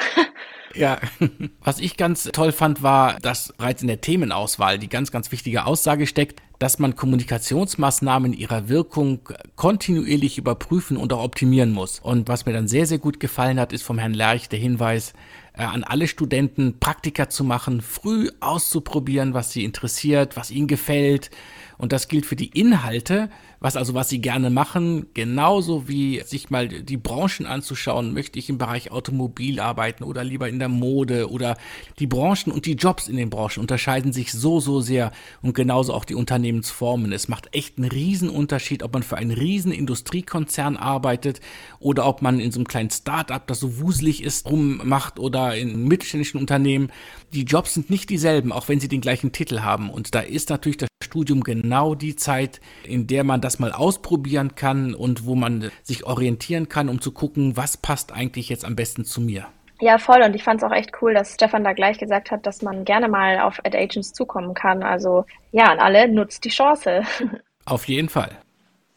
Ja, 0.75 0.99
was 1.63 1.79
ich 1.79 1.97
ganz 1.97 2.23
toll 2.25 2.51
fand, 2.51 2.83
war, 2.83 3.19
dass 3.21 3.53
bereits 3.53 3.81
in 3.81 3.87
der 3.87 4.01
Themenauswahl 4.01 4.77
die 4.77 4.89
ganz, 4.89 5.11
ganz 5.11 5.31
wichtige 5.31 5.65
Aussage 5.65 6.05
steckt, 6.05 6.41
dass 6.59 6.77
man 6.77 6.95
Kommunikationsmaßnahmen 6.95 8.33
ihrer 8.33 8.67
Wirkung 8.67 9.21
kontinuierlich 9.55 10.37
überprüfen 10.37 10.97
und 10.97 11.13
auch 11.13 11.23
optimieren 11.23 11.71
muss. 11.71 11.99
Und 11.99 12.27
was 12.27 12.45
mir 12.45 12.53
dann 12.53 12.67
sehr, 12.67 12.85
sehr 12.85 12.97
gut 12.97 13.19
gefallen 13.19 13.59
hat, 13.59 13.71
ist 13.71 13.83
vom 13.83 13.97
Herrn 13.97 14.13
Lerch 14.13 14.49
der 14.49 14.59
Hinweis, 14.59 15.13
äh, 15.53 15.63
an 15.63 15.85
alle 15.85 16.07
Studenten 16.07 16.79
Praktika 16.79 17.29
zu 17.29 17.45
machen, 17.45 17.81
früh 17.81 18.29
auszuprobieren, 18.41 19.33
was 19.33 19.53
sie 19.53 19.63
interessiert, 19.63 20.35
was 20.35 20.51
ihnen 20.51 20.67
gefällt. 20.67 21.31
Und 21.79 21.93
das 21.93 22.09
gilt 22.09 22.25
für 22.25 22.35
die 22.35 22.47
Inhalte, 22.47 23.29
was 23.61 23.77
also 23.77 23.93
was 23.93 24.09
sie 24.09 24.19
gerne 24.19 24.49
machen, 24.49 25.07
genauso 25.13 25.87
wie 25.87 26.21
sich 26.25 26.49
mal 26.49 26.67
die 26.67 26.97
Branchen 26.97 27.45
anzuschauen, 27.45 28.13
möchte 28.13 28.37
ich 28.37 28.49
im 28.49 28.57
Bereich 28.57 28.91
Automobil 28.91 29.61
arbeiten 29.61 30.03
oder 30.03 30.25
lieber 30.25 30.49
in 30.49 30.59
der 30.59 30.67
Mode 30.67 31.29
oder 31.31 31.57
die 31.97 32.05
Branchen 32.05 32.51
und 32.51 32.65
die 32.65 32.73
Jobs 32.73 33.07
in 33.07 33.15
den 33.15 33.29
Branchen 33.29 33.61
unterscheiden 33.61 34.11
sich 34.11 34.33
so, 34.33 34.59
so 34.59 34.81
sehr 34.81 35.13
und 35.41 35.53
genauso 35.53 35.93
auch 35.93 36.03
die 36.03 36.15
Unternehmensformen. 36.15 37.13
Es 37.13 37.29
macht 37.29 37.55
echt 37.55 37.77
einen 37.77 37.89
Riesenunterschied, 37.89 38.83
ob 38.83 38.91
man 38.91 39.03
für 39.03 39.15
einen 39.15 39.31
riesen 39.31 39.71
Industriekonzern 39.71 40.75
arbeitet 40.75 41.39
oder 41.79 42.05
ob 42.07 42.21
man 42.21 42.41
in 42.41 42.51
so 42.51 42.59
einem 42.59 42.67
kleinen 42.67 42.89
Start-up, 42.89 43.47
das 43.47 43.61
so 43.61 43.79
wuselig 43.79 44.21
ist, 44.21 44.45
rummacht 44.49 45.17
oder 45.17 45.55
in 45.55 45.87
mittelständischen 45.87 46.41
Unternehmen. 46.41 46.91
Die 47.33 47.43
Jobs 47.43 47.75
sind 47.75 47.89
nicht 47.89 48.09
dieselben, 48.09 48.51
auch 48.51 48.67
wenn 48.67 48.81
sie 48.81 48.89
den 48.89 48.99
gleichen 48.99 49.31
Titel 49.31 49.61
haben. 49.61 49.89
Und 49.89 50.13
da 50.13 50.19
ist 50.19 50.49
natürlich 50.49 50.77
das 50.77 50.88
Studium 51.03 51.43
genau 51.43 51.95
die 51.95 52.15
Zeit, 52.15 52.59
in 52.83 53.07
der 53.07 53.23
man 53.23 53.41
das 53.41 53.59
mal 53.59 53.71
ausprobieren 53.71 54.55
kann 54.55 54.93
und 54.93 55.25
wo 55.25 55.35
man 55.35 55.71
sich 55.81 56.03
orientieren 56.03 56.69
kann, 56.69 56.89
um 56.89 57.01
zu 57.01 57.11
gucken, 57.11 57.55
was 57.55 57.77
passt 57.77 58.11
eigentlich 58.11 58.49
jetzt 58.49 58.65
am 58.65 58.75
besten 58.75 59.05
zu 59.05 59.21
mir. 59.21 59.47
Ja, 59.81 59.97
voll. 59.97 60.21
Und 60.21 60.35
ich 60.35 60.43
fand 60.43 60.61
es 60.61 60.69
auch 60.69 60.75
echt 60.75 60.91
cool, 61.01 61.13
dass 61.13 61.35
Stefan 61.35 61.63
da 61.63 61.71
gleich 61.73 61.97
gesagt 61.97 62.31
hat, 62.31 62.45
dass 62.45 62.61
man 62.61 62.83
gerne 62.83 63.07
mal 63.07 63.39
auf 63.39 63.59
Ad 63.63 63.77
Agents 63.77 64.11
zukommen 64.11 64.53
kann. 64.53 64.83
Also 64.83 65.25
ja, 65.51 65.65
an 65.65 65.79
alle 65.79 66.09
nutzt 66.09 66.43
die 66.43 66.49
Chance. 66.49 67.03
Auf 67.65 67.87
jeden 67.87 68.09
Fall. 68.09 68.31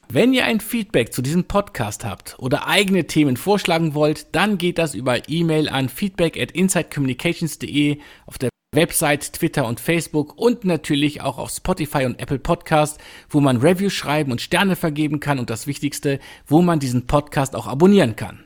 Wenn 0.08 0.32
ihr 0.32 0.44
ein 0.44 0.60
Feedback 0.60 1.12
zu 1.12 1.22
diesem 1.22 1.44
Podcast 1.44 2.04
habt 2.04 2.36
oder 2.38 2.66
eigene 2.66 3.06
Themen 3.06 3.36
vorschlagen 3.36 3.94
wollt, 3.94 4.34
dann 4.34 4.58
geht 4.58 4.78
das 4.78 4.94
über 4.94 5.28
E-Mail 5.28 5.68
an 5.68 5.88
feedback 5.88 6.38
at 6.38 6.50
insidecommunications.de 6.50 7.98
auf 8.26 8.38
der 8.38 8.51
Website, 8.74 9.34
Twitter 9.34 9.66
und 9.66 9.80
Facebook 9.80 10.38
und 10.38 10.64
natürlich 10.64 11.20
auch 11.20 11.36
auf 11.36 11.50
Spotify 11.50 12.06
und 12.06 12.18
Apple 12.18 12.38
Podcast, 12.38 12.98
wo 13.28 13.38
man 13.38 13.58
Reviews 13.58 13.92
schreiben 13.92 14.32
und 14.32 14.40
Sterne 14.40 14.76
vergeben 14.76 15.20
kann 15.20 15.38
und 15.38 15.50
das 15.50 15.66
Wichtigste, 15.66 16.18
wo 16.46 16.62
man 16.62 16.78
diesen 16.78 17.06
Podcast 17.06 17.54
auch 17.54 17.66
abonnieren 17.66 18.16
kann. 18.16 18.42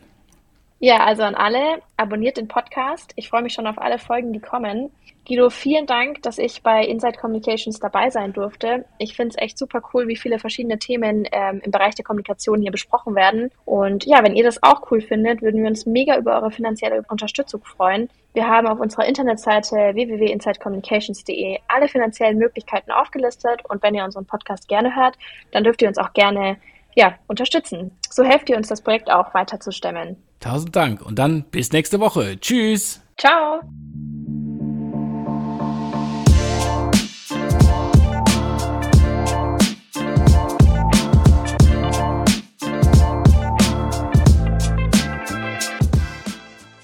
Ja, 0.78 1.04
also 1.04 1.22
an 1.22 1.34
alle, 1.34 1.80
abonniert 1.96 2.36
den 2.36 2.48
Podcast. 2.48 3.12
Ich 3.16 3.30
freue 3.30 3.42
mich 3.42 3.54
schon 3.54 3.66
auf 3.66 3.78
alle 3.78 3.98
Folgen, 3.98 4.32
die 4.32 4.40
kommen. 4.40 4.90
Guido, 5.26 5.48
vielen 5.50 5.86
Dank, 5.86 6.22
dass 6.22 6.38
ich 6.38 6.62
bei 6.62 6.84
Inside 6.84 7.18
Communications 7.18 7.80
dabei 7.80 8.10
sein 8.10 8.32
durfte. 8.32 8.84
Ich 8.98 9.16
finde 9.16 9.34
es 9.34 9.42
echt 9.42 9.58
super 9.58 9.82
cool, 9.92 10.06
wie 10.06 10.14
viele 10.16 10.38
verschiedene 10.38 10.78
Themen 10.78 11.26
ähm, 11.32 11.60
im 11.64 11.70
Bereich 11.70 11.94
der 11.94 12.04
Kommunikation 12.04 12.60
hier 12.60 12.70
besprochen 12.70 13.14
werden. 13.16 13.50
Und 13.64 14.04
ja, 14.04 14.22
wenn 14.22 14.36
ihr 14.36 14.44
das 14.44 14.62
auch 14.62 14.88
cool 14.90 15.00
findet, 15.00 15.42
würden 15.42 15.62
wir 15.62 15.68
uns 15.68 15.86
mega 15.86 16.16
über 16.16 16.36
eure 16.36 16.52
finanzielle 16.52 17.02
Unterstützung 17.08 17.64
freuen. 17.64 18.08
Wir 18.34 18.46
haben 18.46 18.68
auf 18.68 18.78
unserer 18.78 19.06
Internetseite 19.06 19.74
www.insidecommunications.de 19.94 21.58
alle 21.68 21.88
finanziellen 21.88 22.38
Möglichkeiten 22.38 22.92
aufgelistet. 22.92 23.62
Und 23.68 23.82
wenn 23.82 23.94
ihr 23.94 24.04
unseren 24.04 24.26
Podcast 24.26 24.68
gerne 24.68 24.94
hört, 24.94 25.16
dann 25.52 25.64
dürft 25.64 25.80
ihr 25.82 25.88
uns 25.88 25.98
auch 25.98 26.12
gerne 26.12 26.58
ja, 26.96 27.14
unterstützen. 27.28 27.92
So 28.10 28.24
helft 28.24 28.50
ihr 28.50 28.56
uns, 28.56 28.68
das 28.68 28.80
Projekt 28.80 29.10
auch 29.10 29.32
weiter 29.34 29.60
zu 29.60 29.70
stemmen. 29.70 30.16
Tausend 30.40 30.74
Dank 30.74 31.02
und 31.02 31.18
dann 31.18 31.44
bis 31.44 31.72
nächste 31.72 32.00
Woche. 32.00 32.40
Tschüss. 32.40 33.00
Ciao. 33.16 33.60